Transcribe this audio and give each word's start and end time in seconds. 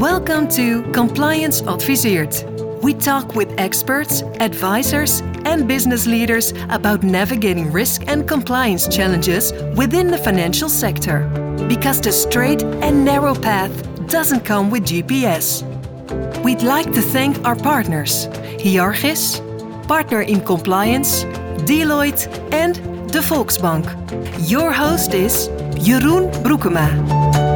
Welcome 0.00 0.48
to 0.52 0.82
Compliance 0.92 1.60
Adviseert. 1.60 2.80
We 2.82 2.94
talk 2.94 3.34
with 3.34 3.52
experts, 3.60 4.22
advisors, 4.40 5.20
and 5.44 5.68
business 5.68 6.06
leaders 6.06 6.54
about 6.70 7.02
navigating 7.02 7.70
risk 7.70 8.08
and 8.08 8.26
compliance 8.26 8.88
challenges 8.88 9.52
within 9.76 10.06
the 10.06 10.16
financial 10.16 10.70
sector. 10.70 11.28
Because 11.68 12.00
the 12.00 12.12
straight 12.12 12.62
and 12.62 13.04
narrow 13.04 13.34
path 13.34 13.70
doesn't 14.06 14.40
come 14.40 14.70
with 14.70 14.86
GPS. 14.86 15.64
We'd 16.42 16.62
like 16.62 16.90
to 16.94 17.02
thank 17.02 17.44
our 17.44 17.54
partners 17.54 18.26
Hyarchis, 18.58 19.42
Partner 19.86 20.22
in 20.22 20.40
Compliance, 20.40 21.24
Deloitte, 21.68 22.26
and 22.54 22.76
de 23.12 23.20
Volksbank. 23.20 23.84
Your 24.48 24.72
host 24.72 25.12
is 25.12 25.50
Jeroen 25.76 26.32
Broekema. 26.42 27.49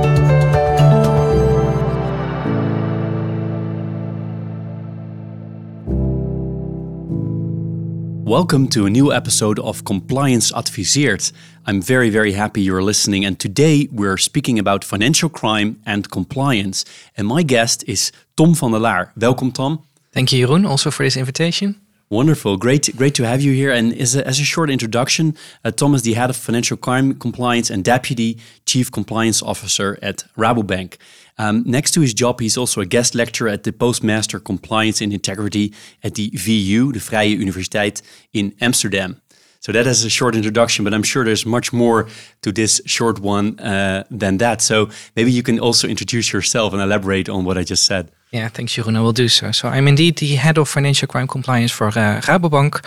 Welcome 8.35 8.67
to 8.71 8.85
a 8.85 8.91
new 8.91 9.13
episode 9.13 9.61
of 9.61 9.85
Compliance 9.85 10.51
Adviseert. 10.51 11.31
I'm 11.67 11.81
very, 11.81 12.11
very 12.11 12.33
happy 12.33 12.63
you're 12.63 12.83
listening. 12.83 13.25
And 13.25 13.39
today 13.39 13.87
we're 13.93 14.17
speaking 14.17 14.59
about 14.59 14.83
financial 14.83 15.29
crime 15.29 15.81
and 15.87 16.11
compliance. 16.11 16.85
And 17.17 17.29
my 17.29 17.45
guest 17.45 17.85
is 17.87 18.11
Tom 18.37 18.57
van 18.57 18.73
de 18.73 18.81
Laar. 18.81 19.13
Welcome, 19.17 19.53
Tom. 19.53 19.85
Thank 20.11 20.33
you, 20.33 20.49
Jeroen, 20.49 20.69
also 20.69 20.91
for 20.91 21.05
this 21.05 21.17
invitation. 21.17 21.81
Wonderful. 22.11 22.57
Great, 22.57 22.91
great 22.97 23.15
to 23.15 23.25
have 23.25 23.41
you 23.41 23.53
here. 23.53 23.71
And 23.71 23.97
as 24.01 24.17
a, 24.17 24.27
as 24.27 24.41
a 24.41 24.45
short 24.45 24.69
introduction, 24.69 25.37
uh, 25.65 25.71
Tom 25.71 25.95
is 25.95 26.03
the 26.03 26.15
head 26.15 26.29
of 26.29 26.37
financial 26.37 26.77
crime 26.77 27.15
compliance 27.15 27.71
and 27.71 27.85
deputy 27.85 28.39
chief 28.67 28.91
compliance 28.91 29.45
officer 29.45 29.97
at 30.03 30.25
Rabobank. 30.37 30.97
Um, 31.39 31.65
next 31.67 31.93
to 31.95 32.01
his 32.01 32.15
job, 32.15 32.41
he's 32.41 32.57
also 32.57 32.81
a 32.81 32.87
guest 32.87 33.15
lecturer 33.15 33.49
at 33.49 33.65
the 33.65 33.73
Postmaster 33.73 34.39
Compliance 34.39 35.01
and 35.01 35.13
Integrity 35.13 35.73
at 36.03 36.15
the 36.15 36.31
VU, 36.35 36.93
the 36.93 37.01
Vrije 37.01 37.39
Universiteit 37.39 38.03
in 38.33 38.55
Amsterdam. 38.61 39.21
So 39.65 39.73
that 39.73 39.87
is 39.87 40.05
a 40.05 40.11
short 40.11 40.37
introduction, 40.37 40.85
but 40.85 40.93
I'm 40.93 41.03
sure 41.03 41.25
there's 41.25 41.47
much 41.47 41.73
more 41.73 42.07
to 42.43 42.53
this 42.53 42.83
short 42.85 43.19
one 43.19 43.59
uh, 43.61 44.05
than 44.11 44.37
that. 44.37 44.61
So 44.61 44.91
maybe 45.17 45.33
you 45.33 45.43
can 45.43 45.59
also 45.59 45.89
introduce 45.89 46.35
yourself 46.35 46.75
and 46.75 46.83
elaborate 46.83 47.31
on 47.31 47.47
what 47.47 47.57
I 47.57 47.65
just 47.65 47.87
said. 47.87 48.11
Yeah, 48.31 48.49
thanks, 48.49 48.75
Jeroen. 48.75 48.95
I 48.95 49.01
will 49.01 49.15
do 49.15 49.29
so. 49.29 49.53
So 49.53 49.69
I'm 49.69 49.89
indeed 49.89 50.19
the 50.19 50.35
head 50.35 50.59
of 50.59 50.69
financial 50.69 51.09
crime 51.09 51.27
compliance 51.27 51.73
for 51.73 51.87
uh, 51.89 52.21
Rabobank. 52.27 52.85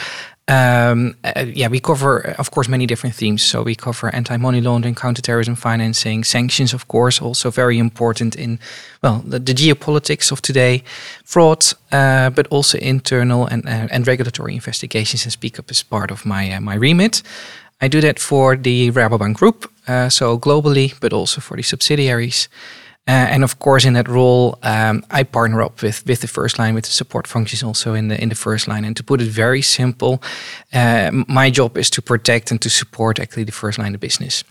Um, 0.50 1.16
uh, 1.26 1.46
yeah, 1.54 1.68
we 1.68 1.80
cover, 1.80 2.36
of 2.38 2.52
course, 2.52 2.70
many 2.70 2.86
different 2.86 3.16
themes. 3.16 3.44
So 3.44 3.64
we 3.64 3.76
cover 3.76 4.16
anti-money 4.16 4.62
laundering, 4.62 4.96
counterterrorism 4.96 5.56
financing, 5.56 6.24
sanctions, 6.24 6.74
of 6.74 6.88
course, 6.88 7.22
also 7.22 7.52
very 7.52 7.78
important 7.78 8.36
in, 8.36 8.60
well, 9.04 9.22
the, 9.26 9.40
the 9.40 9.54
geopolitics 9.54 10.32
of 10.32 10.42
today, 10.42 10.84
fraud, 11.26 11.66
uh, 11.92 12.30
but 12.30 12.48
also 12.48 12.78
internal 12.78 13.46
and 13.46 13.66
uh, 13.66 13.88
and 13.92 14.08
regulatory 14.08 14.54
investigations 14.54 15.26
and 15.26 15.34
speak 15.34 15.60
up 15.60 15.70
as 15.70 15.84
part 15.84 16.12
of 16.12 16.26
my 16.26 16.54
uh, 16.54 16.62
my 16.62 16.76
remit. 16.76 17.24
I 17.82 17.90
do 17.90 18.02
that 18.02 18.20
for 18.20 18.58
the 18.58 18.92
Rabobank 18.92 19.36
Group, 19.36 19.70
uh, 19.88 20.10
so 20.10 20.40
globally, 20.40 20.94
but 21.00 21.14
also 21.14 21.42
for 21.42 21.58
the 21.58 21.64
subsidiaries. 21.64 22.50
Uh, 23.08 23.12
and 23.32 23.44
of 23.44 23.58
course, 23.60 23.88
in 23.88 23.94
that 23.94 24.08
role, 24.08 24.58
um, 24.64 25.04
I 25.12 25.24
partner 25.24 25.62
up 25.62 25.82
with 25.82 26.06
with 26.06 26.20
the 26.20 26.28
first 26.28 26.60
line, 26.60 26.76
with 26.76 26.84
the 26.84 26.92
support 26.92 27.28
functions 27.28 27.64
also 27.64 27.94
in 27.94 28.10
the 28.10 28.22
in 28.22 28.30
the 28.30 28.36
first 28.36 28.68
line. 28.68 28.86
And 28.86 28.96
to 28.98 29.04
put 29.04 29.22
it 29.22 29.28
very 29.28 29.62
simple, 29.62 30.22
uh, 30.74 31.12
my 31.28 31.50
job 31.50 31.78
is 31.78 31.90
to 31.90 32.02
protect 32.02 32.52
and 32.52 32.62
to 32.62 32.70
support 32.70 33.20
actually 33.20 33.46
the 33.46 33.52
first 33.52 33.80
line 33.80 33.96
of 33.96 34.02
business. 34.02 34.44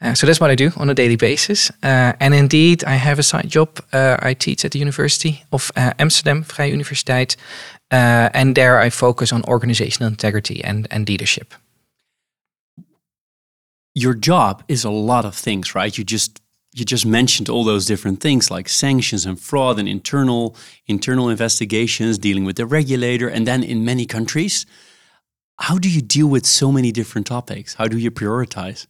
Uh, 0.00 0.14
so 0.14 0.26
that's 0.26 0.40
what 0.40 0.50
I 0.50 0.54
do 0.54 0.70
on 0.76 0.90
a 0.90 0.94
daily 0.94 1.16
basis. 1.16 1.70
Uh, 1.82 2.12
and 2.20 2.34
indeed, 2.34 2.84
I 2.84 2.96
have 2.96 3.18
a 3.18 3.22
side 3.22 3.48
job. 3.48 3.68
Uh, 3.92 4.16
I 4.20 4.34
teach 4.34 4.64
at 4.64 4.70
the 4.70 4.78
University 4.78 5.44
of 5.50 5.70
uh, 5.76 5.92
Amsterdam, 5.98 6.44
Vrije 6.44 6.72
Universiteit. 6.72 7.36
and 7.90 8.54
there 8.54 8.78
I 8.78 8.90
focus 8.90 9.32
on 9.32 9.42
organizational 9.44 10.10
integrity 10.10 10.62
and, 10.64 10.86
and 10.90 11.08
leadership. 11.08 11.54
Your 13.94 14.14
job 14.14 14.62
is 14.68 14.84
a 14.84 14.90
lot 14.90 15.24
of 15.24 15.34
things, 15.34 15.74
right? 15.74 15.96
You 15.96 16.04
just 16.04 16.40
you 16.76 16.84
just 16.84 17.06
mentioned 17.06 17.48
all 17.48 17.64
those 17.64 17.86
different 17.86 18.20
things 18.20 18.50
like 18.50 18.68
sanctions 18.68 19.24
and 19.26 19.40
fraud 19.40 19.78
and 19.78 19.88
internal 19.88 20.54
internal 20.86 21.28
investigations 21.28 22.18
dealing 22.18 22.44
with 22.44 22.56
the 22.56 22.66
regulator 22.66 23.28
and 23.28 23.46
then 23.46 23.62
in 23.62 23.84
many 23.84 24.06
countries 24.06 24.66
how 25.58 25.78
do 25.78 25.88
you 25.88 26.02
deal 26.02 26.26
with 26.26 26.44
so 26.44 26.70
many 26.70 26.92
different 26.92 27.26
topics? 27.26 27.74
How 27.74 27.88
do 27.88 27.98
you 27.98 28.10
prioritize 28.10 28.86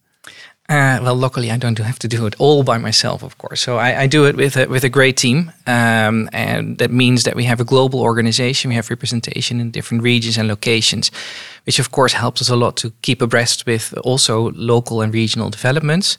uh, 0.69 0.99
well, 1.01 1.15
luckily, 1.15 1.51
I 1.53 1.59
don't 1.59 1.79
have 1.79 1.99
to 2.01 2.09
do 2.09 2.27
it 2.27 2.35
all 2.39 2.65
by 2.65 2.79
myself, 2.79 3.23
of 3.23 3.39
course. 3.39 3.61
So 3.61 3.77
I, 3.77 4.03
I 4.03 4.07
do 4.09 4.27
it 4.27 4.37
with 4.37 4.57
a, 4.57 4.67
with 4.67 4.83
a 4.83 4.89
great 4.89 5.17
team, 5.17 5.53
um, 5.67 6.29
and 6.33 6.79
that 6.79 6.91
means 6.91 7.23
that 7.23 7.37
we 7.37 7.45
have 7.45 7.61
a 7.61 7.65
global 7.65 8.01
organization. 8.01 8.71
We 8.71 8.75
have 8.75 8.91
representation 8.91 9.61
in 9.61 9.71
different 9.71 10.03
regions 10.03 10.37
and 10.37 10.49
locations, 10.49 11.13
which 11.67 11.79
of 11.79 11.93
course 11.93 12.15
helps 12.15 12.41
us 12.41 12.49
a 12.49 12.57
lot 12.57 12.77
to 12.79 12.91
keep 13.03 13.23
abreast 13.23 13.65
with 13.65 13.95
also 14.03 14.51
local 14.55 15.03
and 15.03 15.15
regional 15.15 15.51
developments. 15.51 16.19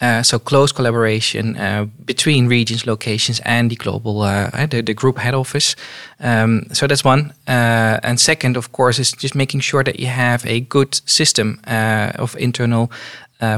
Uh, 0.00 0.22
so 0.22 0.38
close 0.38 0.72
collaboration 0.72 1.56
uh, 1.56 1.84
between 2.06 2.46
regions, 2.48 2.86
locations, 2.86 3.38
and 3.40 3.70
the 3.70 3.76
global 3.76 4.22
uh, 4.22 4.66
the, 4.66 4.80
the, 4.80 4.94
group 4.94 5.18
head 5.18 5.34
office. 5.34 5.76
Um, 6.20 6.66
so 6.72 6.86
that's 6.86 7.04
one. 7.04 7.34
Uh, 7.46 7.98
and 8.02 8.18
second, 8.18 8.56
of 8.56 8.72
course, 8.72 8.98
is 8.98 9.12
just 9.12 9.34
making 9.34 9.60
sure 9.60 9.84
that 9.84 10.00
you 10.00 10.06
have 10.06 10.46
a 10.46 10.60
good 10.60 10.94
system 11.04 11.60
uh, 11.66 12.12
of 12.14 12.34
internal 12.36 12.90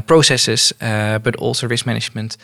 processes, 0.05 0.73
but 0.79 1.35
also 1.35 1.67
risk 1.67 1.85
management, 1.85 2.37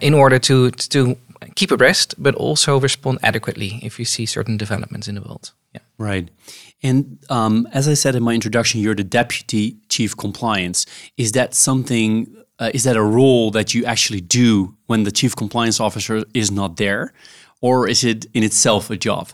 in 0.00 0.14
order 0.14 0.38
to 0.38 0.70
to 0.70 1.16
keep 1.54 1.70
abreast, 1.70 2.14
but 2.18 2.34
also 2.34 2.80
respond 2.80 3.18
adequately 3.22 3.78
if 3.82 3.98
you 3.98 4.04
see 4.04 4.26
certain 4.26 4.56
developments 4.56 5.08
in 5.08 5.14
the 5.14 5.22
world. 5.22 5.52
Yeah. 5.72 5.80
Right. 5.98 6.28
And 6.82 7.18
um, 7.30 7.66
as 7.72 7.88
I 7.88 7.94
said 7.94 8.14
in 8.14 8.22
my 8.22 8.34
introduction, 8.34 8.80
you're 8.80 8.94
the 8.94 9.04
deputy 9.04 9.76
chief 9.88 10.16
compliance. 10.16 10.86
Is 11.16 11.32
that 11.32 11.54
something 11.54 12.26
uh, 12.58 12.70
is 12.72 12.84
that 12.84 12.96
a 12.96 13.02
role 13.02 13.50
that 13.50 13.74
you 13.74 13.84
actually 13.84 14.20
do 14.20 14.74
when 14.86 15.04
the 15.04 15.10
chief 15.10 15.36
compliance 15.36 15.80
officer 15.80 16.24
is 16.32 16.50
not 16.50 16.76
there, 16.76 17.12
or 17.60 17.88
is 17.88 18.04
it 18.04 18.26
in 18.32 18.42
itself 18.42 18.90
a 18.90 18.96
job? 18.96 19.28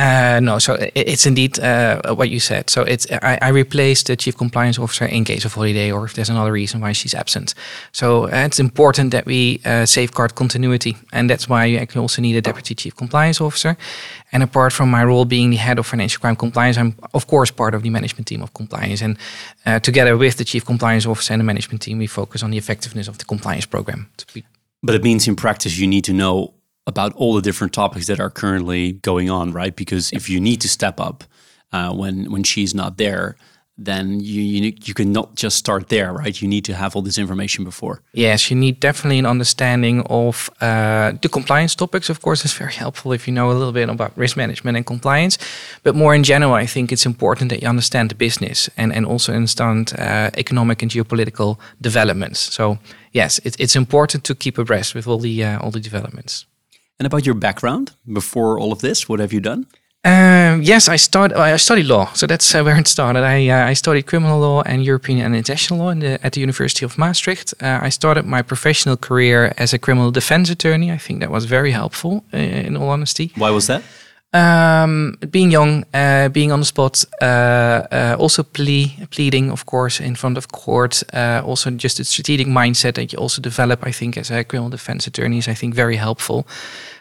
Uh, 0.00 0.40
no, 0.40 0.58
so 0.58 0.78
it's 0.94 1.26
indeed 1.26 1.60
uh, 1.60 2.14
what 2.14 2.30
you 2.30 2.40
said. 2.40 2.70
So 2.70 2.82
it's 2.82 3.06
I, 3.10 3.38
I 3.42 3.48
replace 3.48 4.02
the 4.02 4.16
chief 4.16 4.34
compliance 4.34 4.78
officer 4.78 5.04
in 5.04 5.24
case 5.24 5.44
of 5.44 5.52
holiday 5.52 5.92
or 5.92 6.06
if 6.06 6.14
there's 6.14 6.30
another 6.30 6.52
reason 6.52 6.80
why 6.80 6.92
she's 6.92 7.14
absent. 7.14 7.54
So 7.92 8.24
uh, 8.24 8.46
it's 8.46 8.58
important 8.58 9.10
that 9.10 9.26
we 9.26 9.60
uh, 9.66 9.84
safeguard 9.84 10.34
continuity, 10.34 10.96
and 11.12 11.28
that's 11.28 11.50
why 11.50 11.66
you 11.66 11.76
actually 11.76 12.00
also 12.00 12.22
need 12.22 12.34
a 12.36 12.40
deputy 12.40 12.74
chief 12.74 12.96
compliance 12.96 13.42
officer. 13.42 13.76
And 14.32 14.42
apart 14.42 14.72
from 14.72 14.90
my 14.90 15.04
role 15.04 15.26
being 15.26 15.50
the 15.50 15.58
head 15.58 15.78
of 15.78 15.86
financial 15.86 16.20
crime 16.20 16.36
compliance, 16.36 16.78
I'm 16.78 16.94
of 17.12 17.26
course 17.26 17.50
part 17.50 17.74
of 17.74 17.82
the 17.82 17.90
management 17.90 18.26
team 18.26 18.42
of 18.42 18.54
compliance. 18.54 19.02
And 19.02 19.18
uh, 19.66 19.80
together 19.80 20.16
with 20.16 20.38
the 20.38 20.44
chief 20.44 20.64
compliance 20.64 21.04
officer 21.04 21.34
and 21.34 21.40
the 21.40 21.44
management 21.44 21.82
team, 21.82 21.98
we 21.98 22.06
focus 22.06 22.42
on 22.42 22.50
the 22.50 22.58
effectiveness 22.58 23.06
of 23.06 23.18
the 23.18 23.26
compliance 23.26 23.66
program. 23.66 24.08
But 24.82 24.94
it 24.94 25.04
means 25.04 25.28
in 25.28 25.36
practice 25.36 25.76
you 25.76 25.86
need 25.86 26.04
to 26.04 26.14
know 26.14 26.54
about 26.86 27.12
all 27.14 27.34
the 27.34 27.42
different 27.42 27.72
topics 27.72 28.06
that 28.06 28.20
are 28.20 28.30
currently 28.30 28.92
going 28.92 29.30
on, 29.30 29.52
right? 29.52 29.74
Because 29.74 30.12
if 30.12 30.28
you 30.28 30.40
need 30.40 30.60
to 30.60 30.68
step 30.68 31.00
up 31.00 31.24
uh, 31.72 31.92
when 31.92 32.30
when 32.30 32.42
she's 32.42 32.74
not 32.74 32.96
there, 32.96 33.36
then 33.84 34.20
you, 34.20 34.42
you 34.42 34.72
you 34.84 34.94
can 34.94 35.10
not 35.12 35.34
just 35.34 35.56
start 35.56 35.88
there, 35.88 36.12
right? 36.12 36.42
You 36.42 36.48
need 36.48 36.64
to 36.66 36.74
have 36.74 36.94
all 36.94 37.02
this 37.02 37.18
information 37.18 37.64
before. 37.64 38.02
Yes, 38.12 38.50
you 38.50 38.56
need 38.56 38.78
definitely 38.80 39.18
an 39.18 39.26
understanding 39.26 40.02
of 40.02 40.50
uh, 40.60 41.12
the 41.22 41.28
compliance 41.28 41.74
topics. 41.74 42.10
Of 42.10 42.20
course, 42.20 42.44
it's 42.44 42.58
very 42.58 42.72
helpful 42.72 43.12
if 43.12 43.26
you 43.26 43.32
know 43.32 43.50
a 43.50 43.54
little 43.54 43.72
bit 43.72 43.88
about 43.88 44.12
risk 44.16 44.36
management 44.36 44.76
and 44.76 44.84
compliance. 44.86 45.38
But 45.82 45.94
more 45.94 46.14
in 46.14 46.22
general, 46.22 46.52
I 46.52 46.66
think 46.66 46.92
it's 46.92 47.06
important 47.06 47.50
that 47.50 47.62
you 47.62 47.68
understand 47.68 48.10
the 48.10 48.16
business 48.16 48.70
and 48.76 48.92
and 48.92 49.06
also 49.06 49.32
understand 49.32 49.92
uh, 49.98 50.30
economic 50.36 50.82
and 50.82 50.92
geopolitical 50.92 51.56
developments. 51.80 52.40
So 52.40 52.78
yes, 53.12 53.40
it, 53.44 53.56
it's 53.58 53.76
important 53.76 54.24
to 54.24 54.34
keep 54.34 54.58
abreast 54.58 54.94
with 54.94 55.06
all 55.06 55.20
the 55.20 55.44
uh, 55.44 55.58
all 55.62 55.70
the 55.70 55.80
developments. 55.80 56.46
And 57.00 57.06
about 57.06 57.24
your 57.24 57.34
background 57.34 57.92
before 58.12 58.58
all 58.58 58.72
of 58.72 58.80
this, 58.80 59.08
what 59.08 59.20
have 59.20 59.32
you 59.32 59.40
done? 59.40 59.66
Um, 60.04 60.62
yes, 60.62 60.86
I 60.86 60.96
started. 60.96 61.38
I 61.38 61.56
studied 61.56 61.86
law, 61.86 62.12
so 62.12 62.26
that's 62.26 62.54
uh, 62.54 62.62
where 62.62 62.78
it 62.78 62.88
started. 62.88 63.22
I 63.22 63.48
uh, 63.48 63.70
I 63.70 63.74
studied 63.74 64.04
criminal 64.06 64.38
law 64.38 64.62
and 64.66 64.84
European 64.84 65.20
and 65.20 65.34
international 65.34 65.80
law 65.80 65.94
the, 65.94 66.18
at 66.22 66.32
the 66.32 66.40
University 66.40 66.84
of 66.84 66.98
Maastricht. 66.98 67.54
Uh, 67.62 67.78
I 67.86 67.88
started 67.90 68.26
my 68.26 68.42
professional 68.42 68.98
career 68.98 69.54
as 69.56 69.72
a 69.72 69.78
criminal 69.78 70.10
defense 70.10 70.50
attorney. 70.50 70.92
I 70.92 70.98
think 70.98 71.20
that 71.20 71.30
was 71.30 71.46
very 71.46 71.70
helpful, 71.70 72.24
uh, 72.34 72.36
in 72.36 72.76
all 72.76 72.90
honesty. 72.90 73.32
Why 73.34 73.50
was 73.50 73.66
that? 73.66 73.82
Um, 74.32 75.18
being 75.28 75.50
young, 75.50 75.84
uh, 75.92 76.28
being 76.28 76.52
on 76.52 76.60
the 76.60 76.64
spot, 76.64 77.04
uh, 77.20 77.24
uh, 77.90 78.16
also 78.16 78.44
plea, 78.44 78.96
pleading, 79.10 79.50
of 79.50 79.66
course, 79.66 79.98
in 79.98 80.14
front 80.14 80.38
of 80.38 80.52
court. 80.52 81.02
Uh, 81.12 81.42
also, 81.44 81.68
just 81.70 81.98
a 81.98 82.04
strategic 82.04 82.46
mindset 82.46 82.94
that 82.94 83.12
you 83.12 83.18
also 83.18 83.42
develop, 83.42 83.84
I 83.84 83.90
think, 83.90 84.16
as 84.16 84.30
a 84.30 84.44
criminal 84.44 84.70
defense 84.70 85.08
attorney 85.08 85.38
is, 85.38 85.48
I 85.48 85.54
think, 85.54 85.74
very 85.74 85.96
helpful. 85.96 86.46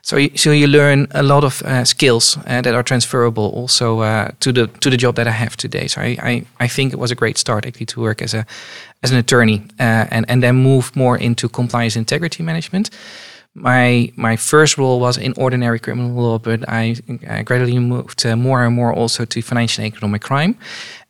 So, 0.02 0.18
you, 0.18 0.36
so 0.36 0.52
you 0.52 0.66
learn 0.66 1.08
a 1.12 1.22
lot 1.22 1.44
of 1.44 1.62
uh, 1.62 1.86
skills 1.86 2.36
uh, 2.48 2.62
that 2.62 2.74
are 2.74 2.84
transferable 2.84 3.52
also 3.54 4.02
to 4.40 4.52
the 4.52 4.68
to 4.80 4.90
the 4.90 4.98
job 4.98 5.16
that 5.16 5.28
I 5.28 5.32
have 5.32 5.56
today. 5.56 5.88
So, 5.88 6.02
I, 6.02 6.18
I, 6.24 6.46
I 6.66 6.68
think 6.68 6.94
it 6.94 7.00
was 7.00 7.12
a 7.12 7.16
great 7.16 7.38
start 7.38 7.64
actually 7.64 7.86
to 7.88 8.02
work 8.02 8.24
as 8.24 8.34
a 8.34 8.44
as 9.04 9.12
an 9.12 9.18
attorney 9.18 9.62
and 9.78 10.25
and 10.28 10.42
then 10.42 10.56
move 10.56 10.96
more 10.96 11.16
into 11.16 11.48
compliance 11.48 12.00
integrity 12.00 12.44
management. 12.44 12.90
My 13.56 14.12
my 14.16 14.36
first 14.36 14.78
role 14.78 15.00
was 15.00 15.18
in 15.18 15.34
ordinary 15.38 15.80
criminal 15.80 16.12
law, 16.12 16.40
but 16.40 16.68
I, 16.69 16.96
I 17.28 17.44
gradually 17.44 17.80
moved 17.80 18.25
uh, 18.25 18.36
more 18.36 18.63
and 18.63 18.75
more 18.75 18.94
also 18.94 19.25
to 19.25 19.42
financial 19.42 19.84
and 19.84 19.94
economic 19.94 20.22
crime. 20.22 20.56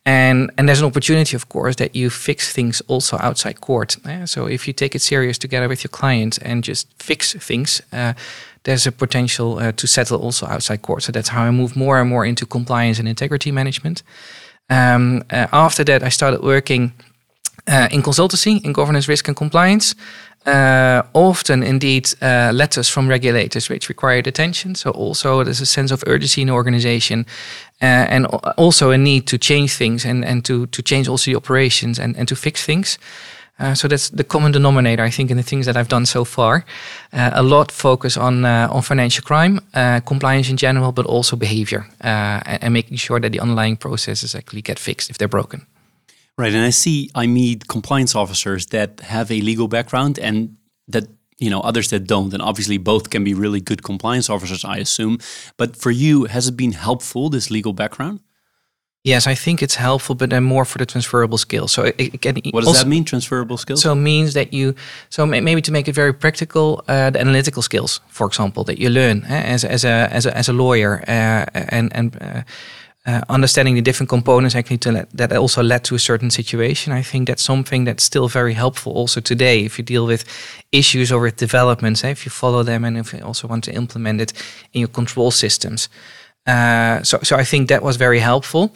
And, 0.06 0.50
and 0.57 0.68
there's 0.68 0.80
an 0.80 0.88
opportunity, 0.88 1.36
of 1.36 1.50
course, 1.50 1.75
that 1.75 1.95
you 1.95 2.09
fix 2.09 2.51
things 2.51 2.81
also 2.88 3.18
outside 3.19 3.62
court. 3.62 3.97
Uh, 4.06 4.25
so 4.25 4.47
if 4.47 4.68
you 4.68 4.74
take 4.74 4.95
it 4.95 5.01
serious 5.01 5.38
together 5.38 5.68
with 5.68 5.83
your 5.83 5.89
client 5.89 6.39
and 6.41 6.63
just 6.63 6.88
fix 6.97 7.33
things, 7.33 7.81
uh, 7.94 8.13
there's 8.63 8.88
a 8.88 8.91
potential 8.91 9.59
uh, 9.59 9.71
to 9.74 9.88
settle 9.88 10.19
also 10.19 10.47
outside 10.47 10.81
court. 10.81 11.03
So 11.03 11.12
that's 11.12 11.30
how 11.30 11.44
I 11.44 11.51
moved 11.51 11.75
more 11.75 12.00
and 12.00 12.09
more 12.09 12.25
into 12.25 12.45
compliance 12.45 12.97
and 12.97 13.07
integrity 13.07 13.51
management. 13.51 14.01
Um, 14.69 15.24
uh, 15.30 15.47
after 15.51 15.83
that, 15.83 16.01
I 16.01 16.09
started 16.09 16.41
working 16.41 16.94
uh, 17.68 17.88
in 17.91 18.01
consultancy 18.01 18.63
in 18.63 18.74
governance, 18.74 19.07
risk, 19.07 19.27
and 19.27 19.38
compliance. 19.38 19.95
Uh, 20.45 21.03
often, 21.13 21.63
indeed, 21.63 22.09
uh, 22.21 22.51
letters 22.53 22.89
from 22.89 23.09
regulators 23.09 23.69
which 23.69 23.89
required 23.89 24.25
attention. 24.25 24.74
So, 24.75 24.91
also 24.91 25.44
there's 25.44 25.62
a 25.62 25.65
sense 25.65 25.91
of 25.91 26.03
urgency 26.07 26.41
in 26.41 26.50
organization, 26.50 27.25
uh, 27.81 28.07
and 28.09 28.25
also 28.57 28.91
a 28.91 28.97
need 28.97 29.27
to 29.27 29.38
change 29.38 29.74
things 29.74 30.06
and, 30.06 30.24
and 30.25 30.45
to, 30.45 30.65
to 30.68 30.81
change 30.81 31.09
also 31.09 31.31
the 31.31 31.36
operations 31.38 32.00
and, 32.00 32.18
and 32.18 32.27
to 32.27 32.36
fix 32.36 32.63
things. 32.63 32.97
Uh, 33.59 33.75
so 33.75 33.88
that's 33.89 34.09
the 34.09 34.24
common 34.24 34.53
denominator, 34.53 35.03
I 35.03 35.09
think, 35.09 35.30
in 35.30 35.38
the 35.38 35.44
things 35.44 35.65
that 35.65 35.75
I've 35.75 35.89
done 35.89 36.06
so 36.06 36.24
far. 36.24 36.63
Uh, 37.12 37.31
a 37.33 37.44
lot 37.44 37.71
focus 37.71 38.15
on 38.18 38.45
uh, 38.45 38.69
on 38.71 38.81
financial 38.81 39.24
crime, 39.24 39.59
compliance 40.06 40.50
in 40.50 40.56
general, 40.57 40.94
but 40.94 41.06
also 41.06 41.36
behavior, 41.36 41.86
and, 42.00 42.63
and 42.63 42.74
making 42.74 42.97
sure 42.97 43.19
that 43.19 43.31
the 43.31 43.41
underlying 43.41 43.77
processes 43.77 44.33
actually 44.33 44.62
get 44.62 44.80
fixed 44.80 45.09
if 45.09 45.18
they're 45.18 45.27
broken. 45.27 45.65
Right, 46.39 46.53
and 46.53 46.63
I 46.63 46.69
see 46.69 47.09
I 47.13 47.27
meet 47.27 47.68
compliance 47.68 48.15
officers 48.15 48.68
that 48.68 49.01
have 49.01 49.30
a 49.30 49.41
legal 49.41 49.68
background 49.68 50.18
and 50.18 50.56
that 50.88 51.06
you 51.38 51.50
know 51.50 51.59
others 51.59 51.89
that 51.89 52.07
don't 52.07 52.33
and 52.33 52.41
obviously 52.41 52.77
both 52.77 53.09
can 53.09 53.25
be 53.25 53.33
really 53.33 53.62
good 53.62 53.81
compliance 53.81 54.30
officers 54.30 54.65
i 54.65 54.77
assume 54.77 55.18
but 55.56 55.75
for 55.75 55.91
you 55.91 56.25
has 56.25 56.47
it 56.50 56.57
been 56.57 56.74
helpful 56.74 57.30
this 57.30 57.50
legal 57.50 57.74
background 57.74 58.19
Yes, 59.06 59.27
I 59.27 59.36
think 59.36 59.62
it's 59.62 59.75
helpful, 59.75 60.13
but 60.13 60.30
then 60.30 60.44
more 60.44 60.65
for 60.65 60.77
the 60.77 60.86
transferable 60.86 61.38
skills. 61.38 61.71
So 61.71 61.83
it, 61.83 61.95
it 61.97 62.21
can 62.21 62.36
what 62.51 62.65
does 62.65 62.81
that 62.81 62.88
mean? 62.88 63.06
Transferable 63.06 63.57
skills. 63.57 63.81
So 63.81 63.94
it 63.94 63.95
means 63.95 64.33
that 64.33 64.51
you, 64.51 64.75
so 65.09 65.25
maybe 65.25 65.62
to 65.62 65.71
make 65.71 65.88
it 65.88 65.95
very 65.95 66.13
practical, 66.13 66.83
uh, 66.89 67.09
the 67.09 67.21
analytical 67.21 67.62
skills, 67.62 68.01
for 68.09 68.27
example, 68.27 68.65
that 68.65 68.77
you 68.77 68.89
learn 68.89 69.24
eh, 69.30 69.53
as 69.53 69.63
as 69.63 69.86
a 69.86 70.09
as 70.12 70.25
a 70.25 70.38
as 70.38 70.50
a 70.50 70.53
lawyer, 70.53 71.01
uh, 71.07 71.45
and 71.69 71.95
and 71.95 72.21
uh, 72.21 72.44
uh, 73.06 73.22
understanding 73.30 73.75
the 73.75 73.81
different 73.81 74.10
components 74.10 74.56
actually 74.56 74.78
to 74.78 74.92
let, 74.92 75.10
that 75.12 75.31
also 75.31 75.63
led 75.63 75.84
to 75.86 75.96
a 75.96 76.00
certain 76.00 76.30
situation. 76.30 76.94
I 76.94 77.01
think 77.01 77.28
that's 77.28 77.42
something 77.42 77.86
that's 77.86 78.04
still 78.04 78.28
very 78.28 78.54
helpful 78.54 78.94
also 78.94 79.22
today 79.22 79.66
if 79.66 79.78
you 79.78 79.86
deal 79.86 80.06
with 80.06 80.25
issues 80.72 81.12
or 81.12 81.22
with 81.22 81.38
developments, 81.38 82.04
eh, 82.04 82.10
if 82.10 82.25
you 82.25 82.30
follow 82.30 82.63
them 82.63 82.84
and 82.84 82.98
if 82.98 83.13
you 83.13 83.22
also 83.22 83.48
want 83.48 83.63
to 83.66 83.74
implement 83.74 84.22
it 84.22 84.34
in 84.74 84.80
your 84.81 84.90
control 84.90 85.31
systems. 85.31 85.90
Uh, 86.46 87.01
so, 87.04 87.19
so 87.24 87.36
I 87.36 87.44
think 87.44 87.69
that 87.69 87.84
was 87.84 87.98
very 87.98 88.19
helpful. 88.19 88.74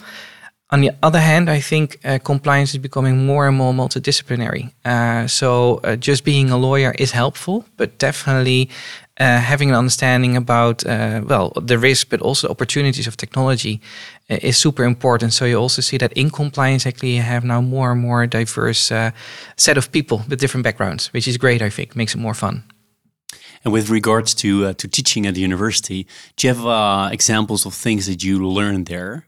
On 0.70 0.82
the 0.82 0.92
other 1.04 1.20
hand, 1.20 1.50
I 1.50 1.60
think 1.60 2.00
uh, 2.04 2.18
compliance 2.24 2.72
is 2.74 2.80
becoming 2.80 3.26
more 3.26 3.48
and 3.48 3.56
more 3.56 3.74
multidisciplinary. 3.74 4.72
Uh, 4.84 5.28
so 5.28 5.80
uh, 5.84 5.96
just 5.96 6.24
being 6.24 6.50
a 6.50 6.58
lawyer 6.58 6.96
is 6.98 7.12
helpful, 7.12 7.66
but 7.78 8.00
definitely 8.00 8.70
uh, 9.20 9.40
having 9.40 9.70
an 9.70 9.76
understanding 9.76 10.36
about 10.36 10.86
uh, 10.86 11.22
well 11.26 11.52
the 11.62 11.78
risk, 11.78 12.10
but 12.10 12.22
also 12.22 12.48
the 12.48 12.52
opportunities 12.52 13.08
of 13.08 13.16
technology 13.16 13.80
uh, 14.30 14.38
is 14.42 14.58
super 14.58 14.84
important. 14.84 15.34
So 15.34 15.46
you 15.46 15.58
also 15.60 15.82
see 15.82 15.98
that 15.98 16.14
in 16.14 16.30
compliance, 16.30 16.86
actually, 16.88 17.16
you 17.16 17.22
have 17.22 17.44
now 17.44 17.62
more 17.62 17.92
and 17.92 18.02
more 18.02 18.28
diverse 18.28 18.92
set 19.58 19.78
of 19.78 19.92
people 19.92 20.24
with 20.28 20.40
different 20.40 20.64
backgrounds, 20.64 21.14
which 21.14 21.28
is 21.28 21.38
great. 21.38 21.62
I 21.62 21.70
think 21.70 21.96
makes 21.96 22.16
it 22.16 22.20
more 22.20 22.34
fun. 22.34 22.64
And 23.64 23.74
with 23.74 23.90
regards 23.90 24.34
to 24.36 24.48
uh, 24.66 24.74
to 24.74 24.88
teaching 24.88 25.26
at 25.26 25.36
the 25.36 25.42
university, 25.42 26.06
do 26.36 26.48
you 26.48 26.54
have 26.54 26.66
uh, 26.66 27.10
examples 27.12 27.66
of 27.66 27.74
things 27.74 28.06
that 28.06 28.24
you 28.24 28.46
learned 28.48 28.88
there? 28.88 29.28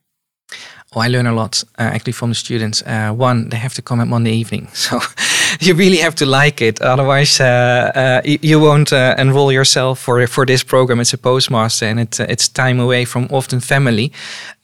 Oh, 0.94 1.02
I 1.02 1.08
learn 1.08 1.28
a 1.28 1.34
lot 1.34 1.64
uh, 1.80 1.94
actually 1.94 2.14
from 2.14 2.30
the 2.30 2.36
students. 2.36 2.82
Uh, 2.84 3.12
one, 3.12 3.50
they 3.50 3.58
have 3.58 3.74
to 3.74 3.82
come 3.82 4.02
at 4.02 4.08
Monday 4.08 4.34
evening, 4.34 4.68
so 4.74 5.00
you 5.60 5.74
really 5.74 5.98
have 5.98 6.16
to 6.16 6.26
like 6.26 6.62
it. 6.62 6.82
Otherwise, 6.82 7.40
uh, 7.40 7.92
uh 7.96 8.22
you 8.24 8.60
won't 8.60 8.92
uh, 8.92 9.16
enroll 9.18 9.52
yourself 9.52 10.00
for 10.00 10.28
for 10.28 10.46
this 10.46 10.64
program. 10.64 11.00
It's 11.00 11.14
a 11.14 11.18
postmaster, 11.18 11.86
and 11.86 12.00
it, 12.00 12.20
uh, 12.20 12.26
it's 12.30 12.48
time 12.48 12.80
away 12.80 13.06
from 13.06 13.28
often 13.32 13.60
family, 13.60 14.12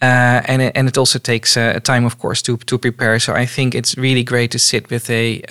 and 0.02 0.62
it, 0.62 0.76
and 0.76 0.88
it 0.88 0.98
also 0.98 1.20
takes 1.20 1.54
time, 1.84 2.06
of 2.06 2.18
course, 2.18 2.42
to 2.42 2.58
to 2.58 2.78
prepare. 2.78 3.20
So 3.20 3.34
I 3.34 3.46
think 3.46 3.76
it's 3.76 3.98
really 3.98 4.24
great 4.24 4.52
to 4.52 4.60
sit 4.60 4.90
with 4.90 5.10
a 5.10 5.42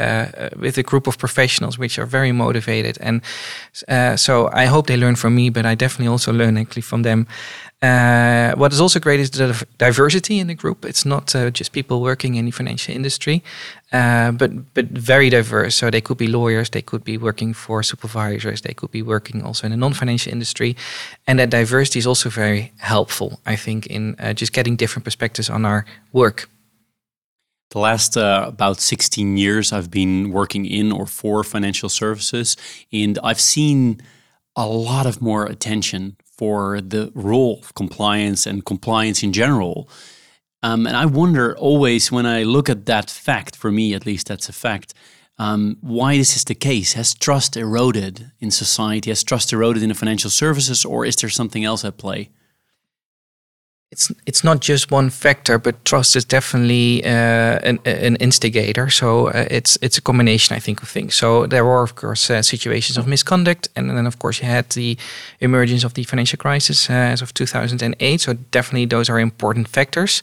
with 0.57 0.79
a 0.79 0.83
group 0.83 1.07
of 1.07 1.17
professionals 1.17 1.79
which 1.79 1.99
are 1.99 2.07
very 2.07 2.33
motivated, 2.33 2.99
and 3.01 3.21
so 4.17 4.51
I 4.53 4.67
hope 4.67 4.87
they 4.87 4.97
learn 4.97 5.17
from 5.17 5.35
me, 5.35 5.51
but 5.51 5.65
I 5.65 5.75
definitely 5.75 6.13
also 6.13 6.33
learn 6.33 6.57
actually 6.57 6.83
from 6.83 7.03
them. 7.03 7.27
Uh, 7.83 8.55
what 8.57 8.75
is 8.75 8.81
also 8.81 9.01
great 9.01 9.21
is 9.21 9.31
the 9.31 9.67
diversity 9.79 10.39
in 10.39 10.49
the 10.49 10.55
group. 10.55 10.85
It's 10.85 11.07
not 11.07 11.35
uh, 11.35 11.51
just 11.51 11.73
people 11.73 12.03
working 12.03 12.35
in 12.35 12.45
the 12.45 12.51
financial 12.51 12.95
industry, 12.95 13.43
uh, 13.91 14.33
but 14.33 14.75
but 14.75 14.87
very 14.89 15.31
diverse. 15.31 15.77
So 15.77 15.91
they 15.91 16.03
could 16.03 16.19
be 16.19 16.27
lawyers, 16.27 16.71
they 16.71 16.83
could 16.83 17.05
be 17.05 17.17
working 17.17 17.55
for 17.55 17.83
supervisors, 17.83 18.61
they 18.61 18.75
could 18.75 18.91
be 18.91 19.03
working 19.03 19.43
also 19.43 19.67
in 19.67 19.71
the 19.71 19.79
non-financial 19.79 20.31
industry, 20.31 20.77
and 21.27 21.39
that 21.39 21.49
diversity 21.49 21.99
is 21.99 22.07
also 22.07 22.29
very 22.29 22.73
helpful. 22.77 23.41
I 23.47 23.57
think 23.57 23.87
in 23.87 24.15
uh, 24.19 24.35
just 24.35 24.53
getting 24.53 24.77
different 24.77 25.05
perspectives 25.05 25.49
on 25.49 25.65
our 25.65 25.87
work. 26.13 26.51
The 27.71 27.79
last 27.79 28.17
uh, 28.17 28.45
about 28.49 28.81
16 28.81 29.39
years, 29.39 29.73
I've 29.73 29.91
been 29.91 30.33
working 30.33 30.67
in 30.67 30.93
or 30.93 31.07
for 31.07 31.45
financial 31.45 31.89
services, 31.89 32.57
and 32.93 33.19
I've 33.23 33.41
seen 33.41 34.03
a 34.55 34.67
lot 34.67 35.07
of 35.07 35.23
more 35.23 35.47
attention 35.47 36.17
for 36.41 36.81
the 36.81 37.13
role 37.15 37.59
of 37.63 37.75
compliance 37.75 38.47
and 38.51 38.65
compliance 38.65 39.23
in 39.27 39.31
general. 39.31 39.77
Um, 40.63 40.87
and 40.87 40.97
I 40.97 41.05
wonder 41.05 41.55
always 41.59 42.11
when 42.11 42.25
I 42.25 42.45
look 42.45 42.71
at 42.71 42.87
that 42.87 43.11
fact, 43.11 43.57
for 43.57 43.71
me 43.71 43.93
at 43.95 44.07
least, 44.07 44.29
that's 44.29 44.49
a 44.49 44.53
fact, 44.53 44.95
um, 45.39 45.77
why 45.83 46.17
this 46.17 46.37
is 46.37 46.45
the 46.45 46.55
case. 46.55 46.95
Has 46.95 47.15
trust 47.15 47.57
eroded 47.57 48.33
in 48.41 48.51
society? 48.51 49.11
Has 49.11 49.23
trust 49.23 49.53
eroded 49.53 49.83
in 49.83 49.91
the 49.91 49.95
financial 49.95 50.31
services, 50.31 50.85
or 50.85 51.05
is 51.05 51.17
there 51.17 51.31
something 51.31 51.63
else 51.63 51.85
at 51.85 51.99
play? 51.99 52.31
It's 53.93 54.13
it's 54.25 54.45
not 54.45 54.61
just 54.61 54.93
one 54.93 55.11
factor, 55.11 55.59
but 55.59 55.85
trust 55.85 56.15
is 56.15 56.25
definitely 56.25 57.05
uh, 57.05 57.59
an, 57.65 57.81
an 57.85 58.17
instigator. 58.17 58.89
So 58.89 59.29
uh, 59.29 59.47
it's 59.51 59.77
it's 59.83 59.99
a 59.99 60.01
combination, 60.01 60.57
I 60.57 60.61
think, 60.61 60.83
of 60.83 60.89
things. 60.89 61.17
So 61.17 61.47
there 61.47 61.65
were, 61.65 61.83
of 61.83 61.95
course, 61.95 62.31
uh, 62.31 62.43
situations 62.43 62.97
of 62.99 63.07
misconduct, 63.07 63.69
and 63.75 63.91
then, 63.91 64.07
of 64.07 64.19
course, 64.19 64.41
you 64.41 64.47
had 64.47 64.71
the 64.71 64.97
emergence 65.41 65.85
of 65.85 65.95
the 65.95 66.05
financial 66.05 66.37
crisis 66.37 66.89
uh, 66.89 67.13
as 67.13 67.23
of 67.23 67.35
2008. 67.35 68.21
So 68.21 68.35
definitely, 68.53 68.87
those 68.87 69.11
are 69.11 69.19
important 69.19 69.67
factors. 69.67 70.23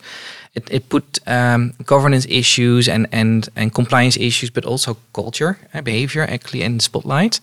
It, 0.54 0.70
it 0.70 0.88
put 0.88 1.18
um, 1.26 1.74
governance 1.84 2.26
issues 2.30 2.88
and 2.88 3.06
and 3.12 3.48
and 3.54 3.74
compliance 3.74 4.16
issues, 4.16 4.50
but 4.50 4.64
also 4.64 4.96
culture, 5.12 5.58
uh, 5.74 5.82
behavior, 5.82 6.22
actually 6.22 6.62
in 6.62 6.78
the 6.78 6.82
spotlight. 6.82 7.40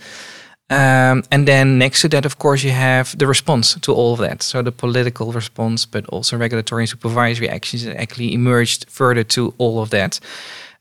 Um, 0.70 1.24
and 1.30 1.48
then 1.48 1.78
next 1.78 2.02
to 2.02 2.10
that, 2.10 2.26
of 2.26 2.40
course, 2.40 2.64
you 2.64 2.72
have 2.72 3.16
the 3.18 3.28
response 3.28 3.80
to 3.80 3.94
all 3.94 4.14
of 4.14 4.20
that. 4.20 4.42
So 4.42 4.64
the 4.64 4.72
political 4.72 5.32
response, 5.32 5.86
but 5.86 6.06
also 6.08 6.38
regulatory 6.38 6.84
and 6.84 6.90
supervisory 6.90 7.50
actions 7.50 7.84
that 7.86 7.98
actually 7.98 8.34
emerged 8.34 8.86
further 8.90 9.24
to 9.24 9.54
all 9.58 9.82
of 9.82 9.90
that. 9.90 10.20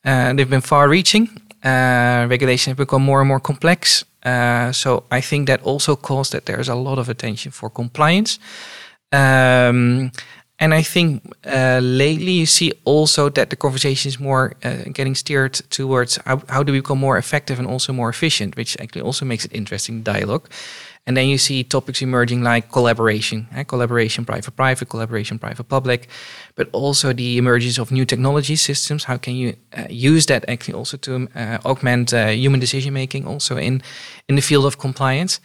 Uh, 0.05 0.33
they've 0.33 0.49
been 0.49 0.63
far 0.63 0.89
reaching. 0.89 1.29
Uh, 1.63 2.27
regulations 2.29 2.73
have 2.73 2.77
become 2.77 3.03
more 3.03 3.21
and 3.21 3.29
more 3.29 3.41
complex. 3.41 4.05
Uh, 4.23 4.73
so 4.73 5.05
I 5.11 5.21
think 5.21 5.49
that 5.49 5.63
also 5.63 5.97
caused 5.97 6.33
that 6.33 6.47
there's 6.47 6.69
a 6.69 6.75
lot 6.75 6.99
of 6.99 7.09
attention 7.09 7.53
for 7.53 7.69
compliance. 7.69 8.39
Um, 9.13 10.13
and 10.59 10.73
I 10.73 10.83
think 10.83 11.23
uh, 11.47 11.81
lately 11.83 12.33
you 12.33 12.47
see 12.47 12.73
also 12.85 13.29
that 13.31 13.51
the 13.51 13.57
conversation 13.57 14.09
is 14.09 14.21
more 14.21 14.55
uh, 14.63 14.85
getting 14.93 15.17
steered 15.17 15.55
towards 15.71 16.17
how, 16.25 16.43
how 16.49 16.63
do 16.63 16.73
we 16.73 16.79
become 16.79 16.99
more 16.99 17.19
effective 17.19 17.59
and 17.59 17.67
also 17.67 17.93
more 17.93 18.09
efficient, 18.09 18.57
which 18.57 18.77
actually 18.81 19.03
also 19.03 19.25
makes 19.25 19.45
it 19.45 19.53
interesting 19.53 20.03
dialogue. 20.03 20.49
And 21.07 21.17
then 21.17 21.29
you 21.29 21.39
see 21.39 21.65
topics 21.65 22.01
emerging 22.01 22.43
like 22.43 22.73
collaboration, 22.73 23.47
eh? 23.55 23.65
collaboration 23.65 24.25
private-private, 24.25 24.89
collaboration 24.89 25.39
private-public, 25.39 26.09
but 26.55 26.69
also 26.73 27.13
the 27.13 27.37
emergence 27.37 27.79
of 27.79 27.91
new 27.91 28.07
technology 28.07 28.57
systems. 28.57 29.05
How 29.05 29.19
can 29.19 29.35
you 29.35 29.55
uh, 29.77 29.85
use 29.91 30.27
that 30.27 30.49
actually 30.49 30.75
also 30.75 30.97
to 30.99 31.29
uh, 31.35 31.59
augment 31.67 32.15
uh, 32.15 32.29
human 32.29 32.61
decision-making 32.61 33.27
also 33.27 33.59
in, 33.59 33.83
in 34.29 34.37
the 34.37 34.43
field 34.43 34.65
of 34.65 34.79
compliance? 34.79 35.41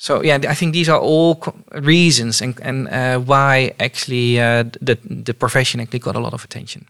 So 0.00 0.22
yeah, 0.22 0.38
I 0.48 0.54
think 0.54 0.72
these 0.72 0.88
are 0.88 0.98
all 0.98 1.36
reasons 1.72 2.42
and 2.42 2.58
and 2.62 2.88
uh, 2.88 3.18
why 3.18 3.74
actually 3.78 4.40
uh, 4.40 4.64
the 4.86 4.96
the 5.24 5.34
profession 5.34 5.80
actually 5.80 5.98
got 5.98 6.16
a 6.16 6.20
lot 6.20 6.32
of 6.32 6.42
attention. 6.42 6.86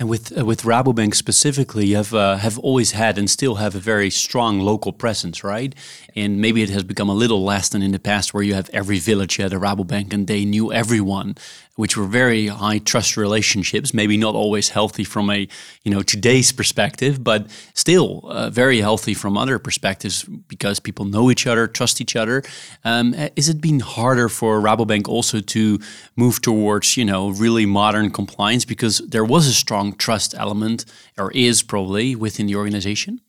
And 0.00 0.08
with 0.08 0.32
uh, 0.38 0.44
with 0.44 0.62
Rabobank 0.62 1.14
specifically, 1.14 1.86
you 1.86 1.96
have 1.96 2.14
uh, 2.14 2.36
have 2.36 2.58
always 2.58 2.92
had 2.92 3.18
and 3.18 3.28
still 3.28 3.56
have 3.56 3.74
a 3.76 3.80
very 3.80 4.10
strong 4.10 4.60
local 4.60 4.92
presence, 4.92 5.42
right? 5.44 5.74
And 6.16 6.40
maybe 6.40 6.62
it 6.62 6.70
has 6.70 6.84
become 6.84 7.08
a 7.08 7.14
little 7.14 7.44
less 7.44 7.68
than 7.68 7.82
in 7.82 7.92
the 7.92 7.98
past, 7.98 8.32
where 8.32 8.44
you 8.44 8.54
have 8.54 8.70
every 8.72 8.98
village 8.98 9.36
had 9.36 9.52
a 9.52 9.58
Rabobank 9.58 10.12
and 10.12 10.26
they 10.26 10.44
knew 10.44 10.72
everyone. 10.72 11.34
Which 11.76 11.96
were 11.96 12.04
very 12.06 12.46
high 12.46 12.78
trust 12.78 13.16
relationships, 13.16 13.92
maybe 13.92 14.16
not 14.16 14.34
always 14.34 14.68
healthy 14.68 15.04
from 15.04 15.30
a 15.30 15.48
you 15.82 15.90
know 15.90 16.02
today's 16.02 16.52
perspective, 16.52 17.22
but 17.22 17.46
still 17.74 18.22
uh, 18.24 18.50
very 18.50 18.80
healthy 18.80 19.14
from 19.14 19.36
other 19.36 19.58
perspectives 19.58 20.24
because 20.48 20.80
people 20.80 21.04
know 21.04 21.30
each 21.30 21.46
other, 21.46 21.66
trust 21.66 22.00
each 22.00 22.16
other. 22.16 22.42
Um, 22.84 23.14
is 23.36 23.48
it 23.48 23.60
been 23.60 23.80
harder 23.80 24.28
for 24.28 24.60
Rabobank 24.60 25.08
also 25.08 25.40
to 25.40 25.78
move 26.16 26.40
towards 26.40 26.96
you 26.96 27.04
know 27.04 27.30
really 27.30 27.66
modern 27.66 28.10
compliance 28.10 28.64
because 28.64 28.98
there 28.98 29.24
was 29.24 29.46
a 29.46 29.54
strong 29.54 29.94
trust 29.96 30.34
element, 30.36 30.84
or 31.18 31.30
is 31.32 31.62
probably 31.62 32.14
within 32.14 32.46
the 32.46 32.56
organization? 32.56 33.20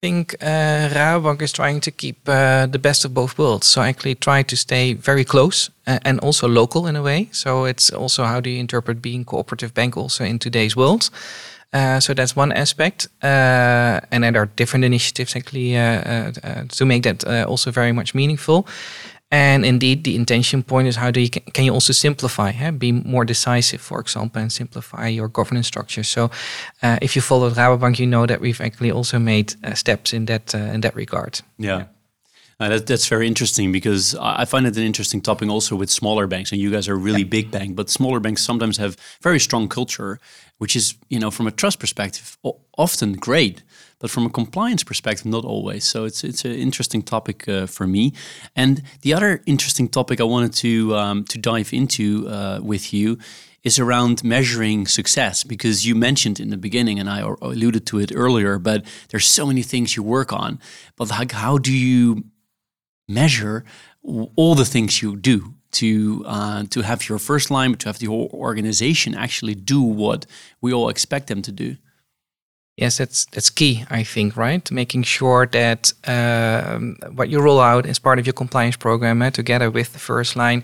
Think 0.00 0.34
uh, 0.40 0.88
Rabobank 0.94 1.42
is 1.42 1.52
trying 1.52 1.80
to 1.80 1.90
keep 1.90 2.16
uh, 2.28 2.66
the 2.66 2.78
best 2.78 3.04
of 3.04 3.12
both 3.14 3.36
worlds. 3.38 3.66
So 3.66 3.82
actually 3.82 4.14
try 4.14 4.42
to 4.42 4.56
stay 4.56 4.94
very 4.94 5.24
close 5.24 5.70
uh, 5.86 5.98
and 6.04 6.20
also 6.20 6.48
local 6.48 6.86
in 6.86 6.96
a 6.96 7.02
way. 7.02 7.28
So 7.32 7.64
it's 7.64 7.90
also 7.90 8.24
how 8.24 8.40
do 8.40 8.50
you 8.50 8.60
interpret 8.60 9.02
being 9.02 9.24
cooperative 9.24 9.74
bank 9.74 9.96
also 9.96 10.24
in 10.24 10.38
today's 10.38 10.76
world. 10.76 11.10
Uh, 11.72 12.00
so 12.00 12.14
that's 12.14 12.34
one 12.34 12.50
aspect, 12.50 13.08
uh, 13.22 14.00
and 14.10 14.24
then 14.24 14.32
there 14.32 14.40
are 14.40 14.50
different 14.56 14.86
initiatives 14.86 15.36
actually 15.36 15.76
uh, 15.76 16.32
to 16.68 16.86
make 16.86 17.02
that 17.02 17.24
also 17.46 17.70
very 17.70 17.92
much 17.92 18.14
meaningful. 18.14 18.66
And 19.30 19.64
indeed, 19.66 20.04
the 20.04 20.16
intention 20.16 20.62
point 20.62 20.88
is 20.88 20.96
how 20.96 21.10
do 21.10 21.20
you 21.20 21.28
can 21.28 21.64
you 21.64 21.74
also 21.74 21.92
simplify, 21.92 22.50
eh? 22.50 22.70
be 22.70 22.92
more 22.92 23.26
decisive, 23.26 23.80
for 23.80 24.00
example, 24.00 24.40
and 24.40 24.50
simplify 24.50 25.08
your 25.08 25.28
governance 25.28 25.66
structure. 25.66 26.02
So, 26.02 26.30
uh, 26.82 26.98
if 27.02 27.14
you 27.14 27.20
follow 27.20 27.50
Rabobank, 27.50 27.98
you 27.98 28.06
know 28.06 28.26
that 28.26 28.40
we've 28.40 28.60
actually 28.60 28.90
also 28.90 29.18
made 29.18 29.54
uh, 29.62 29.74
steps 29.74 30.12
in 30.12 30.26
that 30.26 30.54
uh, 30.54 30.74
in 30.74 30.80
that 30.80 30.94
regard. 30.94 31.42
Yeah. 31.58 31.78
yeah. 31.78 31.84
Uh, 32.60 32.68
that, 32.70 32.86
that's 32.86 33.06
very 33.06 33.26
interesting 33.26 33.70
because 33.70 34.16
I 34.16 34.44
find 34.44 34.66
it 34.66 34.76
an 34.76 34.82
interesting 34.82 35.20
topic 35.20 35.48
also 35.48 35.76
with 35.76 35.90
smaller 35.90 36.26
banks. 36.26 36.50
And 36.50 36.60
you 36.60 36.72
guys 36.72 36.88
are 36.88 36.94
a 36.94 36.96
really 36.96 37.22
yeah. 37.22 37.28
big 37.28 37.50
bank, 37.52 37.76
but 37.76 37.88
smaller 37.88 38.18
banks 38.18 38.42
sometimes 38.42 38.78
have 38.78 38.96
very 39.22 39.38
strong 39.38 39.68
culture, 39.68 40.18
which 40.56 40.74
is, 40.74 40.96
you 41.08 41.20
know, 41.20 41.30
from 41.30 41.46
a 41.46 41.52
trust 41.52 41.78
perspective, 41.78 42.36
often 42.76 43.12
great 43.12 43.62
but 44.00 44.10
from 44.10 44.26
a 44.26 44.30
compliance 44.30 44.84
perspective, 44.84 45.26
not 45.26 45.44
always. 45.44 45.84
So 45.84 46.04
it's 46.04 46.24
it's 46.24 46.44
an 46.44 46.52
interesting 46.52 47.02
topic 47.02 47.48
uh, 47.48 47.66
for 47.66 47.86
me. 47.86 48.12
And 48.54 48.82
the 49.02 49.14
other 49.14 49.42
interesting 49.46 49.88
topic 49.88 50.20
I 50.20 50.24
wanted 50.24 50.52
to 50.54 50.96
um, 50.96 51.24
to 51.24 51.38
dive 51.38 51.72
into 51.72 52.28
uh, 52.28 52.60
with 52.62 52.92
you 52.92 53.18
is 53.64 53.78
around 53.78 54.22
measuring 54.22 54.86
success 54.86 55.44
because 55.44 55.84
you 55.84 55.94
mentioned 55.94 56.40
in 56.40 56.50
the 56.50 56.56
beginning 56.56 56.98
and 56.98 57.08
I 57.10 57.20
alluded 57.20 57.86
to 57.86 57.98
it 57.98 58.12
earlier 58.14 58.58
but 58.58 58.84
there's 59.08 59.26
so 59.26 59.46
many 59.46 59.62
things 59.62 59.96
you 59.96 60.02
work 60.02 60.32
on 60.32 60.58
but 60.96 61.10
like 61.10 61.32
how 61.32 61.58
do 61.58 61.72
you 61.72 62.24
measure 63.08 63.64
all 64.36 64.54
the 64.54 64.64
things 64.64 65.02
you 65.02 65.16
do 65.16 65.54
to 65.70 66.24
uh, 66.26 66.64
to 66.70 66.82
have 66.82 67.08
your 67.08 67.18
first 67.18 67.50
line 67.50 67.74
to 67.74 67.88
have 67.88 67.98
the 67.98 68.06
whole 68.06 68.30
organization 68.32 69.14
actually 69.14 69.54
do 69.54 69.82
what 69.82 70.24
we 70.60 70.72
all 70.72 70.88
expect 70.88 71.26
them 71.26 71.42
to 71.42 71.52
do 71.52 71.76
Yes, 72.78 72.98
that's 72.98 73.24
that's 73.32 73.50
key. 73.50 73.84
I 73.90 74.04
think 74.04 74.36
right, 74.36 74.70
making 74.70 75.02
sure 75.02 75.46
that 75.46 75.92
uh, 76.06 76.78
what 77.12 77.28
you 77.28 77.40
roll 77.40 77.60
out 77.60 77.86
as 77.86 77.98
part 77.98 78.20
of 78.20 78.26
your 78.26 78.34
compliance 78.34 78.76
program, 78.76 79.20
uh, 79.20 79.30
together 79.30 79.68
with 79.68 79.92
the 79.92 79.98
first 79.98 80.36
line, 80.36 80.62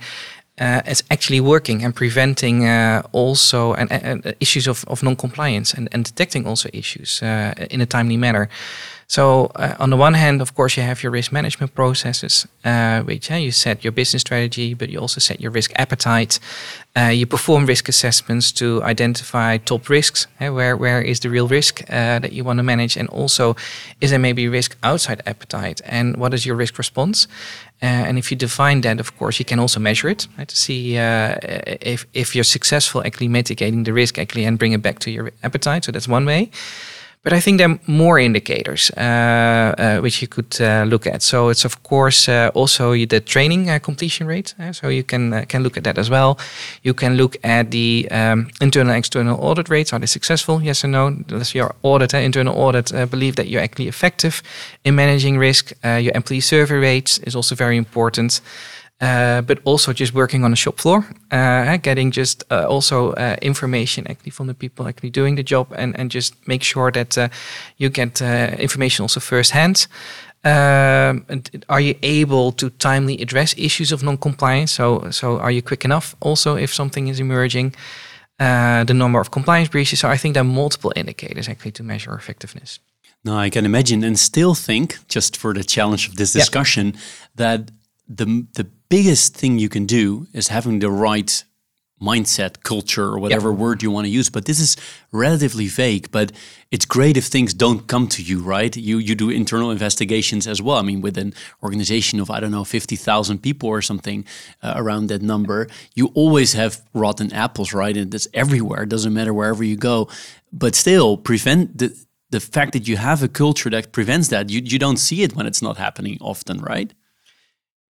uh, 0.60 0.82
is 0.86 1.02
actually 1.10 1.40
working 1.40 1.82
and 1.84 1.92
preventing 1.92 2.66
uh, 2.66 3.02
also 3.10 3.74
and, 3.74 3.90
and, 3.90 4.36
issues 4.38 4.68
of, 4.68 4.84
of 4.86 5.02
non-compliance 5.02 5.74
and, 5.74 5.88
and 5.90 6.04
detecting 6.04 6.46
also 6.46 6.68
issues 6.72 7.20
uh, 7.20 7.52
in 7.68 7.80
a 7.80 7.86
timely 7.86 8.16
manner. 8.16 8.48
So 9.06 9.52
uh, 9.56 9.74
on 9.78 9.90
the 9.90 9.96
one 9.96 10.14
hand, 10.14 10.40
of 10.40 10.54
course, 10.54 10.76
you 10.76 10.82
have 10.82 11.02
your 11.02 11.12
risk 11.12 11.32
management 11.32 11.74
processes, 11.74 12.46
uh, 12.64 13.02
which 13.02 13.30
uh, 13.30 13.34
you 13.34 13.52
set 13.52 13.84
your 13.84 13.92
business 13.92 14.22
strategy, 14.22 14.74
but 14.74 14.88
you 14.88 14.98
also 14.98 15.20
set 15.20 15.40
your 15.40 15.50
risk 15.50 15.72
appetite. 15.76 16.38
Uh, 16.96 17.08
you 17.08 17.26
perform 17.26 17.66
risk 17.66 17.88
assessments 17.88 18.52
to 18.52 18.82
identify 18.82 19.58
top 19.58 19.88
risks. 19.88 20.26
Uh, 20.40 20.52
where 20.52 20.76
where 20.76 21.02
is 21.02 21.20
the 21.20 21.28
real 21.28 21.48
risk 21.48 21.84
that 21.86 22.32
you 22.32 22.44
want 22.44 22.58
to 22.58 22.62
manage, 22.62 22.96
and 22.96 23.08
also 23.08 23.56
is 24.00 24.10
there 24.10 24.18
maybe 24.18 24.48
risk 24.48 24.76
outside 24.82 25.22
appetite, 25.26 25.80
and 25.84 26.16
what 26.16 26.32
is 26.32 26.46
your 26.46 26.56
risk 26.56 26.78
response? 26.78 27.28
and 27.80 28.16
if 28.18 28.30
you 28.30 28.36
define 28.36 28.80
that, 28.80 28.98
of 28.98 29.14
course, 29.18 29.38
you 29.38 29.44
can 29.44 29.58
also 29.58 29.78
measure 29.78 30.08
it 30.08 30.26
right, 30.38 30.48
to 30.48 30.56
see 30.56 30.96
if 30.96 32.06
if 32.14 32.34
you're 32.34 32.44
successful 32.44 33.02
actually 33.04 33.28
mitigating 33.28 33.84
the 33.84 33.92
risk 33.92 34.18
actually 34.18 34.46
and 34.46 34.58
bring 34.58 34.72
it 34.72 34.80
back 34.80 34.98
to 35.00 35.10
your 35.10 35.32
appetite. 35.42 35.84
So 35.84 35.92
that's 35.92 36.08
one 36.08 36.24
way. 36.24 36.50
But 37.24 37.32
I 37.32 37.40
think 37.40 37.56
there 37.56 37.70
are 37.70 37.78
more 37.86 38.18
indicators 38.18 38.90
uh, 38.98 39.74
uh, 39.78 39.98
which 40.00 40.20
you 40.20 40.28
could 40.28 40.60
uh, 40.60 40.84
look 40.86 41.06
at. 41.06 41.22
So 41.22 41.48
it's 41.48 41.64
of 41.64 41.82
course 41.82 42.28
also 42.54 42.92
the 42.92 43.20
training 43.20 43.80
completion 43.80 44.26
rate. 44.26 44.54
So 44.72 44.88
you 44.88 45.02
can 45.02 45.46
can 45.46 45.62
look 45.62 45.76
at 45.78 45.84
that 45.84 45.98
as 45.98 46.10
well. 46.10 46.36
You 46.82 46.94
can 46.94 47.16
look 47.16 47.36
at 47.42 47.70
the 47.70 48.06
um, 48.10 48.50
internal 48.60 48.94
external 48.94 49.38
audit 49.40 49.70
rates. 49.70 49.92
Are 49.92 49.98
they 49.98 50.06
successful? 50.06 50.60
Yes 50.62 50.84
or 50.84 50.88
no? 50.88 51.10
Does 51.10 51.54
your 51.54 51.74
audit, 51.82 52.12
internal 52.12 52.54
audit, 52.54 52.92
believe 53.10 53.36
that 53.36 53.46
you're 53.48 53.62
actually 53.62 53.88
effective 53.88 54.42
in 54.84 54.94
managing 54.94 55.38
risk? 55.38 55.72
your 55.82 56.12
employee 56.14 56.42
survey 56.42 56.76
rates 56.76 57.18
is 57.26 57.34
also 57.34 57.54
very 57.54 57.76
important. 57.76 58.42
Uh, 59.00 59.42
but 59.42 59.58
also 59.64 59.92
just 59.92 60.14
working 60.14 60.44
on 60.44 60.50
the 60.50 60.56
shop 60.56 60.78
floor, 60.78 61.04
uh, 61.32 61.76
getting 61.78 62.12
just 62.12 62.44
uh, 62.50 62.64
also 62.68 63.12
uh, 63.14 63.36
information 63.42 64.06
actually 64.06 64.30
from 64.30 64.46
the 64.46 64.54
people 64.54 64.86
actually 64.86 65.10
doing 65.10 65.36
the 65.36 65.42
job, 65.42 65.66
and 65.76 65.98
and 65.98 66.14
just 66.14 66.34
make 66.46 66.62
sure 66.62 66.92
that 66.92 67.18
uh, 67.18 67.28
you 67.76 67.90
get 67.90 68.22
information 68.60 69.02
also 69.02 69.20
firsthand. 69.20 69.88
Um, 70.44 71.24
are 71.68 71.80
you 71.80 71.94
able 72.02 72.52
to 72.52 72.70
timely 72.70 73.20
address 73.20 73.54
issues 73.56 73.92
of 73.92 74.02
non-compliance? 74.02 74.72
So 74.72 75.10
so 75.10 75.38
are 75.38 75.50
you 75.50 75.62
quick 75.62 75.84
enough? 75.84 76.14
Also, 76.20 76.56
if 76.56 76.72
something 76.72 77.08
is 77.08 77.18
emerging. 77.18 77.74
the 78.86 78.94
number 78.94 79.20
of 79.20 79.28
compliance 79.30 79.70
breaches. 79.70 80.00
So 80.00 80.12
I 80.14 80.18
think 80.18 80.34
there 80.34 80.44
are 80.44 80.54
multiple 80.54 80.92
indicators 80.96 81.48
actually 81.48 81.72
to 81.72 81.82
measure 81.82 82.14
effectiveness. 82.16 82.80
No, 83.24 83.44
I 83.46 83.50
can 83.50 83.64
imagine 83.64 84.04
and 84.04 84.18
still 84.18 84.54
think, 84.54 84.98
just 85.08 85.36
for 85.36 85.54
the 85.54 85.64
challenge 85.64 86.08
of 86.08 86.14
this 86.14 86.32
discussion, 86.32 86.86
yeah. 86.86 87.00
that 87.34 87.60
the 88.08 88.46
the 88.54 88.64
biggest 88.88 89.36
thing 89.36 89.58
you 89.58 89.68
can 89.68 89.86
do 89.86 90.26
is 90.32 90.48
having 90.48 90.78
the 90.78 90.90
right 90.90 91.44
mindset, 92.00 92.62
culture, 92.62 93.04
or 93.04 93.18
whatever 93.18 93.50
yep. 93.50 93.58
word 93.58 93.82
you 93.82 93.90
want 93.90 94.04
to 94.04 94.10
use. 94.10 94.28
But 94.28 94.44
this 94.44 94.60
is 94.60 94.76
relatively 95.12 95.68
vague. 95.68 96.10
But 96.10 96.32
it's 96.70 96.84
great 96.84 97.16
if 97.16 97.26
things 97.26 97.54
don't 97.54 97.86
come 97.86 98.08
to 98.08 98.22
you, 98.22 98.42
right? 98.42 98.76
You 98.76 98.98
you 98.98 99.14
do 99.14 99.30
internal 99.30 99.70
investigations 99.70 100.46
as 100.46 100.60
well. 100.60 100.76
I 100.76 100.82
mean, 100.82 101.00
with 101.00 101.16
an 101.18 101.32
organization 101.62 102.20
of 102.20 102.30
I 102.30 102.40
don't 102.40 102.50
know 102.50 102.64
fifty 102.64 102.96
thousand 102.96 103.38
people 103.38 103.68
or 103.68 103.82
something 103.82 104.24
uh, 104.62 104.74
around 104.76 105.08
that 105.08 105.22
number, 105.22 105.68
you 105.94 106.10
always 106.14 106.52
have 106.52 106.82
rotten 106.92 107.32
apples, 107.32 107.72
right? 107.72 107.96
And 107.96 108.10
that's 108.10 108.28
everywhere. 108.34 108.82
It 108.82 108.90
doesn't 108.90 109.14
matter 109.14 109.32
wherever 109.32 109.64
you 109.64 109.76
go. 109.76 110.08
But 110.52 110.74
still, 110.74 111.16
prevent 111.16 111.78
the 111.78 111.94
the 112.30 112.40
fact 112.40 112.72
that 112.72 112.88
you 112.88 112.96
have 112.96 113.22
a 113.22 113.28
culture 113.28 113.70
that 113.70 113.92
prevents 113.92 114.28
that. 114.28 114.50
You 114.50 114.60
you 114.60 114.78
don't 114.78 114.98
see 114.98 115.22
it 115.22 115.34
when 115.34 115.46
it's 115.46 115.62
not 115.62 115.76
happening 115.78 116.18
often, 116.20 116.58
right? 116.60 116.92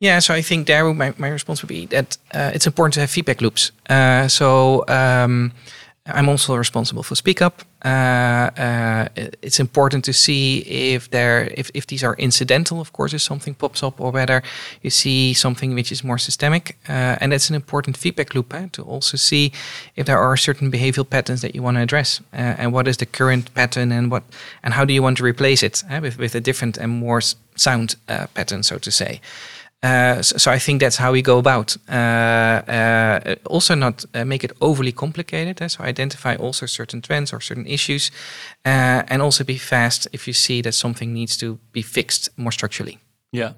Yeah, 0.04 0.20
so 0.20 0.34
I 0.34 0.42
think 0.42 0.66
there 0.66 0.92
my, 0.92 1.14
my 1.16 1.30
response 1.30 1.62
would 1.62 1.68
be 1.68 1.86
that 1.86 2.18
uh, 2.34 2.50
it's 2.54 2.66
important 2.66 2.92
to 2.94 3.00
have 3.00 3.10
feedback 3.10 3.40
loops. 3.40 3.72
Uh, 3.88 4.28
so 4.28 4.84
um, 4.86 5.52
I'm 6.06 6.28
also 6.28 6.56
responsible 6.56 7.02
for 7.02 7.14
Speak 7.14 7.40
Up. 7.40 7.62
Uh, 7.84 8.50
uh 8.58 9.08
it's 9.42 9.60
important 9.60 10.04
to 10.04 10.12
see 10.12 10.58
if 10.94 11.08
there 11.08 11.48
if, 11.56 11.70
if 11.72 11.86
these 11.86 12.04
are 12.04 12.14
incidental, 12.18 12.80
of 12.80 12.92
course, 12.92 13.16
if 13.16 13.22
something 13.22 13.54
pops 13.54 13.82
up, 13.82 13.98
or 14.00 14.12
whether 14.12 14.42
you 14.82 14.90
see 14.90 15.34
something 15.34 15.74
which 15.74 15.90
is 15.90 16.04
more 16.04 16.18
systemic. 16.18 16.76
Uh, 16.88 17.16
and 17.20 17.32
that's 17.32 17.48
an 17.48 17.54
important 17.54 17.96
feedback 17.96 18.34
loop 18.34 18.52
eh, 18.54 18.68
to 18.72 18.82
also 18.82 19.16
see 19.16 19.52
if 19.96 20.04
there 20.04 20.18
are 20.18 20.36
certain 20.36 20.70
behavioral 20.70 21.08
patterns 21.08 21.40
that 21.40 21.54
you 21.54 21.62
want 21.62 21.76
to 21.78 21.82
address, 21.82 22.20
uh, 22.32 22.60
and 22.60 22.72
what 22.74 22.86
is 22.86 22.96
the 22.96 23.06
current 23.06 23.54
pattern, 23.54 23.92
and 23.92 24.10
what 24.10 24.22
and 24.62 24.74
how 24.74 24.84
do 24.84 24.92
you 24.92 25.02
want 25.02 25.16
to 25.16 25.24
replace 25.24 25.62
it 25.66 25.82
eh, 25.88 26.00
with 26.00 26.18
with 26.18 26.34
a 26.34 26.40
different 26.40 26.78
and 26.78 26.92
more 26.92 27.22
sound 27.56 27.96
pattern, 28.34 28.62
so 28.62 28.78
to 28.78 28.90
say. 28.90 29.20
Uh, 29.84 30.22
so, 30.22 30.38
so, 30.38 30.50
I 30.50 30.58
think 30.58 30.80
that's 30.80 30.96
how 30.96 31.12
we 31.12 31.20
go 31.20 31.38
about. 31.38 31.76
Uh, 31.88 31.92
uh, 31.92 33.34
also, 33.44 33.74
not 33.74 34.04
uh, 34.14 34.24
make 34.24 34.42
it 34.42 34.52
overly 34.60 34.92
complicated. 34.92 35.60
Eh? 35.60 35.68
So 35.68 35.84
identify 35.84 36.36
also 36.36 36.66
certain 36.66 37.02
trends 37.02 37.32
or 37.32 37.40
certain 37.40 37.66
issues, 37.66 38.10
uh, 38.64 39.02
and 39.08 39.20
also 39.20 39.44
be 39.44 39.58
fast 39.58 40.08
if 40.12 40.26
you 40.26 40.32
see 40.32 40.62
that 40.62 40.72
something 40.72 41.12
needs 41.12 41.36
to 41.36 41.58
be 41.72 41.82
fixed 41.82 42.30
more 42.36 42.52
structurally. 42.52 42.98
Yeah. 43.30 43.52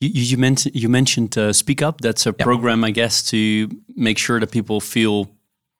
You, 0.00 0.08
you 0.14 0.38
mentioned 0.38 0.74
you 0.74 0.88
mentioned 0.88 1.36
uh, 1.36 1.52
Speak 1.52 1.82
Up. 1.82 2.00
That's 2.00 2.26
a 2.26 2.32
program, 2.32 2.82
I 2.82 2.90
guess, 2.90 3.22
to 3.30 3.68
make 3.94 4.18
sure 4.18 4.40
that 4.40 4.50
people 4.50 4.80
feel 4.80 5.28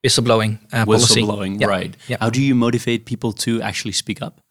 whistleblowing. 0.05 0.59
whistleblowing, 0.71 1.67
right? 1.67 1.97
How 2.21 2.29
do 2.29 2.43
you 2.43 2.55
motivate 2.55 3.07
people 3.07 3.33
to 3.33 3.63
actually 3.63 3.93
speak 3.93 4.21
up? 4.21 4.43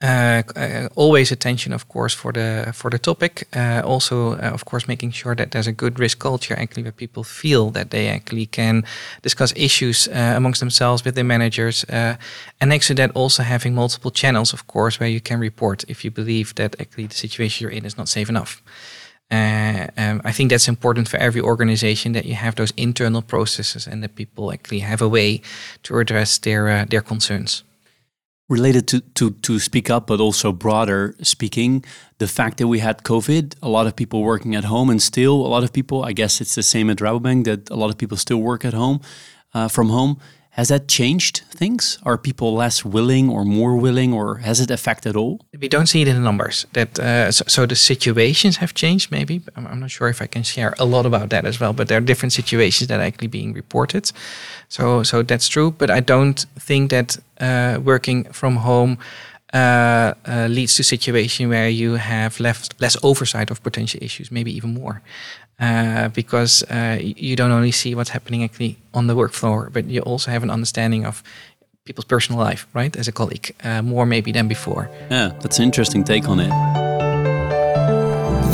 Uh, 0.00 0.44
uh, 0.54 0.88
always 0.94 1.32
attention, 1.32 1.72
of 1.72 1.88
course, 1.88 2.14
for 2.14 2.32
the 2.32 2.70
for 2.72 2.88
the 2.88 2.98
topic. 2.98 3.48
Uh, 3.52 3.82
also, 3.84 4.34
uh, 4.34 4.52
of 4.54 4.64
course, 4.64 4.86
making 4.86 5.10
sure 5.10 5.34
that 5.34 5.50
there's 5.50 5.66
a 5.66 5.72
good 5.72 5.98
risk 5.98 6.20
culture, 6.20 6.54
actually, 6.56 6.84
where 6.84 6.92
people 6.92 7.24
feel 7.24 7.70
that 7.70 7.90
they 7.90 8.08
actually 8.08 8.46
can 8.46 8.84
discuss 9.22 9.52
issues 9.56 10.06
uh, 10.08 10.34
amongst 10.36 10.60
themselves 10.60 11.04
with 11.04 11.14
their 11.16 11.24
managers. 11.24 11.84
And 11.88 12.70
next 12.70 12.86
to 12.86 12.94
that, 12.94 13.10
also 13.14 13.42
having 13.42 13.74
multiple 13.74 14.12
channels, 14.12 14.52
of 14.52 14.66
course, 14.66 15.00
where 15.00 15.08
you 15.08 15.20
can 15.20 15.40
report 15.40 15.84
if 15.88 16.04
you 16.04 16.12
believe 16.12 16.54
that 16.54 16.80
actually 16.80 17.08
the 17.08 17.14
situation 17.16 17.64
you're 17.64 17.76
in 17.78 17.84
is 17.84 17.96
not 17.96 18.08
safe 18.08 18.28
enough. 18.28 18.62
Um, 19.30 20.20
I 20.24 20.32
think 20.32 20.50
that's 20.50 20.68
important 20.68 21.08
for 21.08 21.18
every 21.18 21.40
organization 21.40 22.12
that 22.12 22.24
you 22.24 22.34
have 22.34 22.54
those 22.54 22.72
internal 22.76 23.22
processes 23.22 23.86
and 23.88 24.02
that 24.02 24.14
people 24.14 24.52
actually 24.52 24.80
have 24.80 25.02
a 25.02 25.08
way 25.08 25.40
to 25.82 25.98
address 25.98 26.38
their 26.38 26.86
their 26.86 27.02
concerns. 27.02 27.64
Related 28.50 28.88
to, 28.88 29.00
to 29.00 29.30
to 29.42 29.58
speak 29.58 29.90
up, 29.90 30.06
but 30.06 30.20
also 30.20 30.52
broader 30.52 31.14
speaking, 31.20 31.84
the 32.16 32.26
fact 32.26 32.56
that 32.56 32.66
we 32.66 32.78
had 32.78 33.02
COVID, 33.02 33.54
a 33.62 33.68
lot 33.68 33.86
of 33.86 33.94
people 33.94 34.22
working 34.22 34.54
at 34.54 34.64
home, 34.64 34.88
and 34.88 35.02
still 35.02 35.34
a 35.34 35.48
lot 35.48 35.64
of 35.64 35.70
people. 35.70 36.02
I 36.02 36.12
guess 36.12 36.40
it's 36.40 36.54
the 36.54 36.62
same 36.62 36.88
at 36.88 36.96
Rabobank 36.96 37.44
that 37.44 37.68
a 37.68 37.76
lot 37.76 37.90
of 37.90 37.98
people 37.98 38.16
still 38.16 38.38
work 38.38 38.64
at 38.64 38.72
home, 38.72 39.00
uh, 39.52 39.68
from 39.68 39.90
home. 39.90 40.18
Has 40.58 40.68
that 40.68 40.88
changed 40.88 41.42
things? 41.54 41.98
Are 42.02 42.18
people 42.18 42.52
less 42.52 42.84
willing 42.84 43.30
or 43.30 43.44
more 43.44 43.76
willing, 43.76 44.12
or 44.12 44.38
has 44.38 44.60
it 44.60 44.72
affected 44.72 45.14
all? 45.14 45.38
We 45.60 45.68
don't 45.68 45.86
see 45.86 46.02
it 46.02 46.08
in 46.08 46.16
the 46.16 46.20
numbers. 46.20 46.66
That 46.72 46.98
uh, 46.98 47.30
so, 47.30 47.44
so, 47.46 47.66
the 47.66 47.76
situations 47.76 48.56
have 48.56 48.74
changed. 48.74 49.12
Maybe 49.12 49.40
I'm, 49.54 49.68
I'm, 49.68 49.78
not 49.78 49.92
sure 49.92 50.08
if 50.08 50.20
I 50.20 50.26
can 50.26 50.42
share 50.42 50.74
a 50.80 50.84
lot 50.84 51.06
about 51.06 51.30
that 51.30 51.44
as 51.44 51.60
well. 51.60 51.72
But 51.72 51.86
there 51.86 51.98
are 51.98 52.04
different 52.04 52.32
situations 52.32 52.88
that 52.88 52.98
are 52.98 53.06
actually 53.06 53.28
being 53.28 53.52
reported. 53.54 54.10
So 54.68 55.04
so 55.04 55.22
that's 55.22 55.48
true. 55.48 55.70
But 55.70 55.90
I 55.90 56.00
don't 56.00 56.44
think 56.58 56.90
that 56.90 57.18
uh, 57.40 57.78
working 57.84 58.24
from 58.32 58.56
home. 58.56 58.98
Uh, 59.54 60.12
uh, 60.26 60.46
leads 60.50 60.74
to 60.74 60.82
a 60.82 60.84
situation 60.84 61.48
where 61.48 61.70
you 61.70 61.94
have 61.94 62.38
left 62.38 62.74
less 62.82 62.98
oversight 63.02 63.50
of 63.50 63.62
potential 63.62 63.98
issues, 64.02 64.30
maybe 64.30 64.54
even 64.54 64.74
more 64.74 65.00
uh, 65.60 66.08
because 66.08 66.62
uh, 66.64 66.98
you 67.00 67.36
don't 67.36 67.50
only 67.50 67.72
see 67.72 67.94
what's 67.94 68.10
happening 68.10 68.44
actually 68.44 68.76
on 68.94 69.06
the 69.06 69.14
work 69.14 69.32
floor, 69.32 69.70
but 69.72 69.86
you 69.86 70.00
also 70.02 70.30
have 70.30 70.42
an 70.42 70.50
understanding 70.50 71.04
of 71.04 71.22
people's 71.84 72.04
personal 72.04 72.40
life, 72.40 72.66
right? 72.74 72.96
As 72.96 73.08
a 73.08 73.12
colleague, 73.12 73.54
uh, 73.64 73.82
more 73.82 74.06
maybe 74.06 74.30
than 74.32 74.46
before. 74.48 74.90
Yeah, 75.10 75.32
that's 75.40 75.58
an 75.58 75.64
interesting 75.64 76.04
take 76.04 76.28
on 76.28 76.40
it. 76.40 76.52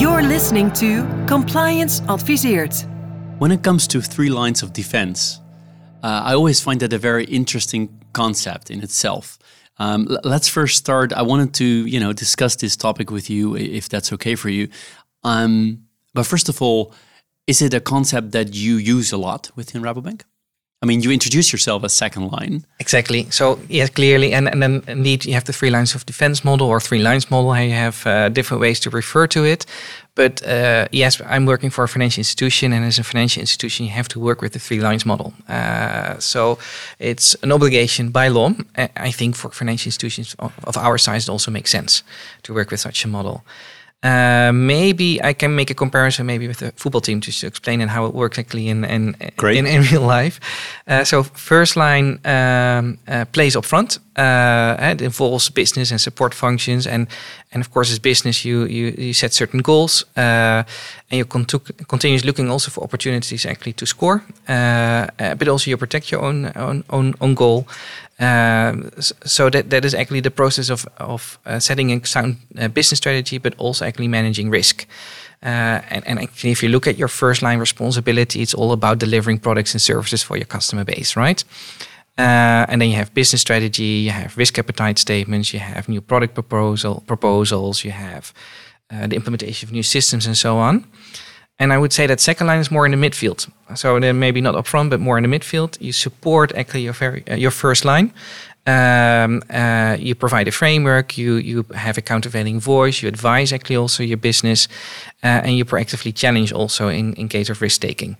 You're 0.01 0.23
listening 0.23 0.73
to 0.75 1.05
Compliance 1.27 2.01
Adviseert. 2.03 2.87
When 3.39 3.51
it 3.53 3.63
comes 3.63 3.87
to 3.89 4.01
three 4.01 4.31
lines 4.31 4.63
of 4.63 4.73
defense, 4.73 5.41
uh, 6.03 6.23
I 6.25 6.35
always 6.35 6.61
find 6.61 6.81
that 6.81 6.93
a 6.93 6.99
very 6.99 7.25
interesting 7.25 7.89
concept 8.13 8.71
in 8.71 8.83
itself. 8.83 9.39
Um, 9.79 10.17
let's 10.23 10.49
first 10.49 10.77
start. 10.77 11.13
I 11.13 11.23
wanted 11.23 11.53
to, 11.55 11.65
you 11.65 11.99
know, 11.99 12.13
discuss 12.13 12.57
this 12.57 12.77
topic 12.77 13.11
with 13.11 13.29
you, 13.29 13.57
if 13.57 13.89
that's 13.89 14.13
okay 14.13 14.37
for 14.37 14.49
you. 14.49 14.69
Um, 15.25 15.85
but 16.15 16.25
first 16.25 16.49
of 16.49 16.63
all, 16.63 16.93
is 17.47 17.61
it 17.61 17.75
a 17.75 17.81
concept 17.81 18.33
that 18.33 18.55
you 18.55 18.77
use 18.77 19.13
a 19.13 19.19
lot 19.19 19.51
within 19.57 19.83
Rabobank? 19.83 20.23
I 20.85 20.87
mean, 20.87 21.01
you 21.01 21.11
introduce 21.11 21.51
yourself 21.51 21.83
as 21.85 21.95
second 21.95 22.31
line. 22.31 22.67
Exactly. 22.79 23.27
So 23.31 23.59
yes, 23.71 23.89
clearly, 23.89 24.35
and, 24.35 24.47
and 24.49 24.63
then 24.63 24.83
indeed 24.87 25.25
you 25.25 25.33
have 25.33 25.45
the 25.45 25.53
three 25.53 25.71
lines 25.71 25.95
of 25.95 26.05
defense 26.05 26.45
model 26.45 26.69
or 26.69 26.79
three 26.79 26.99
lines 26.99 27.31
model. 27.31 27.59
You 27.59 27.73
have 27.73 28.07
uh, 28.07 28.29
different 28.29 28.61
ways 28.61 28.81
to 28.81 28.91
refer 28.91 29.27
to 29.29 29.45
it. 29.45 29.65
But 30.15 30.47
uh, 30.47 30.87
yes, 30.93 31.23
I'm 31.25 31.47
working 31.47 31.71
for 31.71 31.85
a 31.85 31.89
financial 31.89 32.21
institution, 32.21 32.73
and 32.75 32.85
as 32.85 32.99
a 32.99 33.03
financial 33.03 33.41
institution, 33.41 33.87
you 33.87 33.93
have 33.93 34.09
to 34.09 34.21
work 34.21 34.43
with 34.43 34.53
the 34.53 34.59
three 34.59 34.79
lines 34.79 35.07
model. 35.07 35.33
Uh, 35.49 36.19
so 36.19 36.59
it's 36.99 37.35
an 37.43 37.51
obligation 37.51 38.11
by 38.11 38.29
law. 38.29 38.53
I 38.77 39.11
think 39.11 39.37
for 39.37 39.51
financial 39.51 39.89
institutions 39.89 40.37
of, 40.39 40.53
of 40.65 40.77
our 40.77 40.99
size, 40.99 41.29
it 41.29 41.33
also 41.33 41.51
makes 41.51 41.71
sense 41.71 42.03
to 42.43 42.53
work 42.53 42.71
with 42.71 42.81
such 42.81 43.05
a 43.07 43.09
model. 43.09 43.43
Uh, 44.05 44.53
maybe 44.53 45.19
I 45.25 45.33
can 45.33 45.55
make 45.55 45.71
a 45.71 45.75
comparison 45.75 46.27
maybe 46.27 46.47
with 46.47 46.59
the 46.59 46.73
football 46.73 47.01
team 47.01 47.21
just 47.21 47.41
to 47.41 47.47
explain 47.47 47.81
and 47.81 47.91
how 47.91 48.05
it 48.05 48.15
works 48.15 48.39
actually 48.39 48.69
in 48.69 48.85
in, 48.85 49.17
in, 49.43 49.67
in, 49.67 49.83
real 49.93 50.03
life. 50.03 50.41
Uh, 50.87 51.05
so 51.05 51.23
first 51.23 51.75
line 51.77 52.19
um, 52.27 52.99
uh, 53.09 53.25
plays 53.33 53.57
up 53.57 53.65
front. 53.65 53.99
Uh, 54.17 54.77
it 54.93 55.01
involves 55.01 55.51
business 55.51 55.91
and 55.91 56.01
support 56.01 56.35
functions, 56.35 56.87
and 56.87 57.07
and 57.53 57.63
of 57.63 57.71
course 57.71 57.91
as 57.93 57.99
business 57.99 58.45
you 58.45 58.67
you, 58.67 58.95
you 58.99 59.15
set 59.15 59.33
certain 59.33 59.63
goals, 59.63 60.05
uh, 60.17 60.63
and 61.11 61.19
you 61.19 61.25
cont- 61.25 61.89
continues 61.89 62.25
looking 62.25 62.51
also 62.51 62.71
for 62.71 62.85
opportunities 62.85 63.47
actually 63.47 63.73
to 63.73 63.87
score, 63.87 64.23
but 64.47 65.49
also 65.49 65.71
you 65.71 65.79
protect 65.79 66.11
your 66.11 66.23
own 66.23 66.53
own 66.57 66.85
own, 66.91 67.15
own 67.21 67.35
goal. 67.35 67.67
Um, 68.21 68.91
so 69.25 69.51
that 69.51 69.71
that 69.71 69.85
is 69.85 69.95
actually 69.95 70.21
the 70.21 70.31
process 70.31 70.71
of 70.71 70.87
of 70.97 71.39
uh, 71.47 71.59
setting 71.59 71.93
a 71.93 72.07
sound 72.07 72.37
uh, 72.59 72.69
business 72.69 72.99
strategy, 72.99 73.39
but 73.39 73.55
also 73.59 73.85
actually 73.85 74.09
managing 74.09 74.51
risk. 74.51 74.87
Uh, 75.43 75.81
and, 75.91 76.07
and 76.07 76.19
actually, 76.19 76.53
if 76.53 76.63
you 76.63 76.71
look 76.71 76.87
at 76.87 76.97
your 76.97 77.09
first 77.09 77.43
line 77.43 77.59
responsibility, 77.59 78.41
it's 78.41 78.55
all 78.55 78.73
about 78.73 78.99
delivering 78.99 79.39
products 79.39 79.75
and 79.75 79.83
services 79.83 80.23
for 80.23 80.37
your 80.37 80.47
customer 80.47 80.85
base, 80.85 81.17
right? 81.17 81.45
Uh, 82.17 82.65
and 82.69 82.81
then 82.81 82.89
you 82.89 82.97
have 82.97 83.13
business 83.13 83.41
strategy, 83.41 84.05
you 84.05 84.11
have 84.11 84.37
risk 84.39 84.59
appetite 84.59 84.99
statements, 84.99 85.53
you 85.53 85.59
have 85.59 85.89
new 85.89 86.01
product 86.01 86.35
proposal 86.35 87.03
proposals, 87.07 87.85
you 87.85 87.91
have 87.91 88.33
uh, 88.91 89.07
the 89.07 89.17
implementation 89.17 89.69
of 89.69 89.73
new 89.73 89.83
systems, 89.83 90.27
and 90.27 90.37
so 90.37 90.57
on. 90.57 90.85
And 91.59 91.73
I 91.73 91.79
would 91.79 91.93
say 91.93 92.07
that 92.07 92.21
second 92.21 92.49
line 92.49 92.61
is 92.61 92.71
more 92.71 92.85
in 92.85 92.93
the 92.93 93.09
midfield. 93.09 93.49
So 93.77 94.01
then 94.01 94.19
maybe 94.19 94.41
not 94.41 94.55
up 94.57 94.67
front, 94.67 94.91
but 94.91 95.01
more 95.01 95.17
in 95.19 95.31
the 95.31 95.39
midfield. 95.39 95.81
You 95.81 95.93
support 95.93 96.53
actually 96.55 96.83
your 96.83 96.93
very 96.93 97.23
uh, 97.31 97.37
your 97.37 97.53
first 97.53 97.85
line. 97.85 98.13
Um, 98.67 99.43
uh, 99.51 99.97
you 100.01 100.15
provide 100.15 100.49
a 100.49 100.51
framework. 100.51 101.17
You 101.17 101.37
you 101.37 101.65
have 101.75 101.99
a 101.99 102.03
countervailing 102.03 102.61
voice. 102.61 103.03
You 103.03 103.09
advise 103.09 103.53
actually 103.53 103.77
also 103.77 104.03
your 104.03 104.17
business, 104.17 104.69
uh, 105.23 105.45
and 105.45 105.57
you 105.57 105.65
proactively 105.65 106.13
challenge 106.13 106.53
also 106.53 106.89
in 106.89 107.15
in 107.15 107.29
case 107.29 107.53
of 107.53 107.61
risk 107.61 107.81
taking. 107.81 108.17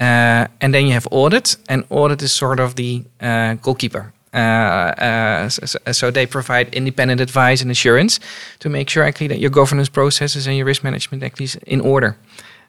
Uh, 0.00 0.46
and 0.60 0.72
then 0.72 0.86
you 0.86 0.92
have 0.92 1.06
audit, 1.10 1.56
and 1.68 1.84
audit 1.90 2.22
is 2.22 2.32
sort 2.32 2.58
of 2.60 2.74
the 2.74 3.04
uh, 3.20 3.54
goalkeeper. 3.62 4.12
Uh, 4.34 4.38
uh, 4.38 5.48
so, 5.48 5.78
so, 5.92 6.10
they 6.10 6.26
provide 6.26 6.74
independent 6.74 7.20
advice 7.20 7.60
and 7.60 7.70
assurance 7.70 8.18
to 8.58 8.70
make 8.70 8.88
sure 8.88 9.04
actually 9.04 9.28
that 9.28 9.38
your 9.38 9.50
governance 9.50 9.90
processes 9.90 10.46
and 10.46 10.56
your 10.56 10.64
risk 10.64 10.82
management 10.82 11.22
actually 11.22 11.44
is 11.44 11.56
in 11.66 11.80
order. 11.80 12.16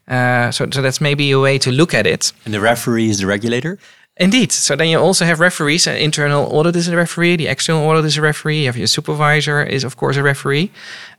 Uh, 0.08 0.52
so, 0.52 0.68
so 0.72 0.82
that's 0.82 1.00
maybe 1.00 1.32
a 1.32 1.40
way 1.40 1.58
to 1.58 1.72
look 1.72 1.94
at 1.94 2.06
it. 2.06 2.34
And 2.46 2.54
the 2.54 2.60
referee 2.60 3.10
is 3.10 3.20
the 3.20 3.28
regulator? 3.28 3.80
Indeed. 4.18 4.52
So 4.52 4.76
then 4.76 4.90
you 4.90 5.00
also 5.00 5.26
have 5.26 5.40
referees. 5.40 5.88
An 5.88 5.98
internal 5.98 6.46
audit 6.56 6.76
is 6.76 6.88
a 6.88 6.96
referee. 6.96 7.36
The 7.36 7.48
external 7.48 7.84
audit 7.84 8.06
is 8.06 8.16
a 8.16 8.22
referee. 8.22 8.60
You 8.60 8.66
have 8.68 8.78
your 8.78 8.86
supervisor 8.86 9.64
is 9.64 9.84
of 9.84 9.98
course 9.98 10.18
a 10.18 10.22
referee. 10.22 10.70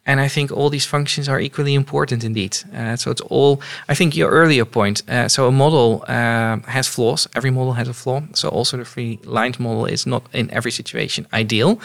And 0.07 0.21
I 0.21 0.29
think 0.29 0.53
all 0.53 0.71
these 0.71 0.87
functions 0.87 1.29
are 1.29 1.41
equally 1.41 1.75
important 1.75 2.23
indeed. 2.23 2.57
Uh, 2.73 2.95
so 2.95 3.11
it's 3.11 3.23
all, 3.23 3.61
I 3.89 3.95
think 3.95 4.15
your 4.15 4.31
earlier 4.31 4.65
point. 4.65 5.03
Uh, 5.09 5.27
so 5.29 5.49
a 5.49 5.51
model 5.51 6.05
uh, 6.07 6.59
has 6.69 6.87
flaws. 6.87 7.27
Every 7.35 7.51
model 7.51 7.73
has 7.73 7.89
a 7.89 7.95
flaw. 7.95 8.23
So 8.33 8.49
also 8.49 8.77
the 8.77 8.85
three 8.85 9.19
lines 9.25 9.59
model 9.59 9.87
is 9.87 10.07
not 10.07 10.23
in 10.33 10.49
every 10.53 10.71
situation 10.71 11.27
ideal. 11.33 11.81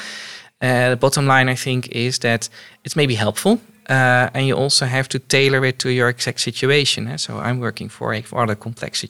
Uh, 0.62 0.92
the 0.92 0.98
bottom 0.98 1.26
line, 1.26 1.50
I 1.50 1.56
think, 1.56 1.88
is 1.88 2.20
that 2.20 2.50
it's 2.84 2.96
maybe 2.96 3.16
helpful 3.16 3.60
uh, 3.90 4.30
and 4.34 4.46
you 4.48 4.56
also 4.56 4.86
have 4.86 5.10
to 5.10 5.20
tailor 5.20 5.66
it 5.66 5.80
to 5.80 5.90
your 5.90 6.10
exact 6.10 6.40
situation. 6.40 7.08
Eh? 7.08 7.18
So 7.18 7.40
I'm 7.40 7.60
working 7.60 7.90
for 7.90 8.14
a 8.14 8.24
rather 8.32 8.56
complex 8.56 9.04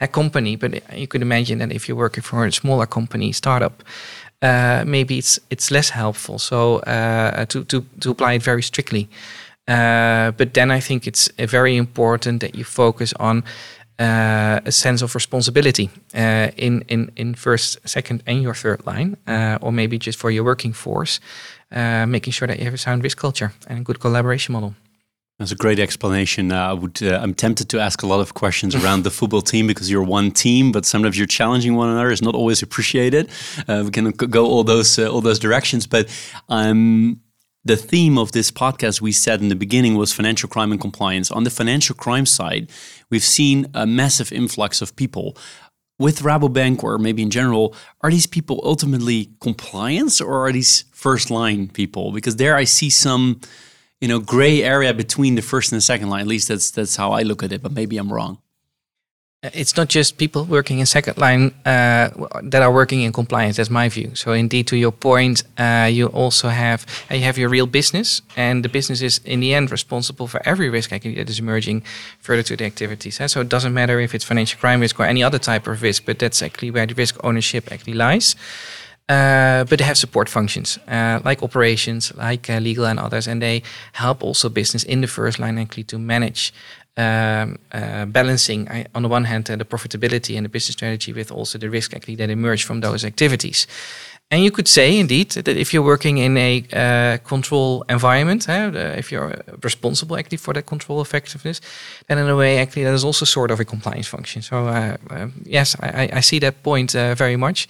a 0.00 0.08
company, 0.08 0.56
but 0.56 0.82
you 0.98 1.06
could 1.06 1.22
imagine 1.22 1.58
that 1.58 1.72
if 1.72 1.88
you're 1.88 1.96
working 1.96 2.22
for 2.22 2.44
a 2.44 2.52
smaller 2.52 2.86
company, 2.86 3.32
startup, 3.32 3.82
uh, 4.42 4.84
maybe 4.86 5.16
it's 5.18 5.38
it's 5.50 5.70
less 5.70 5.90
helpful. 5.90 6.38
So 6.38 6.78
uh, 6.80 7.44
to, 7.46 7.64
to 7.64 7.84
to 8.00 8.10
apply 8.10 8.34
it 8.34 8.42
very 8.42 8.62
strictly. 8.62 9.08
Uh, 9.68 10.30
but 10.36 10.54
then 10.54 10.70
I 10.70 10.80
think 10.80 11.06
it's 11.06 11.28
uh, 11.38 11.46
very 11.46 11.76
important 11.76 12.40
that 12.40 12.54
you 12.54 12.64
focus 12.64 13.12
on 13.18 13.42
uh, 13.98 14.60
a 14.64 14.72
sense 14.72 15.02
of 15.02 15.14
responsibility 15.14 15.90
uh, 16.14 16.50
in, 16.56 16.82
in, 16.88 17.10
in 17.16 17.34
first, 17.34 17.78
second, 17.88 18.22
and 18.26 18.42
your 18.42 18.54
third 18.54 18.84
line, 18.86 19.16
uh, 19.26 19.58
or 19.60 19.72
maybe 19.72 19.98
just 19.98 20.18
for 20.18 20.30
your 20.30 20.44
working 20.44 20.72
force, 20.72 21.20
uh, 21.72 22.06
making 22.06 22.32
sure 22.32 22.48
that 22.48 22.58
you 22.58 22.64
have 22.64 22.74
a 22.74 22.78
sound 22.78 23.02
risk 23.02 23.18
culture 23.18 23.52
and 23.66 23.78
a 23.78 23.82
good 23.82 23.98
collaboration 23.98 24.52
model. 24.52 24.74
That's 25.38 25.52
a 25.52 25.56
great 25.56 25.78
explanation. 25.78 26.50
Uh, 26.50 26.70
I 26.70 26.72
would, 26.72 27.02
uh, 27.02 27.20
I'm 27.22 27.34
tempted 27.34 27.68
to 27.68 27.78
ask 27.78 28.02
a 28.02 28.06
lot 28.06 28.20
of 28.20 28.32
questions 28.32 28.74
around 28.74 29.04
the 29.04 29.10
football 29.10 29.42
team 29.42 29.66
because 29.66 29.90
you're 29.90 30.02
one 30.02 30.30
team, 30.30 30.72
but 30.72 30.86
sometimes 30.86 31.18
you're 31.18 31.26
challenging 31.26 31.74
one 31.76 31.90
another 31.90 32.10
is 32.10 32.22
not 32.22 32.34
always 32.34 32.62
appreciated. 32.62 33.28
We 33.68 33.90
can 33.90 34.10
go 34.12 34.46
all 34.46 34.64
those 34.64 34.98
all 34.98 35.20
those 35.20 35.38
directions, 35.38 35.86
but 35.86 36.08
I'm. 36.48 36.70
um, 36.70 37.20
the 37.66 37.76
theme 37.76 38.16
of 38.16 38.30
this 38.30 38.52
podcast 38.52 39.00
we 39.00 39.10
said 39.10 39.40
in 39.40 39.48
the 39.48 39.56
beginning 39.56 39.96
was 39.96 40.12
financial 40.12 40.48
crime 40.48 40.70
and 40.70 40.80
compliance. 40.80 41.32
On 41.32 41.42
the 41.42 41.50
financial 41.50 41.96
crime 41.96 42.24
side, 42.24 42.70
we've 43.10 43.24
seen 43.24 43.66
a 43.74 43.86
massive 43.86 44.30
influx 44.32 44.80
of 44.80 44.94
people 44.94 45.36
with 45.98 46.20
Rabobank 46.20 46.84
or 46.84 46.98
maybe 46.98 47.22
in 47.22 47.30
general, 47.30 47.74
are 48.02 48.10
these 48.10 48.26
people 48.26 48.60
ultimately 48.62 49.30
compliance 49.40 50.20
or 50.20 50.46
are 50.46 50.52
these 50.52 50.84
first 50.92 51.28
line 51.30 51.68
people? 51.68 52.12
Because 52.12 52.36
there 52.36 52.54
I 52.54 52.64
see 52.64 52.90
some, 52.90 53.40
you 54.00 54.06
know, 54.06 54.20
gray 54.20 54.62
area 54.62 54.94
between 54.94 55.34
the 55.34 55.42
first 55.42 55.72
and 55.72 55.78
the 55.78 55.82
second 55.82 56.08
line. 56.08 56.20
At 56.20 56.26
least 56.28 56.48
that's 56.48 56.70
that's 56.70 56.94
how 56.94 57.12
I 57.12 57.22
look 57.22 57.42
at 57.42 57.50
it, 57.50 57.62
but 57.62 57.72
maybe 57.72 57.96
I'm 57.96 58.12
wrong. 58.12 58.38
Uh, 59.42 59.50
it's 59.52 59.76
not 59.76 59.88
just 59.88 60.16
people 60.16 60.44
working 60.44 60.78
in 60.78 60.86
second 60.86 61.18
line 61.18 61.52
uh, 61.66 62.08
that 62.42 62.62
are 62.62 62.72
working 62.72 63.02
in 63.02 63.12
compliance. 63.12 63.58
That's 63.58 63.68
my 63.68 63.88
view. 63.88 64.14
So 64.14 64.32
indeed, 64.32 64.66
to 64.68 64.76
your 64.76 64.92
point, 64.92 65.42
uh, 65.58 65.90
you 65.92 66.06
also 66.06 66.48
have 66.48 66.86
uh, 67.10 67.14
you 67.14 67.24
have 67.24 67.36
your 67.36 67.50
real 67.50 67.66
business, 67.66 68.22
and 68.34 68.64
the 68.64 68.70
business 68.70 69.02
is 69.02 69.20
in 69.24 69.40
the 69.40 69.52
end 69.52 69.70
responsible 69.70 70.26
for 70.26 70.40
every 70.48 70.70
risk 70.70 70.90
that 70.90 71.04
is 71.04 71.38
emerging 71.38 71.82
further 72.18 72.42
to 72.44 72.56
the 72.56 72.64
activities. 72.64 73.20
So 73.26 73.40
it 73.40 73.48
doesn't 73.50 73.74
matter 73.74 74.00
if 74.00 74.14
it's 74.14 74.24
financial 74.24 74.58
crime 74.58 74.80
risk 74.80 74.98
or 74.98 75.04
any 75.04 75.22
other 75.22 75.38
type 75.38 75.66
of 75.66 75.82
risk, 75.82 76.06
but 76.06 76.18
that's 76.18 76.40
actually 76.40 76.70
where 76.70 76.86
the 76.86 76.94
risk 76.94 77.22
ownership 77.22 77.70
actually 77.70 77.94
lies. 77.94 78.36
Uh, 79.08 79.64
but 79.64 79.78
they 79.78 79.84
have 79.84 79.96
support 79.96 80.28
functions 80.28 80.78
uh, 80.88 81.20
like 81.24 81.40
operations, 81.42 82.12
like 82.16 82.50
uh, 82.50 82.58
legal 82.58 82.86
and 82.86 82.98
others, 82.98 83.28
and 83.28 83.40
they 83.40 83.62
help 83.92 84.24
also 84.24 84.48
business 84.48 84.82
in 84.82 85.02
the 85.02 85.06
first 85.06 85.38
line 85.38 85.58
actually 85.58 85.84
to 85.84 85.98
manage 85.98 86.52
um, 86.96 87.58
uh, 87.72 88.06
balancing 88.06 88.68
on 88.94 89.02
the 89.02 89.08
one 89.08 89.24
hand 89.24 89.50
uh, 89.50 89.56
the 89.56 89.64
profitability 89.64 90.36
and 90.36 90.44
the 90.44 90.48
business 90.48 90.72
strategy 90.72 91.12
with 91.12 91.30
also 91.30 91.58
the 91.58 91.68
risk 91.68 91.94
actually 91.94 92.16
that 92.16 92.30
emerge 92.30 92.64
from 92.64 92.80
those 92.80 93.04
activities. 93.04 93.66
And 94.30 94.42
you 94.42 94.50
could 94.50 94.66
say 94.66 94.98
indeed 94.98 95.30
that 95.32 95.48
if 95.48 95.72
you're 95.72 95.84
working 95.84 96.18
in 96.18 96.36
a 96.36 96.64
uh, 96.72 97.18
control 97.28 97.84
environment, 97.88 98.48
if 98.48 99.12
you're 99.12 99.40
responsible 99.62 100.16
actually 100.16 100.38
for 100.38 100.52
that 100.54 100.66
control 100.66 101.00
effectiveness, 101.00 101.60
then 102.08 102.18
in 102.18 102.28
a 102.28 102.34
way 102.34 102.58
actually 102.58 102.84
that 102.84 102.94
is 102.94 103.04
also 103.04 103.24
sort 103.24 103.52
of 103.52 103.60
a 103.60 103.64
compliance 103.64 104.08
function. 104.08 104.42
So 104.42 104.96
yes, 105.44 105.76
I, 105.78 106.08
I, 106.12 106.20
see 106.22 106.40
that 106.40 106.64
point 106.64 106.92
very 106.92 107.36
much. 107.36 107.68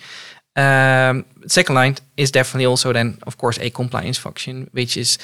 Um, 0.56 1.24
second 1.46 1.74
line 1.74 1.96
is 2.16 2.30
definitely 2.30 2.66
also 2.66 2.92
then, 2.92 3.18
of 3.26 3.36
course, 3.36 3.58
a 3.58 3.70
compliance 3.70 4.18
function, 4.18 4.68
which 4.72 4.96
is 4.96 5.18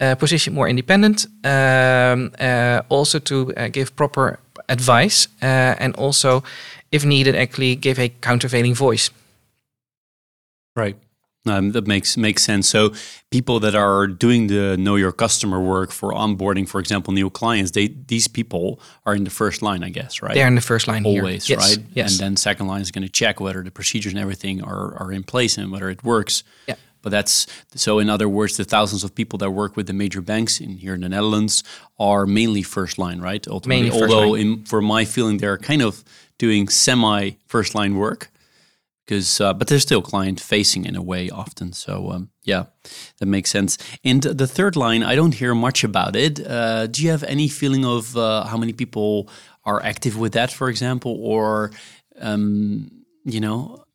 uh, 0.00 0.14
positioned 0.14 0.54
more 0.54 0.68
independent, 0.68 1.26
um, 1.44 2.32
uh, 2.38 2.82
also 2.88 3.18
to 3.18 3.52
uh, 3.56 3.68
give 3.68 3.96
proper 3.96 4.38
advice, 4.68 5.28
and 5.40 5.94
also, 5.96 6.42
if 6.92 7.04
needed, 7.04 7.34
actually 7.34 7.76
give 7.76 7.98
a 7.98 8.08
countervailing 8.20 8.74
voice. 8.74 9.10
Right. 10.76 10.96
Um, 11.48 11.72
that 11.72 11.86
makes 11.86 12.16
makes 12.16 12.42
sense. 12.42 12.68
So 12.68 12.92
people 13.30 13.60
that 13.60 13.74
are 13.74 14.06
doing 14.06 14.48
the 14.48 14.76
know 14.76 14.96
your 14.96 15.12
customer 15.12 15.60
work 15.60 15.92
for 15.92 16.12
onboarding, 16.12 16.68
for 16.68 16.80
example, 16.80 17.12
new 17.12 17.30
clients, 17.30 17.72
they 17.72 17.88
these 17.88 18.28
people 18.28 18.80
are 19.04 19.14
in 19.14 19.24
the 19.24 19.30
first 19.30 19.62
line, 19.62 19.84
I 19.84 19.90
guess, 19.90 20.22
right? 20.22 20.34
They're 20.34 20.48
in 20.48 20.54
the 20.54 20.60
first 20.60 20.88
line 20.88 21.04
always, 21.04 21.48
yes. 21.48 21.58
right? 21.58 21.86
Yes. 21.92 22.12
And 22.12 22.20
then 22.20 22.36
second 22.36 22.66
line 22.66 22.80
is 22.80 22.90
going 22.90 23.04
to 23.04 23.12
check 23.12 23.40
whether 23.40 23.62
the 23.62 23.70
procedures 23.70 24.12
and 24.12 24.20
everything 24.20 24.62
are 24.62 24.94
are 24.96 25.12
in 25.12 25.22
place 25.22 25.56
and 25.58 25.70
whether 25.70 25.88
it 25.88 26.02
works. 26.02 26.42
Yeah. 26.66 26.74
But 27.02 27.10
that's 27.10 27.46
so. 27.74 28.00
In 28.00 28.10
other 28.10 28.28
words, 28.28 28.56
the 28.56 28.64
thousands 28.64 29.04
of 29.04 29.14
people 29.14 29.38
that 29.38 29.52
work 29.52 29.76
with 29.76 29.86
the 29.86 29.92
major 29.92 30.20
banks 30.20 30.60
in 30.60 30.70
here 30.78 30.94
in 30.94 31.02
the 31.02 31.08
Netherlands 31.08 31.62
are 32.00 32.26
mainly 32.26 32.62
first 32.62 32.98
line, 32.98 33.20
right? 33.20 33.46
Ultimately, 33.46 33.90
mainly 33.90 34.02
although 34.02 34.30
line. 34.30 34.40
in, 34.40 34.64
for 34.64 34.82
my 34.82 35.04
feeling, 35.04 35.38
they're 35.38 35.58
kind 35.58 35.82
of 35.82 36.02
doing 36.38 36.68
semi 36.68 37.32
first 37.46 37.76
line 37.76 37.96
work 37.96 38.30
because 39.06 39.40
uh, 39.40 39.54
but 39.54 39.68
they're 39.68 39.78
still 39.78 40.02
client 40.02 40.40
facing 40.40 40.84
in 40.84 40.96
a 40.96 41.02
way 41.02 41.30
often 41.30 41.72
so 41.72 42.10
um, 42.10 42.30
yeah 42.42 42.64
that 43.18 43.26
makes 43.26 43.50
sense. 43.50 43.78
And 44.04 44.22
the 44.22 44.46
third 44.46 44.76
line 44.76 45.02
i 45.02 45.14
don't 45.14 45.34
hear 45.34 45.54
much 45.54 45.84
about 45.84 46.16
it. 46.16 46.44
Uh, 46.46 46.86
do 46.86 47.02
you 47.02 47.10
have 47.10 47.22
any 47.24 47.48
feeling 47.48 47.84
of 47.84 48.16
uh, 48.16 48.44
how 48.44 48.56
many 48.56 48.72
people 48.72 49.28
are 49.64 49.82
active 49.82 50.18
with 50.18 50.32
that 50.32 50.50
for 50.52 50.68
example? 50.68 51.16
Or 51.20 51.70
um, 52.20 52.90
you 53.24 53.40
know 53.40 53.85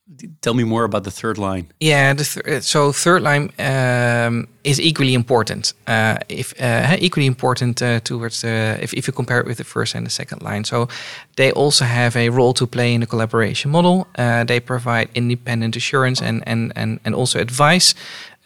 tell 0.42 0.54
me 0.54 0.64
more 0.64 0.84
about 0.84 1.04
the 1.04 1.12
third 1.12 1.38
line. 1.38 1.66
Yeah, 1.80 2.14
th 2.14 2.64
so 2.64 2.92
third 2.92 3.22
line 3.22 3.52
um, 3.60 4.48
is 4.64 4.80
equally 4.80 5.14
important. 5.14 5.74
Uh, 5.88 6.16
if 6.28 6.54
uh, 6.60 6.96
equally 7.00 7.26
important 7.26 7.82
uh, 7.82 8.00
towards 8.00 8.42
the 8.42 8.78
if, 8.82 8.94
if 8.94 9.08
you 9.08 9.14
compare 9.14 9.40
it 9.40 9.48
with 9.48 9.58
the 9.58 9.64
first 9.64 9.96
and 9.96 10.06
the 10.06 10.12
second 10.12 10.42
line. 10.42 10.64
So 10.64 10.88
they 11.36 11.52
also 11.52 11.86
have 11.86 12.20
a 12.20 12.30
role 12.30 12.54
to 12.54 12.68
play 12.68 12.94
in 12.94 13.00
the 13.02 13.08
collaboration 13.08 13.72
model. 13.72 14.08
Uh, 14.18 14.44
they 14.44 14.60
provide 14.60 15.08
independent 15.14 15.76
assurance 15.76 16.22
and 16.22 16.44
and 16.46 16.72
and, 16.76 17.00
and 17.06 17.16
also 17.16 17.40
advice. 17.40 17.96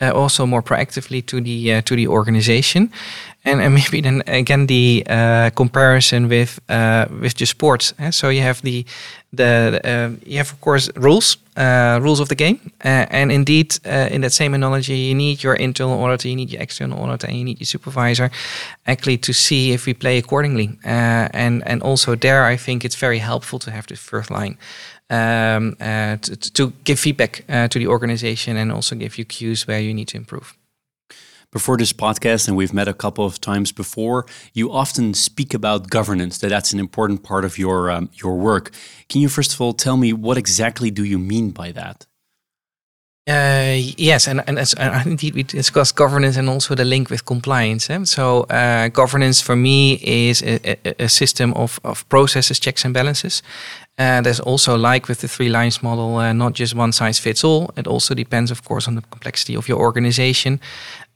Uh, 0.01 0.11
also 0.11 0.45
more 0.45 0.61
proactively 0.61 1.21
to 1.21 1.39
the 1.39 1.73
uh, 1.73 1.81
to 1.81 1.95
the 1.95 2.07
organization, 2.07 2.91
and, 3.45 3.61
and 3.61 3.73
maybe 3.73 4.01
then 4.01 4.23
again 4.27 4.67
the 4.67 5.03
comparison 5.55 6.27
with 6.27 6.59
with 7.21 7.35
the 7.37 7.45
sports. 7.45 7.93
so 8.11 8.29
you 8.29 8.41
have 8.41 8.61
the 8.61 8.85
the 9.33 10.17
you 10.25 10.37
have 10.37 10.51
of 10.51 10.61
course 10.61 10.89
rules 10.95 11.37
uh, 11.57 11.99
rules 12.01 12.19
of 12.19 12.27
the 12.27 12.35
game. 12.35 12.59
Uh, 12.83 13.05
and 13.09 13.31
indeed, 13.31 13.79
uh, 13.85 14.09
in 14.11 14.21
that 14.21 14.33
same 14.33 14.53
analogy, 14.53 14.97
you 14.97 15.15
need 15.15 15.43
your 15.43 15.55
internal 15.55 16.03
auditor, 16.03 16.27
you 16.27 16.35
need 16.35 16.51
your 16.51 16.61
external 16.61 16.99
auditor, 16.99 17.27
and 17.27 17.37
you 17.37 17.43
need 17.43 17.59
your 17.59 17.65
supervisor 17.65 18.29
actually 18.87 19.17
to 19.17 19.33
see 19.33 19.71
if 19.71 19.85
we 19.85 19.93
play 19.93 20.17
accordingly. 20.17 20.77
Uh, 20.83 21.29
and 21.33 21.63
and 21.65 21.81
also 21.81 22.15
there, 22.15 22.43
I 22.43 22.57
think 22.57 22.83
it's 22.83 22.99
very 22.99 23.19
helpful 23.19 23.59
to 23.59 23.71
have 23.71 23.87
this 23.87 23.99
first 23.99 24.29
line. 24.29 24.57
Um, 25.07 25.75
uh, 25.79 26.17
to, 26.17 26.35
to, 26.53 26.73
give 26.83 26.99
feedback 26.99 27.43
uh, 27.47 27.67
to 27.67 27.77
the 27.77 27.85
organization 27.85 28.57
and 28.57 28.71
also 28.71 28.95
give 28.95 29.19
you 29.19 29.25
cues 29.25 29.67
where 29.67 29.79
you 29.79 29.93
need 29.93 30.07
to 30.07 30.17
improve 30.17 30.55
before 31.55 31.77
this 31.77 31.93
podcast, 31.93 32.49
and 32.49 32.57
we've 32.57 32.73
met 32.73 32.89
a 32.89 32.93
couple 32.93 33.25
of 33.25 33.39
times 33.39 33.71
before, 33.71 34.25
you 34.53 34.69
often 34.73 35.13
speak 35.13 35.53
about 35.53 35.89
governance. 35.89 36.37
That 36.39 36.49
that's 36.49 36.73
an 36.73 36.79
important 36.81 37.23
part 37.23 37.45
of 37.45 37.57
your 37.57 37.89
um, 37.89 38.09
your 38.23 38.35
work. 38.35 38.71
Can 39.07 39.21
you 39.21 39.29
first 39.29 39.53
of 39.53 39.61
all 39.61 39.73
tell 39.73 39.95
me 39.95 40.11
what 40.11 40.37
exactly 40.37 40.91
do 40.91 41.03
you 41.05 41.17
mean 41.17 41.51
by 41.51 41.71
that? 41.71 42.07
Uh, 43.27 43.77
yes, 43.97 44.27
and, 44.27 44.43
and, 44.47 44.59
and 44.77 45.07
indeed 45.07 45.33
we 45.33 45.41
discussed 45.41 45.95
governance 45.95 46.37
and 46.37 46.47
also 46.47 46.75
the 46.75 46.85
link 46.85 47.09
with 47.09 47.25
compliance. 47.25 47.89
Eh? 47.89 48.03
So 48.03 48.43
uh, 48.43 48.89
governance 48.89 49.41
for 49.41 49.55
me 49.55 49.93
is 50.03 50.43
a, 50.43 50.59
a, 50.69 51.05
a, 51.05 51.09
system 51.09 51.51
of, 51.53 51.79
of 51.83 52.07
processes, 52.09 52.59
checks 52.59 52.85
and 52.85 52.93
balances. 52.93 53.41
Uh, 53.97 54.21
there's 54.21 54.39
also 54.39 54.77
like 54.77 55.07
with 55.07 55.21
the 55.21 55.27
three 55.27 55.49
lines 55.49 55.81
model, 55.81 56.17
uh, 56.17 56.33
not 56.33 56.53
just 56.53 56.75
one 56.75 56.91
size 56.91 57.17
fits 57.17 57.43
all. 57.43 57.71
It 57.75 57.87
also 57.87 58.13
depends, 58.13 58.51
of 58.51 58.63
course, 58.63 58.87
on 58.87 58.93
the 58.93 59.01
complexity 59.01 59.55
of 59.55 59.67
your 59.67 59.79
organization. 59.79 60.59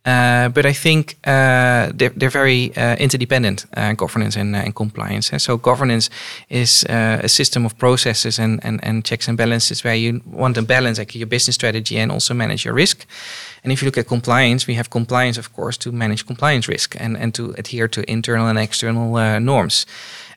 Uh, 0.05 0.47
but 0.49 0.65
I 0.65 0.71
think 0.71 1.17
uh, 1.25 1.91
they're, 1.93 2.13
they're, 2.15 2.29
very 2.29 2.75
uh, 2.77 2.95
interdependent, 2.95 3.65
uh, 3.75 3.93
governance 3.93 4.37
and, 4.37 4.55
uh, 4.55 4.59
and 4.59 4.73
compliance. 4.73 5.29
So 5.43 5.57
governance 5.57 6.09
is 6.47 6.85
uh, 6.85 7.19
a 7.21 7.27
system 7.27 7.65
of 7.65 7.77
processes 7.77 8.39
and, 8.39 8.63
and, 8.63 8.79
and 8.81 9.03
checks 9.03 9.27
and 9.27 9.37
balances 9.37 9.83
where 9.83 9.95
you 9.95 10.21
want 10.25 10.55
to 10.55 10.61
balance 10.61 10.99
like, 10.99 11.15
your 11.15 11.27
business 11.27 11.55
strategy 11.55 11.99
and 11.99 12.11
also 12.13 12.33
manage 12.33 12.63
your 12.63 12.73
risk. 12.73 13.05
And 13.63 13.73
if 13.73 13.81
you 13.81 13.87
look 13.87 13.97
at 13.97 14.07
compliance, 14.07 14.67
we 14.67 14.75
have 14.75 14.89
compliance, 14.89 15.37
of 15.37 15.53
course, 15.53 15.77
to 15.79 15.91
manage 15.91 16.25
compliance 16.25 16.69
risk 16.69 16.95
and, 16.97 17.17
and 17.17 17.35
to 17.35 17.53
adhere 17.57 17.89
to 17.89 18.09
internal 18.09 18.47
and 18.47 18.57
external 18.57 19.39
norms. 19.41 19.85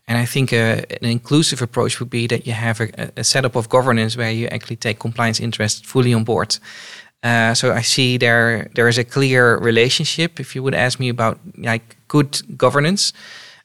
And 0.09 0.19
I 0.19 0.27
think 0.27 0.53
an 0.53 0.85
inclusive 1.03 1.63
approach 1.63 2.01
would 2.01 2.11
be 2.11 2.27
that 2.27 2.47
you 2.47 2.53
have 2.53 2.81
a, 2.81 3.13
a 3.17 3.23
setup 3.23 3.55
of 3.55 3.69
governance 3.69 4.17
where 4.17 4.33
you 4.33 4.49
actually 4.49 4.77
take 4.77 4.99
compliance 4.99 5.39
interests 5.39 5.81
fully 5.81 6.13
on 6.13 6.25
board. 6.25 6.59
Uh, 7.23 7.55
so 7.55 7.73
I 7.73 7.83
see 7.83 8.19
there 8.19 8.69
there 8.75 8.89
is 8.89 8.99
a 8.99 9.05
clear 9.05 9.57
relationship. 9.59 10.41
If 10.41 10.55
you 10.55 10.63
would 10.63 10.75
ask 10.75 10.99
me 10.99 11.09
about 11.09 11.39
like 11.57 11.97
good 12.09 12.43
governance, 12.57 13.13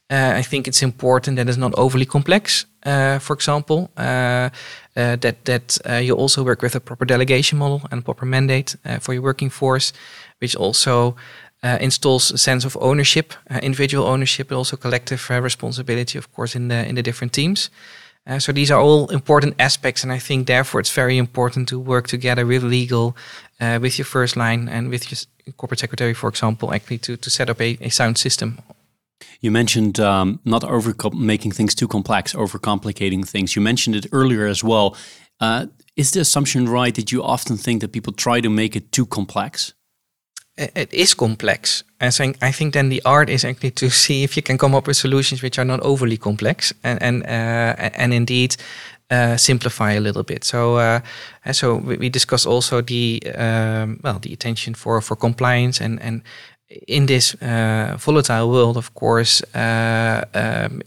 uh, 0.09 0.39
I 0.39 0.43
think 0.43 0.67
it's 0.67 0.81
important 0.81 1.37
that 1.37 1.49
it's 1.49 1.57
not 1.57 1.73
overly 1.77 2.05
complex. 2.05 2.65
Uh, 2.85 3.19
for 3.19 3.33
example, 3.33 3.89
uh, 3.97 4.49
uh, 4.95 5.15
that 5.17 5.45
that 5.45 5.79
you 6.03 6.15
also 6.15 6.43
work 6.43 6.61
with 6.61 6.75
a 6.75 6.79
proper 6.79 7.05
delegation 7.05 7.59
model 7.59 7.81
and 7.91 8.03
proper 8.03 8.25
mandate 8.25 8.75
for 8.99 9.13
your 9.13 9.23
working 9.23 9.51
force, 9.51 9.93
which 10.39 10.55
also 10.55 11.15
installs 11.79 12.31
a 12.31 12.37
sense 12.37 12.67
of 12.67 12.77
ownership, 12.79 13.33
individual 13.61 14.05
ownership, 14.05 14.47
but 14.47 14.55
also 14.55 14.77
collective 14.77 15.29
responsibility, 15.43 16.17
of 16.17 16.31
course, 16.31 16.55
in 16.57 16.67
the 16.67 16.87
in 16.87 16.95
the 16.95 17.03
different 17.03 17.33
teams. 17.33 17.69
Uh, 18.27 18.39
so 18.39 18.51
these 18.51 18.69
are 18.71 18.81
all 18.81 19.07
important 19.07 19.55
aspects, 19.57 20.03
and 20.03 20.11
I 20.11 20.19
think 20.19 20.47
therefore 20.47 20.81
it's 20.81 20.93
very 20.93 21.17
important 21.17 21.69
to 21.69 21.79
work 21.79 22.07
together 22.07 22.45
with 22.45 22.61
legal, 22.63 23.15
uh, 23.59 23.79
with 23.81 23.97
your 23.97 24.05
first 24.05 24.35
line, 24.35 24.69
and 24.69 24.89
with 24.89 25.11
your 25.11 25.53
corporate 25.53 25.79
secretary, 25.79 26.13
for 26.13 26.29
example, 26.29 26.73
actually 26.73 26.97
to, 26.99 27.17
to 27.17 27.29
set 27.29 27.49
up 27.49 27.61
a, 27.61 27.77
a 27.81 27.89
sound 27.89 28.17
system. 28.17 28.59
You 29.41 29.51
mentioned 29.51 29.99
um, 29.99 30.39
not 30.45 30.63
over 30.63 30.93
making 31.13 31.51
things 31.51 31.75
too 31.75 31.87
complex, 31.87 32.33
overcomplicating 32.33 33.27
things. 33.27 33.55
You 33.55 33.61
mentioned 33.61 33.95
it 33.95 34.07
earlier 34.11 34.45
as 34.45 34.63
well. 34.63 34.95
Uh, 35.39 35.67
is 35.95 36.11
the 36.11 36.19
assumption 36.19 36.67
right 36.69 36.93
that 36.95 37.11
you 37.11 37.23
often 37.23 37.57
think 37.57 37.81
that 37.81 37.91
people 37.91 38.13
try 38.13 38.41
to 38.41 38.49
make 38.49 38.75
it 38.75 38.91
too 38.91 39.05
complex? 39.05 39.73
it 40.57 40.93
is 40.93 41.13
complex. 41.13 41.83
And 41.99 42.13
so 42.13 42.33
I 42.41 42.51
think 42.51 42.73
then 42.73 42.89
the 42.89 43.01
art 43.05 43.29
is 43.29 43.45
actually 43.45 43.71
to 43.71 43.89
see 44.03 44.23
if 44.23 44.35
you 44.35 44.43
can 44.43 44.57
come 44.57 44.75
up 44.75 44.87
with 44.87 44.97
solutions 44.97 45.41
which 45.41 45.59
are 45.59 45.65
not 45.65 45.79
overly 45.81 46.17
complex 46.17 46.73
and 46.83 47.01
and 47.01 47.23
uh, 47.23 47.89
and 47.95 48.13
indeed 48.13 48.55
uh, 49.09 49.37
simplify 49.37 49.93
a 49.93 49.99
little 49.99 50.23
bit. 50.23 50.43
So 50.43 50.77
uh, 50.77 50.99
so 51.51 51.75
we 51.75 52.09
discussed 52.09 52.47
also 52.47 52.81
the 52.81 53.21
um, 53.35 53.99
well 54.03 54.19
the 54.19 54.33
attention 54.33 54.75
for 54.75 55.01
for 55.01 55.15
compliance 55.15 55.81
and 55.81 56.01
and 56.01 56.21
in 56.87 57.05
this 57.05 57.35
uh, 57.35 57.95
volatile 57.97 58.49
world, 58.49 58.77
of 58.77 58.93
course. 58.93 59.41
Uh, 59.55 60.23
um, 60.33 60.81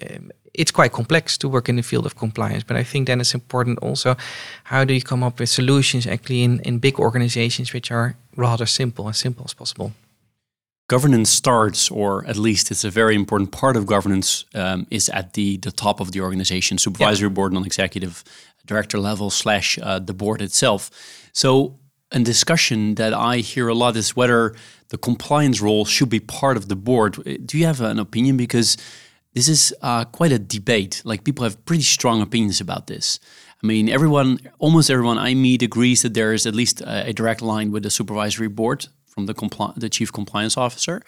it's 0.52 0.72
quite 0.72 0.92
complex 0.92 1.38
to 1.38 1.48
work 1.48 1.68
in 1.68 1.76
the 1.76 1.83
field 1.83 2.06
of 2.06 2.14
compliance. 2.16 2.64
But 2.64 2.76
I 2.76 2.85
think 2.85 3.06
then 3.06 3.20
it's 3.20 3.35
important 3.35 3.78
also 3.78 4.16
how 4.64 4.85
do 4.85 4.92
you 4.92 5.00
come 5.00 5.22
up 5.22 5.38
with 5.38 5.48
solutions 5.48 6.06
actually 6.06 6.42
in, 6.42 6.61
in 6.61 6.78
big 6.78 6.98
organizations 6.98 7.72
which 7.72 7.90
are 7.90 8.16
rather 8.37 8.66
simple, 8.66 9.09
as 9.09 9.18
simple 9.18 9.44
as 9.44 9.54
possible. 9.54 9.92
Governance 10.90 11.31
starts, 11.31 11.88
or 11.88 12.26
at 12.26 12.37
least 12.37 12.72
it's 12.72 12.83
a 12.83 12.90
very 12.90 13.14
important 13.14 13.53
part 13.53 13.76
of 13.76 13.87
governance, 13.87 14.44
um, 14.57 14.88
is 14.90 15.09
at 15.11 15.35
the, 15.35 15.57
the 15.59 15.70
top 15.70 16.00
of 16.00 16.11
the 16.11 16.20
organization, 16.20 16.79
supervisory 16.79 17.29
yeah. 17.29 17.35
board, 17.35 17.53
non-executive 17.53 18.24
director 18.66 18.98
level 18.98 19.31
slash 19.31 19.79
uh, 19.81 20.00
the 20.00 20.12
board 20.12 20.42
itself. 20.42 20.90
So 21.33 21.79
a 22.11 22.18
discussion 22.18 22.96
that 22.96 23.14
I 23.14 23.37
hear 23.37 23.68
a 23.68 23.74
lot 23.74 23.96
is 23.96 24.16
whether 24.16 24.57
the 24.88 24.98
compliance 24.98 25.61
role 25.61 25.85
should 25.85 26.09
be 26.09 26.18
part 26.18 26.57
of 26.57 26.66
the 26.66 26.74
board. 26.74 27.12
Do 27.46 27.57
you 27.57 27.66
have 27.66 27.81
an 27.81 28.00
opinion? 28.00 28.37
Because 28.37 28.76
this 29.33 29.46
is 29.46 29.72
uh, 29.83 30.07
quite 30.07 30.33
a 30.33 30.40
debate. 30.40 31.03
Like 31.05 31.22
people 31.22 31.44
have 31.44 31.64
pretty 31.66 31.85
strong 31.85 32.20
opinions 32.20 32.61
about 32.61 32.88
this. 32.88 33.20
I 33.62 33.66
mean, 33.66 33.88
everyone, 33.88 34.40
almost 34.59 34.90
everyone 34.90 35.18
I 35.18 35.35
meet 35.35 35.62
agrees 35.62 36.03
that 36.03 36.14
there 36.14 36.33
is 36.33 36.46
at 36.46 36.55
least 36.57 36.81
a, 36.81 37.11
a 37.11 37.12
direct 37.12 37.42
line 37.42 37.70
with 37.70 37.85
the 37.85 37.90
supervisory 37.90 38.48
board 38.48 38.88
from 39.20 39.26
the, 39.26 39.35
compli- 39.35 39.74
the 39.76 39.88
chief 39.88 40.12
compliance 40.12 40.56
officer. 40.56 41.02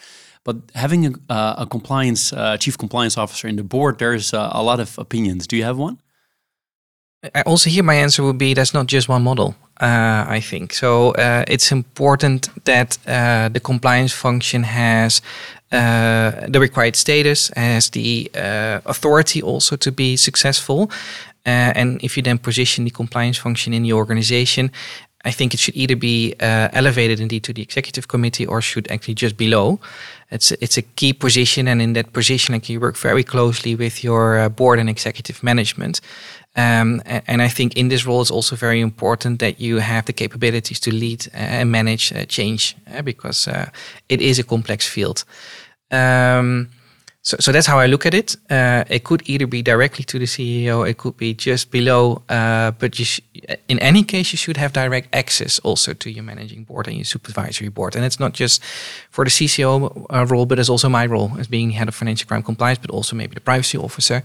But 0.44 0.56
having 0.74 1.06
a, 1.06 1.12
uh, 1.32 1.54
a 1.58 1.66
compliance 1.66 2.32
uh, 2.32 2.56
chief 2.56 2.76
compliance 2.76 3.16
officer 3.16 3.48
in 3.48 3.56
the 3.56 3.62
board, 3.62 3.98
there's 3.98 4.34
uh, 4.34 4.50
a 4.52 4.62
lot 4.62 4.80
of 4.80 4.98
opinions. 4.98 5.46
Do 5.46 5.56
you 5.56 5.64
have 5.64 5.78
one? 5.78 5.98
Also, 7.46 7.70
here 7.70 7.84
my 7.84 7.94
answer 7.94 8.22
would 8.24 8.38
be 8.38 8.52
that's 8.52 8.74
not 8.74 8.86
just 8.88 9.08
one 9.08 9.22
model. 9.22 9.54
Uh, 9.80 10.24
I 10.28 10.40
think 10.40 10.72
so. 10.74 11.12
Uh, 11.12 11.44
it's 11.46 11.70
important 11.70 12.48
that 12.64 12.98
uh, 13.06 13.48
the 13.48 13.60
compliance 13.60 14.12
function 14.12 14.64
has 14.64 15.22
the 15.70 16.58
required 16.60 16.96
status, 16.96 17.50
has 17.56 17.90
the 17.90 18.30
authority 18.84 19.40
also 19.40 19.76
to 19.76 19.92
be 19.92 20.16
successful. 20.16 20.90
and 21.44 22.00
if 22.02 22.16
you 22.16 22.22
then 22.22 22.38
position 22.38 22.84
the 22.84 22.90
compliance 22.90 23.40
function 23.40 23.72
in 23.72 23.82
the 23.82 23.92
organization, 23.92 24.70
I 25.24 25.30
think 25.30 25.54
it 25.54 25.60
should 25.60 25.76
either 25.76 25.96
be 25.96 26.34
uh, 26.40 26.68
elevated 26.72 27.20
indeed 27.20 27.44
to 27.44 27.52
the 27.52 27.62
executive 27.62 28.08
committee 28.08 28.46
or 28.46 28.60
should 28.60 28.90
actually 28.90 29.14
just 29.14 29.36
be 29.36 29.42
below. 29.52 29.78
It's 30.30 30.52
it's 30.52 30.78
a 30.78 30.82
key 30.82 31.12
position, 31.12 31.68
and 31.68 31.82
in 31.82 31.92
that 31.92 32.12
position, 32.12 32.54
like 32.54 32.72
you 32.72 32.80
work 32.80 32.96
very 32.96 33.24
closely 33.24 33.76
with 33.76 34.02
your 34.02 34.38
uh, 34.38 34.48
board 34.48 34.78
and 34.78 34.88
executive 34.88 35.42
management. 35.42 36.00
Um, 36.56 37.02
and 37.26 37.42
I 37.42 37.48
think 37.48 37.76
in 37.76 37.88
this 37.88 38.04
role, 38.06 38.20
it's 38.20 38.30
also 38.30 38.56
very 38.56 38.80
important 38.80 39.38
that 39.38 39.58
you 39.58 39.80
have 39.80 40.02
the 40.04 40.12
capabilities 40.12 40.80
to 40.80 40.90
lead 40.90 41.26
uh, 41.34 41.60
and 41.60 41.70
manage 41.70 42.12
uh, 42.12 42.24
change 42.26 42.76
uh, 42.94 43.02
because 43.02 43.48
it 44.08 44.20
is 44.20 44.38
a 44.38 44.42
complex 44.42 44.86
field. 44.86 45.24
Um, 45.90 46.68
so, 47.22 47.36
so 47.38 47.52
that's 47.52 47.68
how 47.68 47.78
I 47.78 47.86
look 47.86 48.04
at 48.04 48.14
it. 48.14 48.36
Uh, 48.50 48.82
it 48.88 49.04
could 49.04 49.22
either 49.26 49.46
be 49.46 49.62
directly 49.62 50.04
to 50.04 50.18
the 50.18 50.24
CEO, 50.24 50.88
it 50.88 50.98
could 50.98 51.16
be 51.16 51.34
just 51.34 51.70
below, 51.70 52.22
uh, 52.28 52.72
but 52.72 52.98
you 52.98 53.06
in 53.68 53.78
any 53.78 54.02
case, 54.02 54.32
you 54.32 54.36
should 54.36 54.56
have 54.56 54.72
direct 54.72 55.14
access 55.14 55.60
also 55.60 55.94
to 55.94 56.10
your 56.10 56.24
managing 56.24 56.64
board 56.64 56.88
and 56.88 56.96
your 56.96 57.04
supervisory 57.04 57.68
board. 57.68 57.94
And 57.94 58.04
it's 58.04 58.18
not 58.18 58.32
just 58.32 58.62
for 59.10 59.24
the 59.24 59.30
CCO 59.30 60.06
uh, 60.10 60.26
role, 60.26 60.46
but 60.46 60.58
it's 60.58 60.68
also 60.68 60.88
my 60.88 61.06
role 61.06 61.30
as 61.38 61.46
being 61.46 61.70
head 61.70 61.88
of 61.88 61.94
financial 61.94 62.26
crime 62.26 62.42
compliance, 62.42 62.80
but 62.80 62.90
also 62.90 63.14
maybe 63.14 63.34
the 63.34 63.40
privacy 63.40 63.78
officer. 63.78 64.24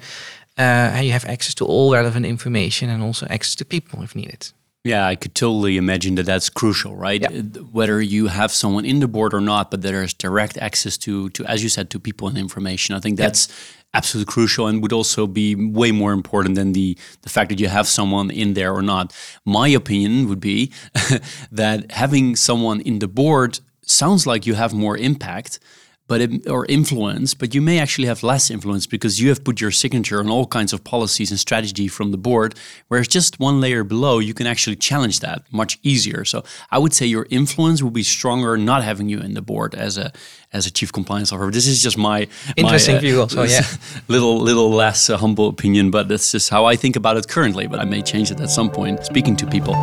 Uh, 0.57 0.99
you 1.03 1.11
have 1.11 1.25
access 1.25 1.53
to 1.53 1.65
all 1.65 1.93
relevant 1.93 2.25
information 2.25 2.89
and 2.89 3.03
also 3.03 3.27
access 3.29 3.53
to 3.55 3.63
people 3.63 4.01
if 4.01 4.15
needed. 4.15 4.51
Yeah, 4.87 5.05
I 5.05 5.15
could 5.15 5.35
totally 5.35 5.75
imagine 5.75 6.15
that 6.15 6.25
that's 6.25 6.49
crucial, 6.49 6.95
right? 6.95 7.21
Yeah. 7.21 7.41
Whether 7.71 8.01
you 8.01 8.27
have 8.27 8.51
someone 8.51 8.85
in 8.85 8.99
the 8.99 9.07
board 9.07 9.33
or 9.33 9.41
not, 9.41 9.69
but 9.69 9.81
there's 9.81 10.13
direct 10.13 10.57
access 10.57 10.97
to, 10.99 11.29
to 11.31 11.43
as 11.45 11.61
you 11.61 11.67
said, 11.67 11.89
to 11.89 11.99
people 11.99 12.29
and 12.29 12.37
information. 12.37 12.95
I 12.95 13.01
think 13.01 13.17
that's 13.17 13.49
yeah. 13.49 13.55
absolutely 13.95 14.31
crucial 14.31 14.65
and 14.67 14.81
would 14.81 14.93
also 14.93 15.27
be 15.27 15.55
way 15.55 15.91
more 15.91 16.13
important 16.13 16.55
than 16.55 16.71
the 16.71 16.97
the 17.23 17.29
fact 17.29 17.49
that 17.49 17.59
you 17.59 17.67
have 17.67 17.85
someone 17.85 18.31
in 18.31 18.53
there 18.53 18.73
or 18.73 18.81
not. 18.81 19.13
My 19.43 19.67
opinion 19.67 20.29
would 20.29 20.39
be 20.39 20.71
that 21.51 21.91
having 21.91 22.37
someone 22.37 22.79
in 22.81 22.99
the 22.99 23.09
board 23.09 23.59
sounds 23.81 24.25
like 24.25 24.45
you 24.45 24.55
have 24.55 24.73
more 24.73 24.97
impact 24.97 25.59
but 26.07 26.21
it, 26.21 26.49
or 26.49 26.65
influence, 26.67 27.33
but 27.33 27.53
you 27.53 27.61
may 27.61 27.79
actually 27.79 28.07
have 28.07 28.23
less 28.23 28.49
influence 28.49 28.87
because 28.87 29.19
you 29.19 29.29
have 29.29 29.43
put 29.43 29.59
your 29.59 29.71
signature 29.71 30.19
on 30.19 30.29
all 30.29 30.45
kinds 30.45 30.73
of 30.73 30.83
policies 30.83 31.31
and 31.31 31.39
strategy 31.39 31.87
from 31.87 32.11
the 32.11 32.17
board. 32.17 32.55
Whereas 32.87 33.07
just 33.07 33.39
one 33.39 33.59
layer 33.59 33.83
below, 33.83 34.19
you 34.19 34.33
can 34.33 34.47
actually 34.47 34.77
challenge 34.77 35.19
that 35.19 35.43
much 35.51 35.77
easier. 35.83 36.23
So 36.23 36.43
I 36.71 36.77
would 36.77 36.93
say 36.93 37.05
your 37.05 37.27
influence 37.29 37.83
will 37.83 37.91
be 37.91 38.03
stronger 38.03 38.57
not 38.57 38.83
having 38.83 39.09
you 39.09 39.19
in 39.19 39.33
the 39.33 39.41
board 39.41 39.75
as 39.75 39.97
a 39.97 40.11
as 40.53 40.65
a 40.65 40.71
chief 40.71 40.93
compliance 40.93 41.33
officer. 41.33 41.51
This 41.51 41.67
is 41.67 41.83
just 41.83 41.97
my 41.97 42.27
interesting 42.55 42.95
my, 42.95 42.99
uh, 42.99 43.01
view, 43.01 43.21
also. 43.21 43.43
Yeah, 43.43 43.65
little 44.07 44.37
little 44.39 44.69
less 44.69 45.09
uh, 45.09 45.17
humble 45.17 45.49
opinion, 45.49 45.91
but 45.91 46.07
that's 46.07 46.31
just 46.31 46.49
how 46.49 46.65
I 46.65 46.77
think 46.77 46.95
about 46.95 47.17
it 47.17 47.27
currently. 47.27 47.67
But 47.67 47.79
I 47.79 47.85
may 47.85 48.01
change 48.01 48.31
it 48.31 48.39
at 48.39 48.49
some 48.49 48.69
point. 48.69 49.03
Speaking 49.05 49.35
to 49.35 49.45
people. 49.45 49.73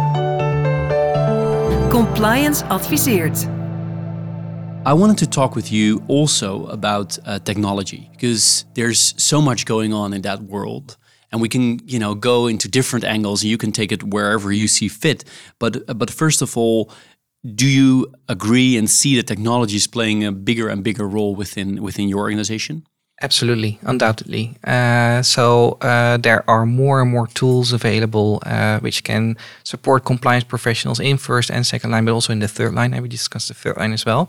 Compliance 1.91 2.63
adviseert. 2.65 3.64
I 4.87 4.93
wanted 4.93 5.17
to 5.19 5.27
talk 5.27 5.57
with 5.57 5.73
you 5.73 6.03
also 6.09 6.67
about 6.67 7.19
uh, 7.25 7.39
technology 7.39 8.11
because 8.13 8.67
there's 8.75 9.15
so 9.17 9.41
much 9.41 9.65
going 9.65 9.95
on 9.95 10.13
in 10.13 10.21
that 10.23 10.43
world 10.43 10.99
and 11.33 11.41
we 11.41 11.49
can 11.49 11.81
you 11.87 11.99
know 11.99 12.15
go 12.15 12.47
into 12.47 12.69
different 12.69 13.03
angles 13.03 13.43
and 13.43 13.51
you 13.51 13.57
can 13.57 13.73
take 13.73 13.93
it 13.93 14.03
wherever 14.03 14.53
you 14.53 14.69
see 14.69 14.89
fit 14.89 15.25
but 15.59 15.87
but 15.99 16.11
first 16.11 16.43
of 16.43 16.59
all 16.59 16.91
do 17.55 17.67
you 17.67 18.13
agree 18.29 18.77
and 18.77 18.91
see 18.91 19.17
that 19.17 19.27
technology 19.27 19.77
is 19.77 19.87
playing 19.87 20.23
a 20.23 20.31
bigger 20.31 20.69
and 20.69 20.85
bigger 20.85 21.09
role 21.09 21.35
within 21.35 21.83
within 21.83 22.07
your 22.07 22.21
organization 22.21 22.87
Absolutely, 23.23 23.79
undoubtedly. 23.83 24.57
Uh, 24.65 25.23
so 25.23 25.79
uh, 25.81 26.17
there 26.17 26.43
are 26.51 26.67
more 26.67 27.01
and 27.01 27.11
more 27.11 27.29
tools 27.29 27.73
available 27.73 28.43
uh, 28.45 28.81
which 28.81 29.05
can 29.05 29.37
support 29.63 30.05
compliance 30.05 30.43
professionals 30.43 30.99
in 30.99 31.17
first 31.17 31.49
and 31.49 31.65
second 31.65 31.93
line, 31.93 32.05
but 32.05 32.13
also 32.13 32.33
in 32.33 32.41
the 32.41 32.49
third 32.49 32.75
line. 32.75 32.93
And 32.93 33.03
we 33.03 33.09
discussed 33.09 33.49
the 33.49 33.55
third 33.55 33.77
line 33.77 33.93
as 33.93 34.05
well. 34.05 34.29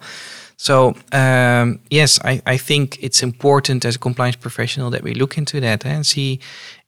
So 0.58 0.96
um, 1.12 1.80
yes, 1.90 2.20
I, 2.24 2.42
I 2.46 2.58
think 2.58 2.98
it's 3.04 3.22
important 3.22 3.86
as 3.86 3.96
a 3.96 4.00
compliance 4.00 4.38
professional 4.38 4.90
that 4.92 5.04
we 5.04 5.14
look 5.14 5.38
into 5.38 5.60
that 5.60 5.86
and 5.86 6.06
see 6.06 6.40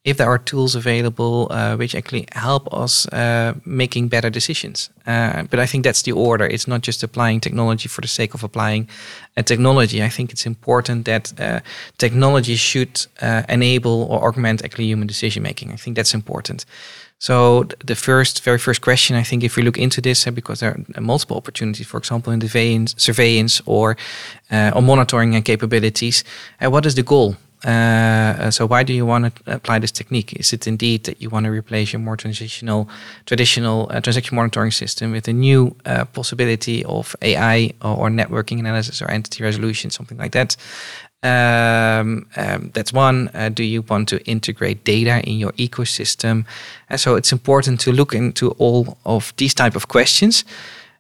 if 0.08 0.16
there 0.16 0.28
are 0.28 0.38
tools 0.38 0.74
available 0.74 1.48
uh, 1.52 1.76
which 1.76 1.94
actually 1.94 2.26
help 2.32 2.74
us 2.74 3.06
uh, 3.10 3.54
making 3.66 4.08
better 4.08 4.30
decisions. 4.30 4.90
Uh, 5.06 5.44
but 5.44 5.60
I 5.60 5.66
think 5.66 5.84
that's 5.84 6.04
the 6.04 6.14
order. 6.14 6.46
It's 6.46 6.66
not 6.66 6.82
just 6.82 7.04
applying 7.04 7.42
technology 7.42 7.90
for 7.90 8.00
the 8.00 8.08
sake 8.08 8.34
of 8.34 8.42
applying 8.42 8.88
a 9.36 9.44
technology. 9.44 10.02
I 10.02 10.08
think 10.10 10.32
it's 10.32 10.46
important 10.46 11.04
that 11.06 11.34
uh, 11.38 11.60
technology 11.98 12.56
should 12.56 13.06
uh, 13.22 13.44
enable 13.50 14.08
or 14.10 14.26
augment 14.26 14.64
actually 14.64 14.86
human 14.86 15.08
decision 15.08 15.44
making. 15.44 15.74
I 15.74 15.76
think 15.76 15.98
that's 15.98 16.14
important. 16.14 16.66
So 17.20 17.64
the 17.84 17.96
first, 17.96 18.44
very 18.44 18.60
first 18.60 18.82
question, 18.82 19.16
I 19.16 19.24
think, 19.24 19.44
if 19.44 19.56
we 19.56 19.64
look 19.64 19.78
into 19.78 20.02
this, 20.02 20.28
uh, 20.28 20.32
because 20.32 20.60
there 20.60 20.78
are 20.96 21.02
multiple 21.02 21.38
opportunities, 21.38 21.88
for 21.88 21.98
example, 21.98 22.32
in 22.32 22.40
the 22.40 22.94
surveillance 22.98 23.62
or 23.66 23.98
uh, 24.52 24.72
on 24.76 24.86
monitoring 24.86 25.36
and 25.36 25.44
capabilities, 25.44 26.24
uh, 26.62 26.70
what 26.70 26.86
is 26.86 26.94
the 26.96 27.04
goal? 27.04 27.36
Uh, 27.64 28.52
so 28.52 28.68
why 28.68 28.84
do 28.84 28.94
you 28.94 29.04
want 29.04 29.36
to 29.36 29.52
apply 29.52 29.80
this 29.80 29.92
technique? 29.92 30.34
Is 30.34 30.54
it 30.54 30.68
indeed 30.68 31.06
that 31.06 31.20
you 31.20 31.30
want 31.32 31.46
to 31.46 31.52
replace 31.52 31.92
your 31.92 32.00
more 32.00 32.16
transitional, 32.16 32.88
traditional 33.26 33.88
uh, 33.90 34.00
transaction 34.00 34.36
monitoring 34.36 34.70
system 34.70 35.12
with 35.12 35.28
a 35.28 35.34
new 35.34 35.76
uh, 35.86 36.06
possibility 36.06 36.86
of 36.86 37.16
AI 37.24 37.74
or, 37.82 37.98
or, 37.98 38.10
networking 38.10 38.60
analysis 38.60 39.02
or 39.02 39.10
entity 39.10 39.44
resolution, 39.44 39.90
something 39.90 40.20
like 40.20 40.34
that? 40.34 40.56
Um, 41.24 42.28
um, 42.36 42.72
that's 42.74 42.94
one. 42.94 43.30
Uh, 43.34 43.50
do 43.50 43.64
you 43.64 43.82
want 43.82 44.08
to 44.10 44.24
integrate 44.26 44.84
data 44.84 45.22
in 45.28 45.40
your 45.40 45.52
ecosystem? 45.54 46.46
And 46.90 47.00
so 47.00 47.16
it's 47.16 47.32
important 47.32 47.80
to 47.82 47.92
look 47.92 48.14
into 48.14 48.52
all 48.52 48.98
of 49.06 49.34
these 49.38 49.54
type 49.54 49.76
of 49.76 49.88
questions. 49.88 50.46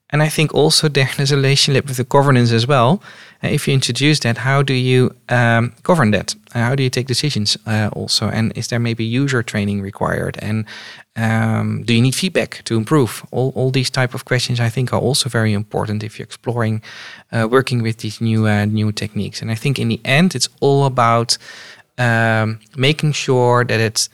And 0.09 0.23
I 0.23 0.29
think 0.29 0.53
also 0.53 0.87
there's 0.87 1.31
a 1.31 1.35
relationship 1.35 1.87
with 1.87 1.97
the 1.97 2.03
governance 2.03 2.51
as 2.51 2.65
well. 2.65 3.01
Uh, 3.43 3.47
if 3.47 3.67
you 3.67 3.73
introduce 3.73 4.19
that, 4.21 4.37
how 4.37 4.63
do 4.63 4.73
you 4.73 5.15
um, 5.29 5.73
govern 5.83 6.11
that? 6.11 6.35
Uh, 6.55 6.59
how 6.59 6.75
do 6.75 6.83
you 6.83 6.89
take 6.89 7.07
decisions 7.07 7.57
uh, 7.65 7.89
also? 7.93 8.27
And 8.27 8.51
is 8.57 8.67
there 8.67 8.79
maybe 8.79 9.03
user 9.03 9.43
training 9.43 9.81
required? 9.81 10.37
And 10.41 10.65
um, 11.15 11.83
do 11.83 11.93
you 11.93 12.01
need 12.01 12.15
feedback 12.15 12.61
to 12.65 12.75
improve? 12.75 13.25
All, 13.31 13.51
all 13.55 13.71
these 13.71 13.89
type 13.89 14.13
of 14.13 14.25
questions 14.25 14.59
I 14.59 14.69
think 14.69 14.93
are 14.93 14.99
also 14.99 15.29
very 15.29 15.53
important 15.53 16.03
if 16.03 16.17
you're 16.17 16.25
exploring 16.25 16.81
uh, 17.31 17.47
working 17.49 17.83
with 17.83 17.97
these 17.97 18.21
new 18.21 18.47
uh, 18.47 18.65
new 18.65 18.91
techniques. 18.91 19.41
And 19.41 19.51
I 19.51 19.55
think 19.55 19.79
in 19.79 19.89
the 19.89 20.01
end, 20.03 20.35
it's 20.35 20.49
all 20.59 20.85
about 20.85 21.37
um, 21.97 22.59
making 22.75 23.13
sure 23.13 23.65
that 23.65 23.79
it's 23.79 24.09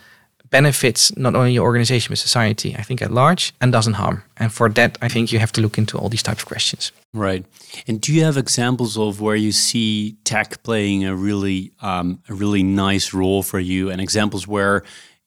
benefits 0.54 1.02
not 1.18 1.34
only 1.36 1.52
your 1.54 1.66
organization 1.66 2.12
but 2.12 2.20
society 2.30 2.70
i 2.82 2.84
think 2.88 3.02
at 3.02 3.12
large 3.12 3.44
and 3.60 3.72
doesn't 3.72 3.98
harm. 4.04 4.18
And 4.38 4.50
for 4.58 4.70
that 4.78 4.92
i 5.02 5.10
think 5.14 5.32
you 5.32 5.40
have 5.40 5.52
to 5.54 5.62
look 5.62 5.78
into 5.82 5.98
all 5.98 6.10
these 6.10 6.26
types 6.30 6.42
of 6.44 6.48
questions. 6.54 6.92
Right. 7.14 7.44
And 7.88 8.00
do 8.04 8.10
you 8.14 8.24
have 8.24 8.38
examples 8.38 8.98
of 8.98 9.22
where 9.22 9.40
you 9.46 9.52
see 9.52 10.16
tech 10.24 10.50
playing 10.64 11.06
a 11.06 11.16
really 11.28 11.72
um, 11.82 12.08
a 12.30 12.34
really 12.34 12.64
nice 12.64 13.14
role 13.14 13.44
for 13.44 13.60
you? 13.60 13.92
And 13.92 14.00
examples 14.02 14.48
where 14.48 14.84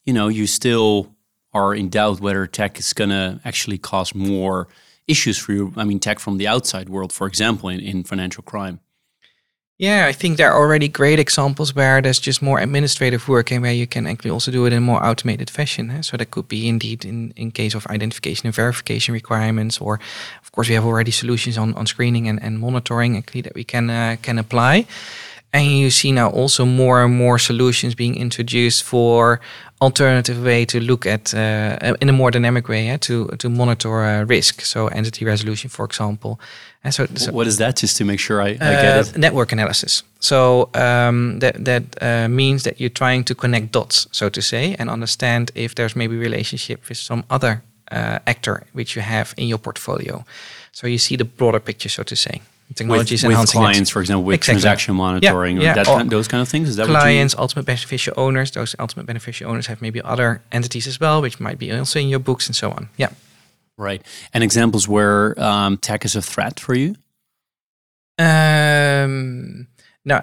you 0.06 0.14
know 0.18 0.28
you 0.28 0.46
still 0.46 0.94
are 1.52 1.74
in 1.80 1.88
doubt 1.88 2.20
whether 2.20 2.46
tech 2.46 2.78
is 2.78 2.92
going 2.92 3.10
to 3.10 3.40
actually 3.44 3.78
cause 3.78 4.14
more 4.14 4.68
issues 5.06 5.38
for 5.42 5.52
you. 5.56 5.72
I 5.76 5.84
mean 5.88 6.00
tech 6.00 6.18
from 6.20 6.38
the 6.38 6.48
outside 6.54 6.88
world 6.88 7.12
for 7.12 7.26
example 7.26 7.68
in, 7.74 7.80
in 7.80 8.04
financial 8.04 8.44
crime 8.52 8.78
yeah, 9.78 10.06
I 10.06 10.12
think 10.12 10.38
there 10.38 10.50
are 10.50 10.58
already 10.58 10.88
great 10.88 11.18
examples 11.18 11.74
where 11.74 12.00
there's 12.00 12.18
just 12.18 12.40
more 12.40 12.58
administrative 12.58 13.28
work 13.28 13.52
and 13.52 13.60
where 13.60 13.74
you 13.74 13.86
can 13.86 14.06
actually 14.06 14.30
also 14.30 14.50
do 14.50 14.64
it 14.64 14.72
in 14.72 14.78
a 14.78 14.80
more 14.80 15.04
automated 15.04 15.50
fashion. 15.50 16.02
So 16.02 16.16
that 16.16 16.30
could 16.30 16.48
be 16.48 16.66
indeed 16.66 17.04
in, 17.04 17.34
in 17.36 17.50
case 17.50 17.74
of 17.74 17.86
identification 17.88 18.46
and 18.46 18.54
verification 18.54 19.12
requirements, 19.12 19.78
or 19.78 20.00
of 20.42 20.50
course 20.52 20.68
we 20.68 20.74
have 20.74 20.86
already 20.86 21.10
solutions 21.10 21.58
on, 21.58 21.74
on 21.74 21.86
screening 21.86 22.26
and, 22.26 22.42
and 22.42 22.58
monitoring 22.58 23.18
actually 23.18 23.42
that 23.42 23.54
we 23.54 23.64
can 23.64 23.90
uh, 23.90 24.16
can 24.22 24.38
apply. 24.38 24.86
And 25.52 25.70
you 25.70 25.90
see 25.90 26.12
now 26.12 26.30
also 26.30 26.64
more 26.64 27.04
and 27.04 27.14
more 27.14 27.38
solutions 27.38 27.94
being 27.94 28.16
introduced 28.16 28.82
for 28.82 29.40
alternative 29.80 30.42
way 30.42 30.64
to 30.64 30.80
look 30.80 31.06
at 31.06 31.34
uh, 31.34 31.94
in 32.00 32.08
a 32.08 32.12
more 32.12 32.30
dynamic 32.30 32.68
way 32.68 32.86
yeah, 32.86 32.96
to 32.98 33.28
to 33.38 33.48
monitor 33.48 34.04
uh, 34.04 34.24
risk. 34.24 34.60
So 34.62 34.88
entity 34.88 35.24
resolution, 35.24 35.70
for 35.70 35.84
example. 35.84 36.38
And 36.84 36.94
so, 36.94 37.06
so 37.14 37.32
what 37.32 37.46
is 37.46 37.56
that? 37.56 37.76
Just 37.76 37.96
to 37.96 38.04
make 38.04 38.20
sure 38.20 38.40
I, 38.40 38.50
I 38.50 38.56
get 38.56 38.96
uh, 38.96 39.00
it. 39.00 39.18
Network 39.18 39.52
analysis. 39.52 40.02
So 40.20 40.68
um, 40.74 41.38
that 41.40 41.64
that 41.64 41.82
uh, 42.00 42.28
means 42.28 42.62
that 42.62 42.80
you're 42.80 42.98
trying 42.98 43.24
to 43.24 43.34
connect 43.34 43.72
dots, 43.72 44.06
so 44.12 44.28
to 44.28 44.40
say, 44.40 44.76
and 44.78 44.90
understand 44.90 45.50
if 45.54 45.74
there's 45.74 45.96
maybe 45.96 46.16
relationship 46.16 46.88
with 46.88 46.98
some 46.98 47.24
other 47.28 47.62
uh, 47.92 48.18
actor 48.26 48.62
which 48.72 48.96
you 48.96 49.02
have 49.02 49.34
in 49.36 49.48
your 49.48 49.58
portfolio. 49.58 50.24
So 50.72 50.86
you 50.86 50.98
see 50.98 51.16
the 51.16 51.24
broader 51.24 51.60
picture, 51.60 51.88
so 51.88 52.02
to 52.02 52.16
say 52.16 52.40
technologies 52.74 53.22
with, 53.22 53.38
with 53.38 53.50
clients, 53.50 53.90
it. 53.90 53.92
for 53.92 54.00
example, 54.00 54.24
with 54.24 54.34
exactly. 54.34 54.60
transaction 54.60 54.96
monitoring, 54.96 55.56
yeah, 55.56 55.62
yeah. 55.62 55.74
That 55.74 55.86
kind, 55.86 56.10
those 56.10 56.28
kind 56.28 56.42
of 56.42 56.48
things. 56.48 56.68
Is 56.68 56.76
that 56.76 56.86
clients, 56.86 57.34
ultimate 57.36 57.66
beneficial 57.66 58.14
owners? 58.16 58.50
Those 58.50 58.74
ultimate 58.78 59.06
beneficial 59.06 59.50
owners 59.50 59.66
have 59.66 59.80
maybe 59.80 60.02
other 60.02 60.42
entities 60.52 60.86
as 60.86 60.98
well, 60.98 61.22
which 61.22 61.40
might 61.40 61.58
be 61.58 61.72
also 61.72 62.00
in 62.00 62.08
your 62.08 62.18
books 62.18 62.46
and 62.46 62.56
so 62.56 62.70
on. 62.70 62.88
Yeah, 62.96 63.10
right. 63.76 64.02
And 64.34 64.42
examples 64.42 64.88
where 64.88 65.40
um, 65.40 65.78
tech 65.78 66.04
is 66.04 66.16
a 66.16 66.22
threat 66.22 66.58
for 66.60 66.74
you. 66.74 66.96
Um, 68.18 69.68
no, 70.06 70.22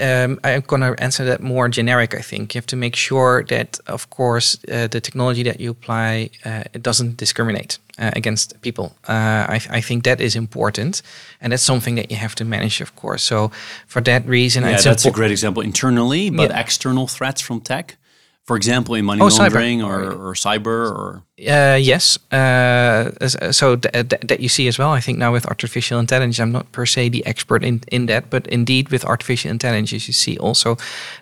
um, 0.00 0.38
I'm 0.44 0.60
going 0.60 0.82
to 0.82 0.94
answer 1.02 1.24
that 1.24 1.42
more 1.42 1.68
generic. 1.68 2.14
I 2.14 2.20
think 2.20 2.54
you 2.54 2.58
have 2.60 2.66
to 2.66 2.76
make 2.76 2.94
sure 2.94 3.42
that, 3.48 3.80
of 3.88 4.08
course, 4.10 4.56
uh, 4.70 4.86
the 4.86 5.00
technology 5.00 5.42
that 5.42 5.58
you 5.58 5.72
apply 5.72 6.30
uh, 6.44 6.62
it 6.72 6.82
doesn't 6.82 7.16
discriminate 7.16 7.78
uh, 7.98 8.12
against 8.14 8.60
people. 8.62 8.96
Uh, 9.08 9.46
I, 9.48 9.60
I, 9.70 9.80
think 9.80 10.04
that 10.04 10.20
is 10.20 10.36
important, 10.36 11.02
and 11.40 11.52
that's 11.52 11.64
something 11.64 11.96
that 11.96 12.12
you 12.12 12.16
have 12.16 12.36
to 12.36 12.44
manage, 12.44 12.80
of 12.80 12.94
course. 12.94 13.24
So, 13.24 13.50
for 13.88 14.00
that 14.02 14.24
reason, 14.26 14.62
yeah, 14.62 14.80
that's 14.80 15.04
a 15.04 15.10
great 15.10 15.32
example 15.32 15.62
internally, 15.62 16.30
but 16.30 16.50
yeah. 16.50 16.60
external 16.60 17.08
threats 17.08 17.40
from 17.40 17.60
tech 17.60 17.96
for 18.44 18.56
example, 18.56 18.94
in 18.94 19.06
money 19.06 19.22
oh, 19.22 19.28
laundering 19.28 19.82
or, 19.82 20.12
or, 20.12 20.34
cyber 20.34 20.90
or 20.92 21.22
uh, 21.48 21.78
yes, 21.80 22.18
uh, 22.30 23.10
so 23.50 23.76
th 23.76 24.08
th 24.08 24.20
that 24.28 24.40
you 24.40 24.48
see 24.48 24.68
as 24.68 24.78
well. 24.78 24.92
I 24.98 25.00
think 25.00 25.18
now 25.18 25.32
with 25.32 25.46
artificial 25.46 25.98
intelligence, 25.98 26.42
I'm 26.42 26.52
not 26.52 26.66
per 26.72 26.86
se 26.86 27.08
the 27.08 27.24
expert 27.26 27.64
in 27.64 27.80
in 27.88 28.06
that, 28.06 28.28
but 28.30 28.46
indeed 28.46 28.90
with 28.90 29.04
artificial 29.04 29.50
intelligence, 29.50 30.06
you 30.08 30.12
see 30.12 30.36
also 30.38 30.76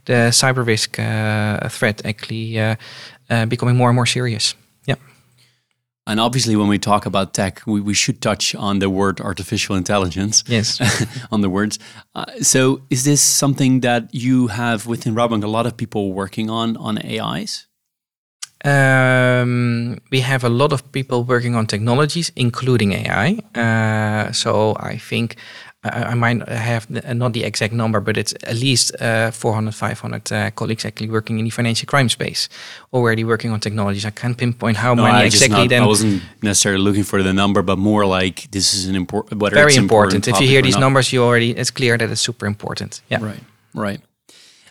the 0.05 0.31
cyber 0.33 0.67
risk 0.67 0.99
uh, 0.99 1.69
threat 1.69 2.03
actually 2.05 2.59
uh, 2.59 2.75
uh, 3.31 3.47
becoming 3.47 3.77
more 3.77 3.89
and 3.89 3.97
more 3.97 4.07
serious. 4.07 4.55
And 6.13 6.21
obviously, 6.21 6.57
when 6.57 6.69
we 6.69 6.79
talk 6.79 7.07
about 7.07 7.33
tech, 7.33 7.63
we, 7.67 7.81
we 7.81 7.95
should 7.95 8.21
touch 8.21 8.55
on 8.55 8.81
the 8.81 8.91
word 8.91 9.19
artificial 9.19 9.77
intelligence. 9.77 10.45
Yes. 10.47 10.79
on 11.33 11.41
the 11.41 11.49
words. 11.49 11.79
Uh, 12.15 12.27
so, 12.43 12.83
is 12.91 13.05
this 13.05 13.23
something 13.23 13.81
that 13.81 14.15
you 14.15 14.49
have 14.49 14.87
within 14.87 15.15
Rabobank 15.15 15.43
a 15.43 15.47
lot 15.47 15.65
of 15.65 15.75
people 15.79 16.13
working 16.13 16.51
on 16.51 16.77
on 16.77 16.99
AIs? 16.99 17.67
Um, 18.63 20.03
we 20.11 20.21
have 20.21 20.45
a 20.45 20.51
lot 20.51 20.75
of 20.75 20.93
people 20.93 21.25
working 21.25 21.55
on 21.57 21.67
technologies, 21.67 22.31
including 22.37 22.93
AI. 22.93 23.29
Uh, 23.55 24.33
so 24.33 24.77
I 24.79 24.99
think 24.99 25.37
I 25.85 26.15
might 26.15 26.49
have 26.49 26.89
not 26.89 27.33
the 27.33 27.43
exact 27.43 27.73
number, 27.73 27.99
but 27.99 28.17
it's 28.17 28.33
at 28.45 28.55
least 28.55 28.95
uh, 29.01 29.33
400, 29.33 29.75
500 29.75 30.33
uh, 30.33 30.51
colleagues 30.53 30.85
actually 30.85 31.11
working 31.11 31.41
in 31.41 31.45
the 31.45 31.51
financial 31.51 31.87
crime 31.87 32.09
space, 32.09 32.49
already 32.93 33.25
working 33.25 33.51
on 33.51 33.59
technologies. 33.59 34.05
I 34.05 34.11
can't 34.11 34.39
pinpoint 34.39 34.77
how 34.77 34.95
no, 34.95 35.03
many 35.03 35.19
I 35.19 35.25
exactly. 35.25 35.63
Not, 35.63 35.69
then 35.71 35.83
I 35.83 35.87
wasn't 35.87 36.23
necessarily 36.41 36.83
looking 36.85 37.03
for 37.03 37.21
the 37.25 37.33
number, 37.33 37.63
but 37.63 37.79
more 37.79 38.07
like 38.07 38.49
this 38.53 38.75
is 38.75 38.87
an 38.87 38.95
important. 38.95 39.41
Very 39.41 39.75
important. 39.75 40.27
important 40.27 40.29
if 40.29 40.41
you 40.41 40.47
hear 40.47 40.63
these 40.63 40.75
not. 40.75 40.83
numbers, 40.83 41.13
you 41.13 41.25
already 41.25 41.51
it's 41.51 41.73
clear 41.73 41.99
that 41.99 42.09
it's 42.09 42.21
super 42.21 42.47
important. 42.47 43.03
Yeah. 43.09 43.19
Right. 43.21 43.41
Right. 43.75 44.01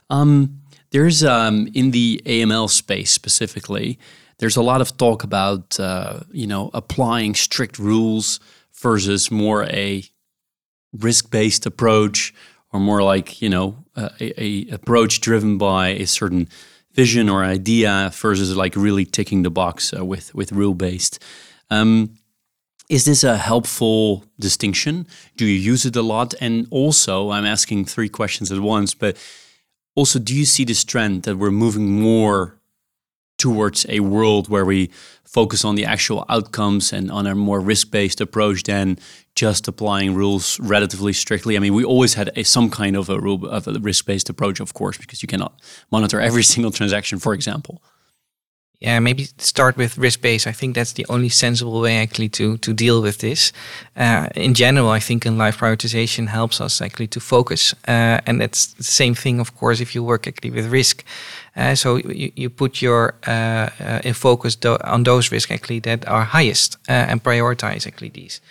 Um, 0.09 0.61
there's 0.91 1.25
um, 1.25 1.67
in 1.73 1.91
the 1.91 2.21
AML 2.25 2.69
space 2.69 3.11
specifically. 3.11 3.99
There's 4.37 4.55
a 4.55 4.63
lot 4.63 4.79
of 4.79 4.95
talk 4.95 5.25
about 5.25 5.77
uh, 5.77 6.21
you 6.31 6.47
know 6.47 6.69
applying 6.73 7.35
strict 7.35 7.77
rules 7.79 8.39
versus 8.81 9.29
more 9.29 9.65
a 9.65 10.03
risk-based 10.93 11.65
approach 11.65 12.33
or 12.73 12.79
more 12.79 13.03
like 13.03 13.41
you 13.41 13.49
know 13.49 13.83
a, 13.95 14.11
a, 14.43 14.67
approach 14.71 15.21
driven 15.21 15.57
by 15.57 15.89
a 15.89 16.05
certain 16.05 16.47
vision 16.93 17.29
or 17.29 17.43
idea 17.43 18.11
versus 18.13 18.55
like 18.55 18.75
really 18.75 19.05
ticking 19.05 19.43
the 19.43 19.51
box 19.51 19.93
uh, 19.93 20.05
with 20.05 20.33
with 20.35 20.51
rule-based. 20.51 21.19
Um, 21.69 22.17
is 22.89 23.05
this 23.05 23.23
a 23.23 23.37
helpful 23.37 24.25
distinction? 24.37 25.07
Do 25.37 25.45
you 25.45 25.57
use 25.57 25.85
it 25.85 25.95
a 25.95 26.01
lot? 26.01 26.33
And 26.41 26.67
also 26.71 27.31
i'm 27.31 27.45
asking 27.45 27.85
three 27.85 28.09
questions 28.09 28.51
at 28.51 28.59
once 28.59 28.93
but 28.93 29.17
also 29.95 30.19
do 30.19 30.35
you 30.35 30.45
see 30.45 30.65
this 30.65 30.83
trend 30.83 31.23
that 31.23 31.37
we're 31.37 31.51
moving 31.51 32.01
more 32.01 32.57
towards 33.37 33.85
a 33.89 33.99
world 34.01 34.49
where 34.49 34.65
we 34.65 34.89
focus 35.25 35.65
on 35.65 35.75
the 35.75 35.85
actual 35.85 36.25
outcomes 36.29 36.93
and 36.93 37.09
on 37.09 37.25
a 37.25 37.33
more 37.33 37.59
risk-based 37.59 38.21
approach 38.21 38.63
than 38.63 38.97
just 39.47 39.67
applying 39.67 40.15
rules 40.15 40.59
relatively 40.59 41.13
strictly. 41.13 41.55
I 41.57 41.59
mean, 41.59 41.73
we 41.73 41.83
always 41.83 42.13
had 42.13 42.27
a, 42.35 42.43
some 42.43 42.69
kind 42.69 42.95
of 42.95 43.09
a 43.09 43.17
rule 43.19 43.47
of 43.57 43.67
a 43.67 43.73
risk-based 43.89 44.29
approach, 44.29 44.59
of 44.61 44.73
course, 44.73 44.97
because 44.97 45.19
you 45.23 45.27
cannot 45.27 45.53
monitor 45.91 46.19
every 46.19 46.43
single 46.53 46.71
transaction, 46.71 47.19
for 47.19 47.33
example 47.33 47.81
yeah, 48.81 48.99
maybe 48.99 49.27
start 49.37 49.77
with 49.77 49.97
risk 49.97 50.21
based. 50.21 50.47
I 50.47 50.51
think 50.51 50.75
that's 50.75 50.93
the 50.93 51.05
only 51.07 51.29
sensible 51.29 51.81
way 51.81 51.97
actually 51.97 52.29
to 52.29 52.57
to 52.57 52.73
deal 52.73 53.01
with 53.01 53.17
this. 53.17 53.53
Uh, 53.95 54.27
in 54.35 54.53
general, 54.53 54.89
I 54.89 54.99
think 54.99 55.25
in 55.25 55.37
life 55.37 55.59
prioritization 55.59 56.27
helps 56.27 56.59
us 56.59 56.81
actually 56.81 57.07
to 57.07 57.19
focus, 57.19 57.75
uh, 57.87 58.19
and 58.25 58.41
that's 58.41 58.73
the 58.73 58.83
same 58.83 59.13
thing, 59.15 59.39
of 59.39 59.51
course, 59.55 59.81
if 59.81 59.93
you 59.93 60.03
work 60.03 60.27
actually 60.27 60.51
with 60.51 60.73
risk. 60.73 61.03
Uh, 61.55 61.75
so 61.75 61.97
you, 61.97 62.31
you 62.35 62.49
put 62.49 62.81
your 62.81 63.13
uh, 63.27 63.69
uh, 63.79 63.99
in 64.03 64.13
focus 64.13 64.57
on 64.65 65.03
those 65.03 65.31
risks 65.31 65.51
actually 65.51 65.81
that 65.81 66.07
are 66.07 66.25
highest 66.25 66.77
uh, 66.89 67.09
and 67.09 67.23
prioritize 67.23 67.85
actually 67.85 68.09
these. 68.09 68.41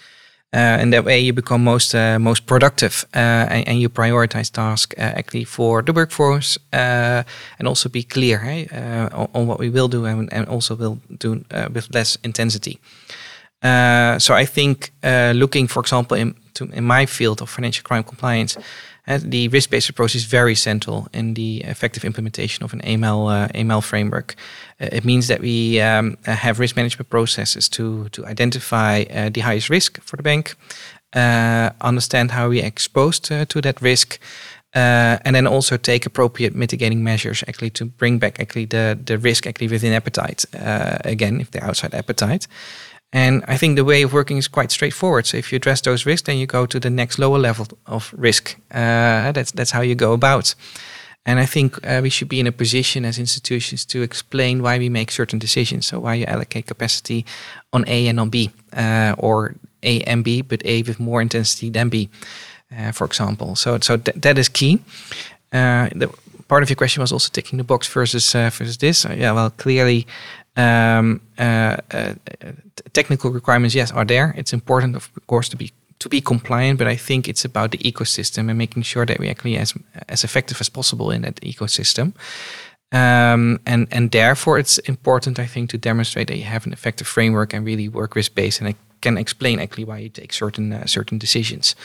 Uh, 0.52 0.80
and 0.80 0.92
that 0.92 1.04
way 1.04 1.20
you 1.20 1.32
become 1.32 1.62
most 1.62 1.94
uh, 1.94 2.18
most 2.18 2.44
productive 2.44 3.04
uh, 3.14 3.46
and, 3.50 3.68
and, 3.68 3.80
you 3.80 3.88
prioritize 3.88 4.50
tasks 4.50 4.92
actually 4.98 5.44
for 5.44 5.80
the 5.80 5.92
workforce 5.92 6.58
and 6.72 7.68
also 7.68 7.88
be 7.88 8.02
clear 8.02 8.40
on, 9.12 9.28
on, 9.32 9.46
what 9.46 9.60
we 9.60 9.70
will 9.70 9.86
do 9.86 10.06
and, 10.06 10.32
and 10.32 10.48
also 10.48 10.74
will 10.74 10.98
do 11.18 11.44
with 11.72 11.94
less 11.94 12.18
intensity. 12.24 12.80
so 13.62 14.34
I 14.34 14.44
think 14.44 14.90
looking, 15.34 15.68
for 15.68 15.80
example, 15.80 16.16
in, 16.16 16.34
to, 16.54 16.64
in 16.72 16.84
my 16.84 17.06
field 17.06 17.40
of 17.40 17.48
financial 17.48 17.84
crime 17.84 18.02
compliance, 18.02 18.58
the 19.18 19.49
risk-based 19.49 19.88
approach 19.88 20.14
is 20.14 20.25
very 20.25 20.55
central 20.55 21.09
in 21.12 21.35
the 21.35 21.62
effective 21.64 22.05
implementation 22.05 22.64
of 22.64 22.73
an 22.73 22.81
AML 22.81 23.29
uh, 23.29 23.49
AML 23.49 23.83
framework. 23.83 24.35
Uh, 24.81 24.88
it 24.92 25.05
means 25.05 25.27
that 25.27 25.40
we 25.40 25.81
um, 25.81 26.16
have 26.25 26.61
risk 26.61 26.77
management 26.77 27.09
processes 27.11 27.68
to 27.68 28.09
to 28.11 28.27
identify 28.27 29.03
uh, 29.03 29.31
the 29.31 29.40
highest 29.40 29.70
risk 29.70 30.01
for 30.03 30.16
the 30.16 30.23
bank, 30.23 30.55
uh, 31.14 31.70
understand 31.81 32.31
how 32.31 32.49
we 32.49 32.62
are 32.62 32.66
exposed 32.66 33.33
uh, 33.33 33.44
to 33.44 33.61
that 33.61 33.81
risk. 33.83 34.18
and 34.73 35.35
then 35.35 35.46
also 35.46 35.77
take 35.77 36.07
appropriate 36.07 36.55
mitigating 36.55 37.03
measures 37.03 37.42
actually 37.49 37.70
to 37.70 37.85
bring 37.85 38.20
back 38.20 38.38
actually 38.40 38.66
the, 38.66 38.96
the 39.05 39.16
risk 39.18 39.46
actually 39.46 39.68
within 39.68 39.92
appetite 39.92 40.44
again 41.05 41.40
if 41.40 41.51
they're 41.51 41.68
outside 41.68 41.94
appetite 41.94 42.46
and 43.12 43.42
I 43.49 43.57
think 43.57 43.77
the 43.77 43.85
way 43.85 44.03
of 44.03 44.12
working 44.12 44.38
is 44.38 44.49
quite 44.49 44.70
straightforward. 44.70 45.27
So 45.27 45.37
if 45.37 45.51
you 45.51 45.57
address 45.57 45.81
those 45.81 46.07
risks, 46.07 46.27
then 46.27 46.38
you 46.38 46.46
go 46.46 46.66
to 46.66 46.79
the 46.79 46.90
next 46.90 47.18
lower 47.18 47.38
level 47.38 47.66
of 47.87 48.14
risk. 48.16 48.57
Uh, 48.70 49.33
that's 49.33 49.53
that's 49.53 49.73
how 49.73 49.83
you 49.83 49.94
go 49.94 50.12
about. 50.12 50.55
And 51.27 51.38
I 51.38 51.46
think 51.46 51.77
uh, 51.87 52.01
we 52.03 52.11
should 52.11 52.29
be 52.29 52.40
in 52.40 52.46
a 52.46 52.53
position 52.53 53.05
as 53.05 53.18
institutions 53.18 53.85
to 53.87 54.03
explain 54.03 54.62
why 54.62 54.79
we 54.79 54.88
make 54.88 55.11
certain 55.11 55.38
decisions. 55.38 55.87
So 55.87 56.01
why 56.01 56.14
you 56.14 56.25
allocate 56.27 56.66
capacity 56.66 57.25
on 57.73 57.85
A 57.87 58.09
and 58.09 58.18
on 58.18 58.31
B, 58.31 58.51
uh, 58.73 59.14
or 59.18 59.55
A 59.83 60.01
and 60.03 60.25
B, 60.25 60.42
but 60.42 60.62
A 60.64 60.83
with 60.83 60.99
more 60.99 61.20
intensity 61.20 61.70
than 61.70 61.88
B, 61.88 62.09
uh, 62.77 62.92
for 62.92 63.07
example. 63.07 63.57
So 63.57 63.79
so 63.81 63.96
th 63.96 64.14
that 64.23 64.38
is 64.38 64.49
key. 64.49 64.79
Uh, 65.53 65.88
the 66.01 66.09
part 66.49 66.62
of 66.62 66.68
your 66.68 66.77
question 66.77 67.01
was 67.01 67.12
also 67.12 67.29
ticking 67.33 67.59
the 67.59 67.64
box 67.64 67.87
versus 67.94 68.35
uh, 68.35 68.51
versus 68.59 68.77
this. 68.77 69.05
yeah, 69.05 69.35
well, 69.35 69.51
clearly 69.51 70.07
um, 70.56 71.20
uh, 71.38 71.76
uh, 71.90 72.14
technical 72.92 73.30
requirements, 73.30 73.74
yes, 73.74 73.92
are 73.92 74.04
there. 74.04 74.34
It's 74.36 74.52
important, 74.52 74.96
of 74.96 75.10
course, 75.26 75.48
to 75.50 75.56
be 75.56 75.72
to 75.98 76.08
be 76.08 76.20
compliant, 76.22 76.78
but 76.78 76.86
I 76.86 76.96
think 76.96 77.28
it's 77.28 77.44
about 77.44 77.70
the 77.70 77.78
ecosystem 77.78 78.48
and 78.48 78.56
making 78.56 78.84
sure 78.84 79.06
that 79.06 79.18
we 79.18 79.28
actually 79.28 79.58
as 79.58 79.74
as 80.08 80.24
effective 80.24 80.60
as 80.60 80.70
possible 80.70 81.10
in 81.10 81.22
that 81.22 81.40
ecosystem. 81.40 82.14
Um, 82.92 83.60
and 83.66 83.86
and 83.90 84.10
therefore, 84.10 84.58
it's 84.58 84.78
important, 84.78 85.38
I 85.38 85.46
think, 85.46 85.70
to 85.70 85.78
demonstrate 85.78 86.26
that 86.28 86.36
you 86.36 86.44
have 86.44 86.66
an 86.66 86.72
effective 86.72 87.06
framework 87.06 87.54
and 87.54 87.66
really 87.66 87.88
work 87.88 88.16
risk 88.16 88.34
based, 88.34 88.60
and 88.60 88.68
I 88.68 88.74
can 89.00 89.18
explain 89.18 89.60
actually 89.60 89.84
why 89.84 89.98
you 89.98 90.08
take 90.08 90.32
certain 90.32 90.72
uh, 90.72 90.86
certain 90.86 91.18
decisions. 91.18 91.76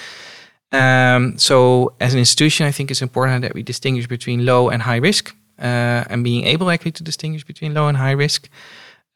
Um, 0.71 1.37
so, 1.37 1.93
as 1.99 2.13
an 2.13 2.19
institution, 2.19 2.67
I 2.67 2.71
think 2.71 2.89
it's 2.89 3.01
important 3.01 3.41
that 3.41 3.53
we 3.53 3.63
distinguish 3.63 4.07
between 4.07 4.45
low 4.45 4.69
and 4.69 4.81
high 4.81 4.99
risk 4.99 5.35
and 5.57 6.23
being 6.23 6.45
able 6.45 6.69
actually 6.69 6.91
to 6.93 7.03
distinguish 7.03 7.43
between 7.45 7.73
low 7.73 7.87
and 7.87 7.97
high 7.97 8.11
risk. 8.11 8.49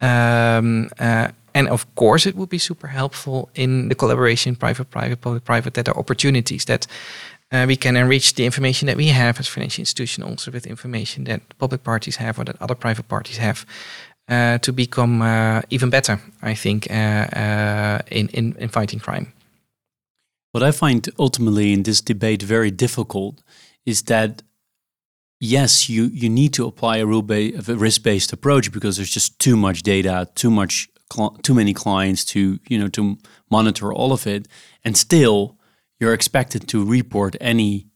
Um, 0.01 0.89
uh, 0.99 1.29
and 1.53 1.67
of 1.67 1.85
course, 1.95 2.29
it 2.29 2.35
would 2.35 2.49
be 2.49 2.59
super 2.59 2.87
helpful 2.87 3.49
in 3.53 3.89
the 3.89 3.95
collaboration 3.95 4.55
private, 4.55 4.89
private, 4.89 5.19
public, 5.21 5.43
private 5.43 5.73
that 5.73 5.87
are 5.87 5.97
opportunities 5.97 6.65
that 6.65 6.87
Uh, 7.51 7.65
we 7.67 7.75
can 7.75 7.95
enrich 7.95 8.33
the 8.33 8.43
information 8.43 8.87
that 8.87 8.97
we 8.97 9.07
have 9.11 9.39
as 9.39 9.47
financial 9.47 9.81
institution 9.81 10.23
also 10.23 10.51
with 10.51 10.67
information 10.67 11.23
that 11.25 11.41
public 11.57 11.81
parties 11.83 12.17
have 12.17 12.37
or 12.37 12.45
that 12.45 12.61
other 12.61 12.75
private 12.75 13.07
parties 13.07 13.37
have 13.37 13.65
uh, 14.29 14.59
to 14.59 14.71
become 14.71 15.23
uh, 15.23 15.61
even 15.69 15.89
better, 15.89 16.19
I 16.43 16.55
think, 16.55 16.87
uh, 16.91 16.93
uh, 16.93 17.99
in, 18.11 18.29
in, 18.29 18.55
in 18.59 18.69
fighting 18.69 18.99
crime. 18.99 19.33
What 20.51 20.63
I 20.63 20.71
find 20.71 21.09
ultimately 21.17 21.73
in 21.73 21.83
this 21.83 22.01
debate 22.01 22.45
very 22.45 22.71
difficult 22.71 23.41
is 23.83 24.03
that 24.03 24.43
yes, 25.39 25.89
you, 25.89 26.05
you 26.05 26.29
need 26.29 26.53
to 26.53 26.65
apply 26.65 26.97
a 26.97 27.05
rule 27.05 27.23
risk 27.23 28.03
based 28.03 28.33
approach 28.33 28.71
because 28.71 28.97
there's 28.97 29.11
just 29.11 29.39
too 29.39 29.55
much 29.55 29.83
data, 29.83 30.29
too 30.35 30.51
much 30.51 30.89
too 31.41 31.55
many 31.55 31.73
clients 31.73 32.23
to 32.23 32.59
you 32.69 32.77
know 32.77 32.87
to 32.87 33.17
monitor 33.49 33.91
all 33.91 34.11
of 34.13 34.27
it, 34.27 34.47
and 34.83 34.95
still 34.95 35.57
you're 35.99 36.13
expected 36.13 36.67
to 36.67 36.85
report 36.85 37.35
any 37.41 37.87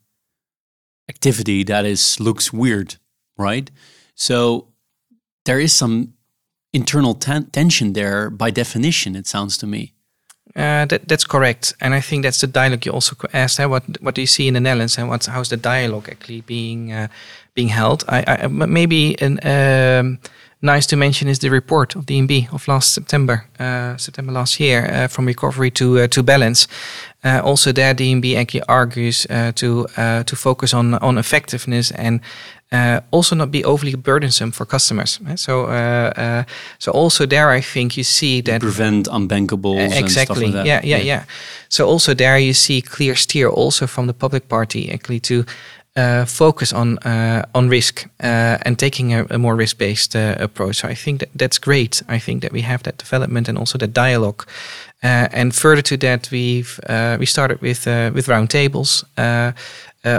activity 1.09 1.63
that 1.63 1.85
is 1.85 2.19
looks 2.19 2.51
weird, 2.51 2.95
right? 3.37 3.69
So 4.15 4.69
there 5.45 5.59
is 5.59 5.73
some 5.73 6.13
internal 6.71 7.13
ten 7.13 7.45
tension 7.51 7.93
there 7.93 8.29
by 8.29 8.51
definition. 8.51 9.15
It 9.15 9.27
sounds 9.27 9.57
to 9.57 9.67
me. 9.67 9.92
Uh, 10.55 10.85
that, 10.85 11.07
that's 11.07 11.25
correct, 11.25 11.73
and 11.81 11.95
I 11.95 12.01
think 12.01 12.23
that's 12.23 12.41
the 12.41 12.47
dialogue 12.47 12.85
you 12.85 12.91
also 12.91 13.15
asked. 13.33 13.59
Eh? 13.59 13.65
What 13.65 13.83
what 14.01 14.13
do 14.13 14.21
you 14.21 14.27
see 14.27 14.47
in 14.47 14.53
the 14.53 14.59
Netherlands, 14.59 14.99
and 14.99 15.09
what's 15.09 15.25
how's 15.25 15.49
the 15.49 15.57
dialogue 15.57 16.09
actually 16.09 16.41
being 16.41 16.91
uh, 16.91 17.07
being 17.55 17.69
held? 17.69 18.03
I, 18.07 18.23
I 18.27 18.47
maybe 18.47 19.15
an 19.19 19.39
um, 19.47 20.19
nice 20.61 20.85
to 20.87 20.95
mention 20.95 21.27
is 21.27 21.39
the 21.39 21.49
report 21.49 21.95
of 21.95 22.05
DNB 22.05 22.53
of 22.53 22.67
last 22.67 22.93
September, 22.93 23.45
uh, 23.59 23.97
September 23.97 24.31
last 24.31 24.59
year, 24.59 24.85
uh, 24.85 25.07
from 25.07 25.25
recovery 25.25 25.71
to 25.71 26.01
uh, 26.01 26.07
to 26.07 26.21
balance. 26.21 26.67
Also, 27.23 27.71
there 27.71 27.95
DNB 27.95 28.35
actually 28.35 28.63
argues 28.67 29.25
to 29.55 29.87
to 30.25 30.35
focus 30.35 30.73
on 30.73 30.93
on 30.95 31.17
effectiveness 31.17 31.91
and 31.91 32.19
also 33.11 33.35
not 33.35 33.51
be 33.51 33.63
overly 33.63 33.95
burdensome 33.95 34.51
for 34.51 34.65
customers. 34.65 35.19
So, 35.35 35.65
so 36.79 36.91
also 36.91 37.25
there, 37.25 37.49
I 37.49 37.61
think 37.61 37.95
you 37.97 38.03
see 38.03 38.41
that 38.41 38.61
prevent 38.61 39.07
unbankables. 39.07 39.95
exactly. 39.99 40.51
Like 40.51 40.65
yeah, 40.65 40.81
yeah, 40.83 40.97
yeah, 40.97 41.03
yeah. 41.03 41.23
So 41.69 41.87
also 41.87 42.13
there 42.13 42.37
you 42.37 42.53
see 42.53 42.81
clear 42.81 43.15
steer 43.15 43.49
also 43.49 43.87
from 43.87 44.07
the 44.07 44.13
public 44.13 44.47
party 44.47 44.91
actually 44.91 45.19
to 45.19 45.45
uh, 45.95 46.25
focus 46.25 46.73
on 46.73 46.97
uh, 47.05 47.43
on 47.53 47.69
risk 47.69 48.07
uh, 48.23 48.57
and 48.65 48.79
taking 48.79 49.13
a, 49.13 49.25
a 49.29 49.37
more 49.37 49.55
risk 49.55 49.77
based 49.77 50.15
uh, 50.15 50.35
approach. 50.39 50.77
So 50.77 50.87
I 50.87 50.95
think 50.95 51.19
that 51.19 51.29
that's 51.35 51.59
great. 51.59 52.01
I 52.07 52.19
think 52.19 52.41
that 52.41 52.51
we 52.51 52.61
have 52.61 52.83
that 52.83 52.97
development 52.97 53.47
and 53.47 53.57
also 53.57 53.77
that 53.77 53.93
dialogue. 53.93 54.45
Uh, 55.03 55.27
and 55.33 55.53
further 55.53 55.81
to 55.81 55.97
that, 55.97 56.29
we've 56.31 56.79
uh, 56.89 57.17
we 57.19 57.25
started 57.25 57.61
with 57.61 57.85
with 58.13 58.27
roundtables. 58.27 59.03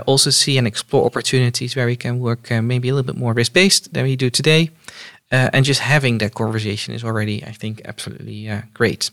Also 0.07 0.31
see 0.31 0.59
and 0.59 0.67
explore 0.67 1.05
opportunities 1.05 1.77
where 1.77 1.87
we 1.87 1.97
can 1.97 2.19
work 2.19 2.51
maybe 2.51 2.89
a 2.89 2.95
little 2.95 3.13
bit 3.13 3.21
more 3.21 3.33
risk 3.35 3.53
based 3.53 3.93
than 3.93 4.05
we 4.05 4.17
do 4.17 4.31
today. 4.31 4.71
and 5.31 5.65
just 5.65 5.81
having 5.81 6.19
that 6.19 6.35
conversation 6.35 6.95
is 6.95 7.05
already, 7.05 7.45
I 7.45 7.53
think, 7.53 7.83
absolutely 7.85 8.51
great. 8.73 9.11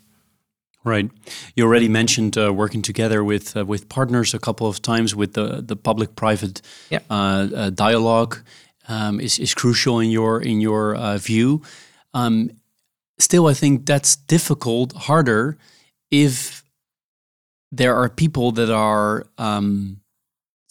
Right. 0.83 1.11
You 1.55 1.65
already 1.65 1.89
mentioned 1.89 2.37
uh, 2.37 2.51
working 2.51 2.81
together 2.81 3.23
with 3.23 3.55
uh, 3.55 3.65
with 3.65 3.87
partners 3.87 4.33
a 4.33 4.39
couple 4.39 4.67
of 4.67 4.81
times 4.81 5.15
with 5.15 5.33
the 5.33 5.61
the 5.61 5.75
public 5.75 6.15
private 6.15 6.61
yeah. 6.89 6.99
uh, 7.09 7.47
uh 7.55 7.69
dialogue 7.69 8.37
um, 8.87 9.19
is 9.19 9.37
is 9.37 9.53
crucial 9.53 9.99
in 9.99 10.09
your 10.09 10.41
in 10.41 10.59
your 10.59 10.95
uh, 10.95 11.17
view. 11.17 11.61
Um, 12.15 12.49
still, 13.19 13.47
I 13.47 13.53
think 13.53 13.85
that's 13.85 14.15
difficult, 14.15 14.93
harder 14.93 15.57
if 16.09 16.63
there 17.71 17.95
are 17.95 18.09
people 18.09 18.51
that 18.51 18.71
are 18.71 19.27
um, 19.37 20.00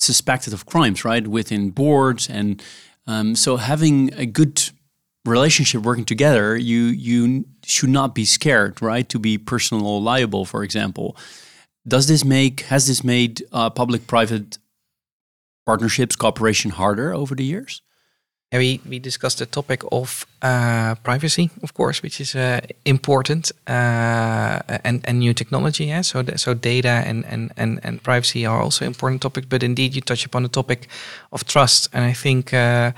suspected 0.00 0.52
of 0.52 0.66
crimes, 0.66 1.04
right, 1.04 1.26
within 1.26 1.70
boards, 1.70 2.28
and 2.28 2.62
um, 3.06 3.36
so 3.36 3.56
having 3.56 4.12
a 4.14 4.26
good 4.26 4.70
relationship 5.24 5.82
working 5.82 6.04
together, 6.04 6.56
you 6.56 6.84
you 6.84 7.44
should 7.64 7.90
not 7.90 8.14
be 8.14 8.24
scared, 8.24 8.80
right? 8.82 9.08
To 9.08 9.18
be 9.18 9.38
personal 9.38 10.02
liable, 10.02 10.44
for 10.44 10.62
example. 10.62 11.16
Does 11.86 12.06
this 12.06 12.24
make 12.24 12.62
has 12.62 12.86
this 12.86 13.02
made 13.04 13.42
uh, 13.52 13.70
public-private 13.70 14.58
partnerships 15.66 16.16
cooperation 16.16 16.70
harder 16.72 17.14
over 17.14 17.34
the 17.34 17.44
years? 17.44 17.82
Yeah, 18.52 18.58
we, 18.58 18.80
we 18.88 18.98
discussed 18.98 19.38
the 19.38 19.46
topic 19.46 19.84
of 19.92 20.26
uh, 20.42 20.96
privacy, 21.04 21.50
of 21.62 21.72
course, 21.72 22.02
which 22.02 22.20
is 22.20 22.34
uh, 22.34 22.60
important, 22.84 23.52
uh, 23.68 24.58
and 24.84 25.04
and 25.04 25.20
new 25.20 25.32
technology. 25.34 25.84
Yeah, 25.84 26.02
so 26.02 26.22
the, 26.22 26.36
so 26.36 26.54
data 26.54 26.88
and, 27.06 27.24
and 27.26 27.52
and 27.56 27.78
and 27.84 28.02
privacy 28.02 28.44
are 28.46 28.60
also 28.60 28.84
important 28.84 29.22
topics. 29.22 29.46
But 29.48 29.62
indeed, 29.62 29.94
you 29.94 30.00
touch 30.00 30.26
upon 30.26 30.42
the 30.42 30.48
topic 30.48 30.88
of 31.30 31.44
trust, 31.44 31.90
and 31.92 32.04
I 32.04 32.12
think 32.12 32.52
uh, 32.52 32.90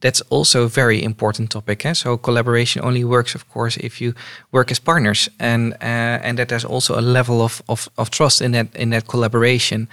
that's 0.00 0.22
also 0.28 0.64
a 0.64 0.68
very 0.68 1.02
important 1.02 1.50
topic. 1.50 1.84
Eh? 1.86 1.94
So 1.94 2.16
collaboration 2.16 2.84
only 2.84 3.04
works, 3.04 3.34
of 3.34 3.48
course, 3.48 3.76
if 3.76 4.00
you 4.00 4.12
work 4.50 4.70
as 4.70 4.80
partners, 4.80 5.28
and 5.38 5.72
uh, 5.74 6.26
and 6.26 6.36
that 6.38 6.48
there's 6.48 6.64
also 6.64 6.98
a 6.98 7.00
level 7.00 7.40
of, 7.40 7.62
of, 7.68 7.88
of 7.96 8.10
trust 8.10 8.40
in 8.40 8.52
that 8.52 8.74
in 8.74 8.90
that 8.90 9.06
collaboration. 9.06 9.88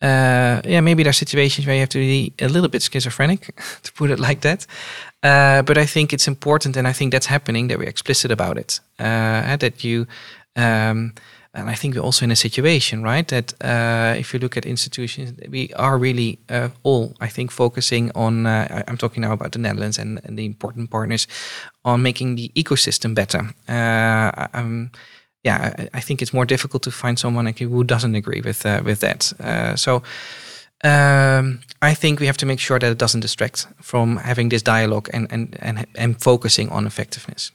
Uh, 0.00 0.60
yeah, 0.64 0.80
maybe 0.80 1.02
there 1.02 1.10
are 1.10 1.12
situations 1.12 1.66
where 1.66 1.74
you 1.74 1.80
have 1.80 1.88
to 1.88 1.98
be 1.98 2.32
a 2.40 2.48
little 2.48 2.68
bit 2.68 2.82
schizophrenic, 2.82 3.54
to 3.82 3.92
put 3.92 4.10
it 4.10 4.20
like 4.20 4.42
that. 4.42 4.66
Uh, 5.22 5.62
but 5.62 5.76
I 5.76 5.86
think 5.86 6.12
it's 6.12 6.28
important, 6.28 6.76
and 6.76 6.86
I 6.86 6.92
think 6.92 7.12
that's 7.12 7.26
happening 7.26 7.68
that 7.68 7.78
we're 7.78 7.88
explicit 7.88 8.30
about 8.30 8.58
it. 8.58 8.80
Uh, 8.98 9.56
that 9.56 9.82
you. 9.82 10.06
Um, 10.56 11.14
and 11.54 11.70
I 11.70 11.74
think 11.74 11.94
we're 11.94 12.02
also 12.02 12.24
in 12.24 12.30
a 12.30 12.36
situation, 12.36 13.02
right, 13.02 13.26
that 13.28 13.54
uh, 13.64 14.14
if 14.16 14.32
you 14.32 14.38
look 14.38 14.56
at 14.56 14.66
institutions, 14.66 15.32
we 15.48 15.72
are 15.74 15.98
really 15.98 16.38
all, 16.82 17.14
I 17.20 17.28
think, 17.28 17.50
focusing 17.50 18.12
on. 18.14 18.46
I'm 18.46 18.98
talking 18.98 19.22
now 19.22 19.32
about 19.32 19.52
the 19.52 19.58
Netherlands 19.58 19.98
and, 19.98 20.20
and, 20.24 20.38
the 20.38 20.44
important 20.44 20.90
partners 20.90 21.26
on 21.84 22.02
making 22.02 22.36
the 22.36 22.52
ecosystem 22.54 23.14
better. 23.14 23.54
Yeah, 25.48 25.74
I, 25.78 25.98
I, 25.98 26.00
think 26.00 26.20
it's 26.22 26.32
more 26.32 26.46
difficult 26.46 26.82
to 26.82 26.90
find 26.90 27.18
someone 27.18 27.46
like 27.46 27.58
who 27.58 27.84
doesn't 27.84 28.14
agree 28.14 28.42
with 28.44 28.66
uh, 28.66 28.80
with 28.84 29.00
that. 29.00 29.32
Uh, 29.40 29.76
so. 29.76 30.02
Um, 30.84 31.60
I 31.82 31.94
think 31.94 32.20
we 32.20 32.26
have 32.26 32.36
to 32.36 32.46
make 32.46 32.60
sure 32.60 32.78
that 32.78 32.90
it 32.92 32.98
doesn't 32.98 33.22
distract 33.22 33.66
from 33.82 34.16
having 34.16 34.50
this 34.50 34.62
dialogue 34.62 35.08
and 35.12 35.26
and 35.32 35.56
and, 35.60 35.86
and 35.94 36.20
focusing 36.22 36.70
on 36.70 36.86
effectiveness. 36.86 37.52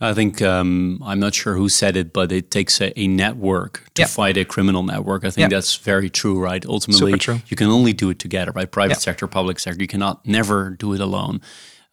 I 0.00 0.14
think 0.14 0.42
um, 0.42 0.98
I'm 1.04 1.20
not 1.20 1.34
sure 1.34 1.54
who 1.56 1.68
said 1.68 1.96
it, 1.96 2.12
but 2.12 2.32
it 2.32 2.50
takes 2.50 2.80
a, 2.80 2.88
a 2.98 3.06
network 3.06 3.72
to 3.94 4.02
yeah. 4.02 4.08
fight 4.08 4.36
a 4.36 4.44
criminal 4.44 4.82
network. 4.82 5.24
I 5.24 5.30
think 5.30 5.50
yeah. 5.50 5.56
that's 5.56 5.76
very 5.84 6.10
true, 6.10 6.44
right? 6.44 6.66
Ultimately, 6.66 7.12
you 7.48 7.56
can 7.56 7.70
only 7.70 7.92
do 7.92 8.10
it 8.10 8.18
together, 8.18 8.52
right? 8.52 8.70
Private 8.70 8.98
yeah. 8.98 9.08
sector, 9.08 9.28
public 9.28 9.58
sector. 9.58 9.80
You 9.80 9.88
cannot 9.88 10.26
never 10.26 10.76
do 10.78 10.94
it 10.94 11.00
alone. 11.00 11.40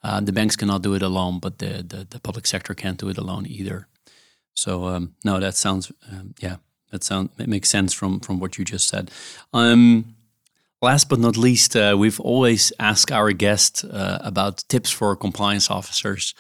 Uh, 0.04 0.20
the 0.26 0.34
banks 0.34 0.56
cannot 0.56 0.82
do 0.82 0.96
it 0.96 1.02
alone, 1.02 1.40
but 1.40 1.60
the, 1.60 1.84
the, 1.88 2.08
the 2.10 2.20
public 2.20 2.46
sector 2.46 2.74
can't 2.74 2.98
do 2.98 3.10
it 3.10 3.18
alone 3.18 3.46
either. 3.48 3.88
So 4.54 4.86
um, 4.86 5.16
no, 5.24 5.40
that 5.40 5.56
sounds 5.56 5.92
um, 6.12 6.36
yeah, 6.40 6.58
that 6.92 7.04
sounds 7.04 7.32
it 7.40 7.48
makes 7.48 7.70
sense 7.70 7.94
from 7.94 8.20
from 8.20 8.40
what 8.40 8.58
you 8.58 8.66
just 8.66 8.88
said. 8.88 9.12
Um, 9.54 10.16
last 10.82 11.10
but 11.10 11.20
not 11.20 11.38
least, 11.38 11.76
uh, 11.76 11.96
we've 11.98 12.20
always 12.20 12.72
asked 12.80 13.12
our 13.12 13.32
guests 13.32 13.84
uh, 13.84 14.20
about 14.22 14.64
tips 14.68 14.92
for 14.92 15.16
compliance 15.16 15.72
officers. 15.72 16.34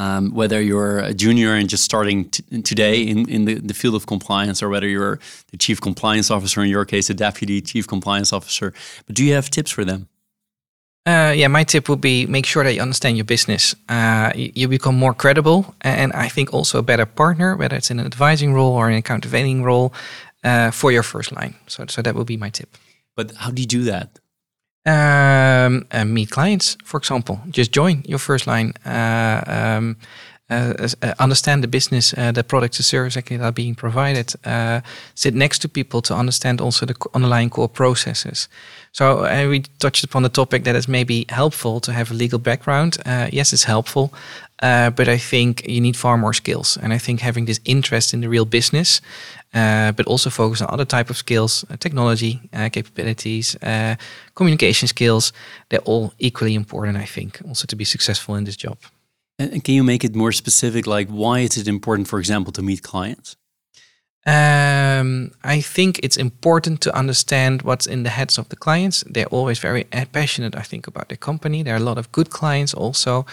Um, 0.00 0.32
whether 0.32 0.62
you're 0.62 1.00
a 1.00 1.12
junior 1.12 1.54
and 1.54 1.68
just 1.68 1.82
starting 1.82 2.30
today 2.30 3.02
in, 3.02 3.28
in 3.28 3.46
the, 3.46 3.54
the, 3.54 3.74
field 3.74 3.96
of 3.96 4.06
compliance, 4.06 4.62
or 4.62 4.68
whether 4.68 4.86
you're 4.86 5.18
the 5.50 5.56
chief 5.56 5.80
compliance 5.80 6.30
officer, 6.30 6.62
in 6.62 6.70
your 6.70 6.84
case, 6.84 7.10
a 7.10 7.14
deputy 7.14 7.60
chief 7.60 7.88
compliance 7.88 8.32
officer. 8.32 8.72
But 9.06 9.16
do 9.16 9.24
you 9.24 9.34
have 9.34 9.50
tips 9.50 9.72
for 9.72 9.84
them? 9.84 10.06
Uh, 11.08 11.32
yeah, 11.32 11.48
my 11.48 11.64
tip 11.64 11.88
would 11.88 12.02
be 12.02 12.26
make 12.26 12.44
sure 12.44 12.62
that 12.64 12.74
you 12.74 12.82
understand 12.82 13.16
your 13.16 13.24
business. 13.24 13.74
Uh, 13.88 14.30
you, 14.34 14.52
you, 14.54 14.68
become 14.68 14.94
more 14.94 15.14
credible, 15.14 15.74
and 15.80 16.12
I 16.12 16.28
think 16.28 16.52
also 16.52 16.78
a 16.78 16.82
better 16.82 17.06
partner, 17.06 17.56
whether 17.56 17.76
it's 17.76 17.90
in 17.90 17.98
an 17.98 18.04
advising 18.04 18.52
role 18.52 18.74
or 18.74 18.90
in 18.90 18.96
a 18.98 19.00
countervailing 19.00 19.62
role, 19.62 19.94
uh, 20.44 20.70
for 20.70 20.92
your 20.92 21.02
first 21.02 21.32
line. 21.32 21.54
So, 21.66 21.86
so 21.88 22.02
that 22.02 22.14
would 22.14 22.26
be 22.26 22.36
my 22.36 22.50
tip. 22.50 22.76
But 23.16 23.32
how 23.36 23.50
do 23.50 23.62
you 23.62 23.66
do 23.66 23.84
that? 23.84 24.18
Um, 24.84 25.86
meet 26.12 26.30
clients, 26.30 26.76
for 26.84 26.98
example. 26.98 27.40
Just 27.48 27.72
join 27.72 28.02
your 28.06 28.18
first 28.18 28.46
line. 28.46 28.74
Uh, 28.84 29.42
um, 29.46 29.96
understand 30.50 31.62
the 31.62 31.68
business, 31.68 32.14
uh, 32.16 32.32
the 32.32 32.42
products, 32.42 32.76
the 32.76 32.82
service 32.82 33.14
that 33.14 33.30
are 33.40 33.52
being 33.52 33.74
provided. 33.74 34.34
Uh, 34.44 34.80
sit 35.14 35.34
next 35.34 35.58
to 35.60 35.68
people 35.68 36.00
to 36.02 36.14
understand 36.14 36.60
also 36.60 36.86
the 36.86 36.94
underlying 37.14 37.50
core 37.50 37.68
processes. 37.68 38.48
So 38.92 39.22
we 39.48 39.60
touched 39.78 40.04
upon 40.04 40.22
the 40.22 40.28
topic 40.30 40.64
that 40.64 40.74
it's 40.74 40.88
maybe 40.88 41.26
helpful 41.28 41.80
to 41.80 41.92
have 41.92 42.10
a 42.10 42.14
legal 42.14 42.38
background. 42.38 42.96
yes, 43.32 43.52
it's 43.52 43.64
helpful, 43.64 44.12
but 44.60 45.08
I 45.08 45.18
think 45.18 45.68
you 45.68 45.80
need 45.80 45.96
far 45.96 46.16
more 46.16 46.32
skills. 46.32 46.78
And 46.82 46.92
I 46.92 46.98
think 46.98 47.20
having 47.20 47.46
this 47.46 47.60
interest 47.64 48.14
in 48.14 48.20
the 48.20 48.28
real 48.28 48.46
business 48.46 49.00
uh, 49.54 49.92
but 49.92 50.06
also 50.06 50.30
focus 50.30 50.60
on 50.60 50.68
other 50.70 50.84
type 50.84 51.10
of 51.10 51.16
skills, 51.16 51.64
uh, 51.70 51.76
technology 51.76 52.40
uh, 52.52 52.68
capabilities, 52.68 53.56
uh, 53.62 53.96
communication 54.34 54.88
skills. 54.88 55.32
They're 55.68 55.80
all 55.86 56.12
equally 56.18 56.54
important, 56.54 56.96
I 56.98 57.06
think, 57.06 57.40
also 57.46 57.66
to 57.66 57.76
be 57.76 57.84
successful 57.84 58.34
in 58.34 58.44
this 58.44 58.56
job. 58.56 58.76
And 59.38 59.62
can 59.62 59.74
you 59.74 59.84
make 59.84 60.04
it 60.04 60.14
more 60.14 60.32
specific? 60.32 60.86
Like, 60.86 61.08
why 61.08 61.40
is 61.40 61.56
it 61.56 61.68
important, 61.68 62.08
for 62.08 62.18
example, 62.18 62.52
to 62.52 62.62
meet 62.62 62.82
clients? 62.82 63.36
Um, 64.26 65.30
I 65.44 65.60
think 65.62 66.00
it's 66.02 66.16
important 66.16 66.80
to 66.82 66.94
understand 66.94 67.62
what's 67.62 67.86
in 67.86 68.02
the 68.02 68.10
heads 68.10 68.36
of 68.36 68.48
the 68.48 68.56
clients. 68.56 69.04
They're 69.08 69.26
always 69.30 69.58
very 69.58 69.84
passionate, 70.12 70.56
I 70.56 70.62
think, 70.62 70.86
about 70.86 71.08
their 71.08 71.16
company. 71.16 71.62
There 71.62 71.74
are 71.74 71.82
a 71.82 71.84
lot 71.84 71.98
of 71.98 72.10
good 72.12 72.28
clients 72.28 72.74
also. 72.74 73.24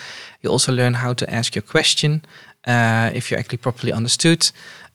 You 0.42 0.52
also 0.52 0.72
learn 0.72 0.94
how 0.94 1.14
to 1.14 1.26
ask 1.30 1.56
your 1.56 1.64
question 1.64 2.22
uh, 2.68 3.10
if 3.14 3.30
you're 3.30 3.40
actually 3.40 3.58
properly 3.58 3.92
understood. 3.92 4.52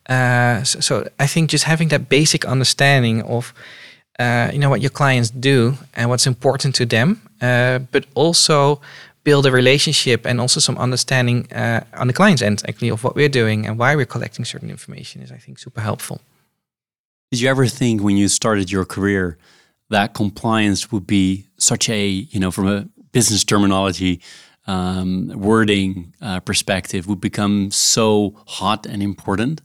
Uh, 0.09 0.63
so, 0.63 0.79
so, 0.79 1.07
I 1.19 1.27
think 1.27 1.51
just 1.51 1.65
having 1.65 1.89
that 1.89 2.09
basic 2.09 2.45
understanding 2.45 3.21
of, 3.21 3.53
uh, 4.17 4.49
you 4.51 4.59
know, 4.59 4.69
what 4.69 4.81
your 4.81 4.89
clients 4.89 5.29
do 5.29 5.75
and 5.93 6.09
what's 6.09 6.25
important 6.25 6.73
to 6.75 6.85
them, 6.85 7.21
uh, 7.41 7.79
but 7.91 8.05
also 8.15 8.81
build 9.23 9.45
a 9.45 9.51
relationship 9.51 10.25
and 10.25 10.41
also 10.41 10.59
some 10.59 10.77
understanding 10.77 11.51
uh, 11.53 11.83
on 11.93 12.07
the 12.07 12.13
client's 12.13 12.41
end 12.41 12.63
actually 12.67 12.89
of 12.89 13.03
what 13.03 13.15
we're 13.15 13.29
doing 13.29 13.65
and 13.65 13.77
why 13.77 13.95
we're 13.95 14.05
collecting 14.05 14.45
certain 14.45 14.69
information 14.69 15.21
is 15.21 15.31
i 15.31 15.37
think 15.37 15.59
super 15.59 15.81
helpful 15.81 16.21
did 17.31 17.39
you 17.39 17.49
ever 17.49 17.67
think 17.67 18.01
when 18.01 18.17
you 18.17 18.27
started 18.27 18.71
your 18.71 18.85
career 18.85 19.37
that 19.89 20.13
compliance 20.13 20.91
would 20.91 21.05
be 21.05 21.47
such 21.57 21.89
a 21.89 22.07
you 22.07 22.39
know 22.39 22.51
from 22.51 22.67
a 22.67 22.87
business 23.11 23.43
terminology 23.43 24.21
um, 24.67 25.31
wording 25.35 26.13
uh, 26.21 26.39
perspective 26.39 27.07
would 27.07 27.19
become 27.19 27.71
so 27.71 28.35
hot 28.47 28.85
and 28.85 29.01
important 29.01 29.61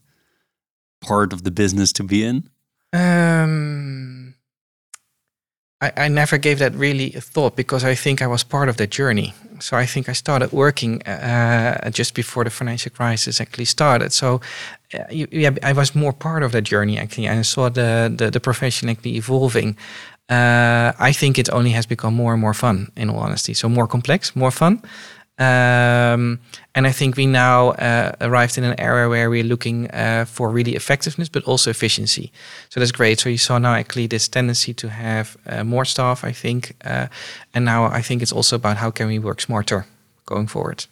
part 1.01 1.33
of 1.33 1.45
the 1.45 1.51
business 1.51 1.93
to 1.93 2.03
be 2.03 2.25
in 2.25 2.49
um, 2.93 4.35
I, 5.81 5.93
I, 5.97 6.09
never 6.09 6.39
gave 6.39 6.59
that 6.61 6.75
really 6.75 7.13
a 7.15 7.21
thought 7.21 7.57
because 7.57 7.85
I 7.85 7.95
think 7.95 8.23
I 8.23 8.27
was 8.27 8.43
part 8.43 8.69
of 8.69 8.77
that 8.79 8.91
journey. 8.91 9.35
So 9.61 9.77
I 9.77 9.87
think 9.87 10.09
I 10.09 10.13
started 10.13 10.53
working 10.53 11.03
uh, 11.03 11.91
just 11.91 12.15
before 12.15 12.45
the 12.45 12.51
financial 12.51 12.91
crisis 12.91 13.41
actually 13.41 13.67
started. 13.67 14.13
So 14.13 14.41
uh, 14.95 15.05
yeah, 15.11 15.51
I 15.63 15.73
was 15.73 15.95
more 15.95 16.13
part 16.13 16.43
of 16.43 16.53
that 16.53 16.63
journey 16.63 16.99
actually, 16.99 17.27
and 17.27 17.39
I 17.41 17.43
saw 17.43 17.69
the 17.69 18.13
the, 18.17 18.31
the 18.31 18.41
profession 18.41 18.89
actually 18.89 19.17
evolving. 19.17 19.77
Uh, 20.29 20.93
I 20.99 21.13
think 21.13 21.39
it 21.39 21.49
only 21.53 21.71
has 21.71 21.87
become 21.87 22.15
more 22.15 22.33
and 22.33 22.41
more 22.41 22.55
fun, 22.55 22.91
in 22.97 23.11
all 23.11 23.19
honesty. 23.19 23.55
So 23.55 23.69
more 23.69 23.87
complex, 23.87 24.35
more 24.35 24.51
fun. 24.51 24.83
Um, 25.39 26.41
and 26.75 26.87
I 26.87 26.93
think 26.93 27.17
we 27.17 27.27
now 27.27 27.71
uh, 27.73 28.13
arrived 28.21 28.57
in 28.57 28.65
an 28.65 28.75
era 28.79 29.09
where 29.09 29.29
we're 29.29 29.45
looking 29.45 29.91
uh, 29.91 30.25
for 30.25 30.49
really 30.51 30.75
effectiveness, 30.75 31.29
but 31.29 31.45
also 31.45 31.71
efficiency. 31.71 32.33
So 32.71 32.81
that's 32.81 32.93
great. 32.93 33.21
So 33.21 33.29
you 33.29 33.39
saw 33.39 33.59
now 33.59 33.75
actually 33.75 34.07
this 34.07 34.29
tendency 34.29 34.73
to 34.75 34.89
have 34.89 35.37
uh, 35.47 35.65
more 35.65 35.85
staff, 35.85 36.25
I 36.25 36.33
think, 36.33 36.75
uh, 36.85 37.09
and 37.53 37.65
now 37.65 37.85
I 37.85 38.03
think 38.03 38.23
it's 38.23 38.33
also 38.33 38.57
about 38.57 38.79
how 38.79 38.91
can 38.91 39.09
we 39.09 39.19
work 39.19 39.41
smarter 39.41 39.85
going 40.25 40.47
forward. 40.47 40.87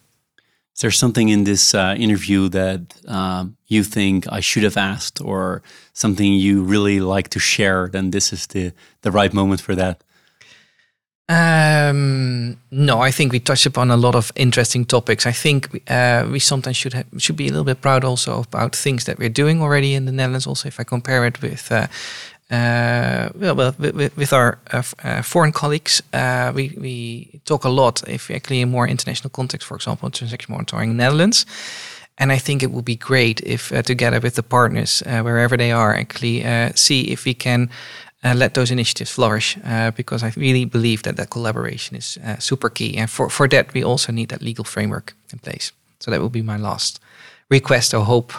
Is 0.74 0.80
there 0.80 0.90
something 0.90 1.28
in 1.28 1.45
this 1.45 1.72
uh, 1.72 1.95
interview 1.97 2.49
that 2.49 2.80
um, 3.07 3.57
you 3.68 3.84
think 3.84 4.26
I 4.28 4.40
should 4.40 4.64
have 4.64 4.76
asked, 4.76 5.20
or 5.20 5.62
something 5.92 6.32
you 6.32 6.64
really 6.64 6.99
like 6.99 7.28
to 7.28 7.38
share? 7.38 7.88
Then 7.88 8.11
this 8.11 8.32
is 8.32 8.47
the 8.49 8.72
the 9.03 9.12
right 9.12 9.32
moment 9.32 9.61
for 9.61 9.76
that. 9.76 10.03
Um, 11.27 12.59
no, 12.70 13.01
I 13.01 13.11
think 13.11 13.33
we 13.33 13.41
touched 13.41 13.64
upon 13.64 13.91
a 13.91 13.97
lot 13.97 14.14
of 14.14 14.31
interesting 14.37 14.85
topics. 14.85 15.27
I 15.27 15.33
think 15.33 15.83
uh, 15.91 16.27
we 16.31 16.39
sometimes 16.39 16.77
should 16.77 16.93
have, 16.93 17.07
should 17.16 17.37
be 17.37 17.47
a 17.47 17.51
little 17.51 17.64
bit 17.64 17.81
proud 17.81 18.05
also 18.05 18.43
about 18.43 18.77
things 18.77 19.05
that 19.05 19.18
we're 19.18 19.31
doing 19.31 19.62
already 19.62 19.95
in 19.95 20.05
the 20.05 20.12
Netherlands. 20.12 20.47
Also, 20.47 20.68
if 20.68 20.79
I 20.79 20.85
compare 20.85 21.25
it 21.25 21.41
with 21.41 21.72
uh, 21.72 21.87
uh, 22.51 23.31
well, 23.35 23.55
well, 23.55 23.75
with, 23.79 24.16
with 24.16 24.33
our 24.33 24.59
uh, 24.70 24.83
uh, 25.03 25.22
foreign 25.22 25.53
colleagues, 25.53 26.03
uh, 26.12 26.53
we 26.55 26.75
we 26.79 27.41
talk 27.45 27.64
a 27.64 27.70
lot. 27.70 28.07
If 28.07 28.31
actually 28.31 28.61
in 28.61 28.70
more 28.70 28.87
international 28.87 29.31
context, 29.31 29.66
for 29.66 29.77
example, 29.77 30.11
transaction 30.11 30.53
monitoring 30.53 30.91
in 30.91 30.97
the 30.97 31.05
Netherlands. 31.05 31.47
And 32.16 32.31
I 32.31 32.39
think 32.39 32.62
it 32.62 32.70
would 32.70 32.85
be 32.85 32.95
great 32.95 33.41
if, 33.41 33.70
together 33.83 34.20
with 34.20 34.37
the 34.37 34.43
partners, 34.45 35.03
wherever 35.05 35.57
they 35.57 35.72
are, 35.72 35.93
actually 35.97 36.45
see 36.77 37.11
if 37.11 37.25
we 37.25 37.35
can 37.35 37.70
uh, 38.25 38.35
let 38.35 38.55
those 38.55 38.70
initiatives 38.70 39.11
flourish 39.11 39.59
uh, 39.64 39.91
because 39.91 40.22
I 40.22 40.33
really 40.37 40.64
believe 40.64 41.03
that 41.03 41.16
that 41.16 41.31
collaboration 41.31 41.97
is 41.97 42.18
uh, 42.25 42.39
super 42.39 42.70
key. 42.70 42.97
And 42.97 43.11
for, 43.11 43.29
for 43.29 43.49
that, 43.49 43.75
we 43.75 43.85
also 43.85 44.12
need 44.12 44.29
that 44.29 44.43
legal 44.43 44.64
framework 44.64 45.14
in 45.33 45.39
place. 45.39 45.72
So 46.01 46.11
that 46.11 46.20
will 46.20 46.31
be 46.31 46.43
my 46.43 46.57
last 46.57 47.01
request 47.51 47.95
or 47.95 48.05
hope 48.05 48.33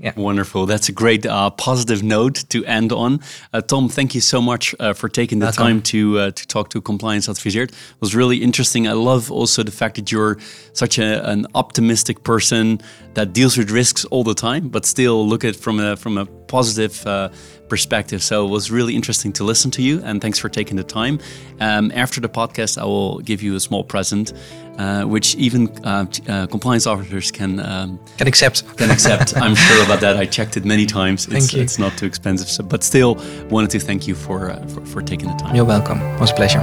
yeah. 0.00 0.12
Wonderful. 0.16 0.66
That's 0.66 0.88
a 0.88 0.92
great 0.92 1.26
uh, 1.26 1.50
positive 1.50 2.04
note 2.04 2.44
to 2.50 2.64
end 2.66 2.92
on. 2.92 3.20
Uh, 3.52 3.60
Tom, 3.60 3.88
thank 3.88 4.14
you 4.14 4.20
so 4.20 4.40
much 4.40 4.74
uh, 4.78 4.92
for 4.92 5.08
taking 5.08 5.40
the 5.40 5.46
Welcome. 5.46 5.66
time 5.66 5.82
to 5.82 6.18
uh, 6.18 6.30
to 6.30 6.46
talk 6.46 6.70
to 6.70 6.80
Compliance 6.80 7.26
Adviseert. 7.26 7.70
It 7.70 8.00
was 8.00 8.14
really 8.14 8.36
interesting. 8.36 8.86
I 8.86 8.92
love 8.92 9.32
also 9.32 9.64
the 9.64 9.72
fact 9.72 9.96
that 9.96 10.12
you're 10.12 10.38
such 10.72 10.98
a, 10.98 11.28
an 11.28 11.46
optimistic 11.54 12.22
person 12.22 12.80
that 13.14 13.32
deals 13.32 13.58
with 13.58 13.70
risks 13.70 14.04
all 14.04 14.22
the 14.22 14.34
time, 14.34 14.68
but 14.68 14.86
still 14.86 15.26
look 15.26 15.44
at 15.44 15.56
from 15.56 15.80
a 15.80 15.96
from 15.96 16.16
a 16.16 16.26
positive 16.26 17.04
uh, 17.04 17.28
perspective. 17.68 18.22
So 18.22 18.46
it 18.46 18.50
was 18.50 18.70
really 18.70 18.94
interesting 18.94 19.32
to 19.34 19.44
listen 19.44 19.70
to 19.72 19.82
you, 19.82 20.02
and 20.04 20.20
thanks 20.20 20.38
for 20.38 20.48
taking 20.48 20.76
the 20.76 20.84
time. 20.84 21.20
Um, 21.60 21.92
after 21.94 22.20
the 22.20 22.28
podcast, 22.28 22.78
I 22.78 22.84
will 22.84 23.18
give 23.20 23.42
you 23.42 23.54
a 23.56 23.60
small 23.60 23.84
present, 23.84 24.32
uh, 24.78 25.04
which 25.04 25.34
even 25.36 25.68
uh, 25.84 26.06
uh, 26.28 26.46
compliance 26.46 26.86
officers 26.86 27.30
can 27.30 27.60
um, 27.60 27.98
can 28.16 28.26
accept. 28.26 28.64
Can 28.76 28.90
accept. 28.90 29.36
I'm 29.44 29.54
sure 29.54 29.84
about 29.84 30.00
that. 30.00 30.16
I 30.16 30.26
checked 30.26 30.56
it 30.56 30.64
many 30.64 30.86
times. 30.86 31.26
Thank 31.26 31.44
it's, 31.44 31.52
you. 31.52 31.62
It's 31.62 31.78
not 31.78 31.96
too 31.98 32.06
expensive, 32.06 32.48
so, 32.48 32.62
but 32.62 32.82
still 32.82 33.16
wanted 33.50 33.70
to 33.70 33.80
thank 33.80 34.06
you 34.06 34.14
for, 34.14 34.50
uh, 34.50 34.66
for 34.68 34.84
for 34.86 35.02
taking 35.02 35.28
the 35.28 35.36
time. 35.36 35.54
You're 35.54 35.64
welcome. 35.64 35.98
It 36.00 36.20
was 36.20 36.30
a 36.30 36.34
pleasure. 36.34 36.62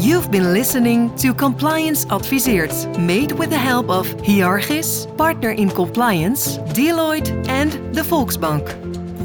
You've 0.00 0.30
been 0.30 0.52
listening 0.52 1.14
to 1.16 1.34
Compliance 1.34 2.04
Adviseert, 2.04 2.96
made 2.98 3.32
with 3.32 3.50
the 3.50 3.58
help 3.58 3.90
of 3.90 4.06
Hyarchis, 4.18 5.06
Partner 5.16 5.50
in 5.50 5.70
Compliance, 5.70 6.58
Deloitte, 6.72 7.30
and 7.48 7.72
the 7.92 8.02
Volksbank. 8.02 8.64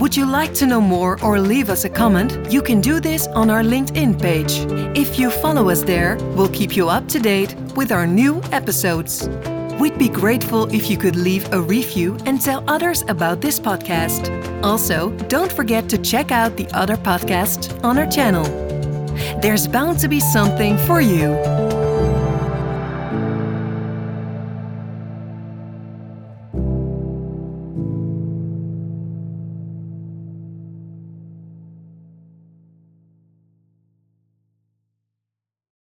Would 0.03 0.17
you 0.17 0.25
like 0.25 0.53
to 0.55 0.67
know 0.67 0.81
more 0.81 1.17
or 1.23 1.39
leave 1.39 1.69
us 1.69 1.85
a 1.85 1.89
comment? 1.89 2.51
You 2.51 2.61
can 2.61 2.81
do 2.81 2.99
this 2.99 3.27
on 3.27 3.49
our 3.49 3.61
LinkedIn 3.63 4.21
page. 4.21 4.51
If 4.97 5.17
you 5.17 5.29
follow 5.29 5.69
us 5.69 5.81
there, 5.81 6.17
we'll 6.35 6.49
keep 6.49 6.75
you 6.75 6.89
up 6.89 7.07
to 7.07 7.19
date 7.19 7.55
with 7.77 7.89
our 7.93 8.05
new 8.05 8.41
episodes. 8.51 9.29
We'd 9.79 9.97
be 9.97 10.09
grateful 10.09 10.65
if 10.73 10.89
you 10.89 10.97
could 10.97 11.15
leave 11.15 11.53
a 11.53 11.61
review 11.61 12.17
and 12.25 12.41
tell 12.41 12.69
others 12.69 13.05
about 13.07 13.39
this 13.39 13.61
podcast. 13.61 14.27
Also, 14.61 15.11
don't 15.29 15.53
forget 15.53 15.87
to 15.87 15.97
check 15.97 16.31
out 16.31 16.57
the 16.57 16.67
other 16.73 16.97
podcasts 16.97 17.71
on 17.81 17.97
our 17.97 18.07
channel. 18.07 18.43
There's 19.39 19.69
bound 19.69 19.99
to 19.99 20.09
be 20.09 20.19
something 20.19 20.77
for 20.79 20.99
you. 20.99 21.82